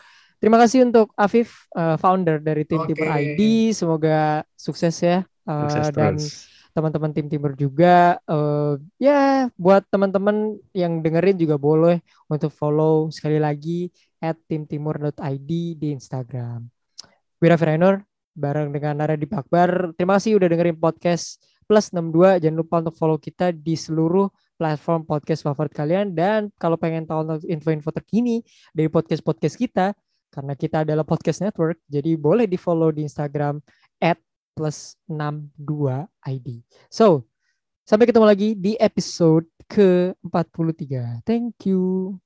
[0.46, 2.94] terima kasih untuk Afif, uh, founder dari tim okay.
[2.94, 3.40] Timur ID.
[3.74, 6.14] Semoga sukses ya uh, sukses dan
[6.70, 8.22] teman-teman tim Timur juga.
[8.30, 11.98] Uh, ya, buat teman-teman yang dengerin juga boleh
[12.30, 13.90] untuk follow sekali lagi
[14.22, 16.62] at timtimur.id di Instagram.
[17.42, 18.06] Wira Firainur
[18.38, 19.98] bareng dengan Nara di Akbar.
[19.98, 22.38] Terima kasih udah dengerin podcast Plus 62.
[22.38, 27.36] Jangan lupa untuk follow kita di seluruh platform podcast favorit kalian dan kalau pengen tahu
[27.44, 28.40] info-info terkini
[28.72, 29.92] dari podcast-podcast kita
[30.32, 33.60] karena kita adalah podcast network jadi boleh di follow di Instagram
[34.00, 34.20] at
[34.56, 36.64] plus 62 ID.
[36.88, 37.28] So,
[37.84, 41.22] sampai ketemu lagi di episode ke-43.
[41.28, 42.16] Thank you.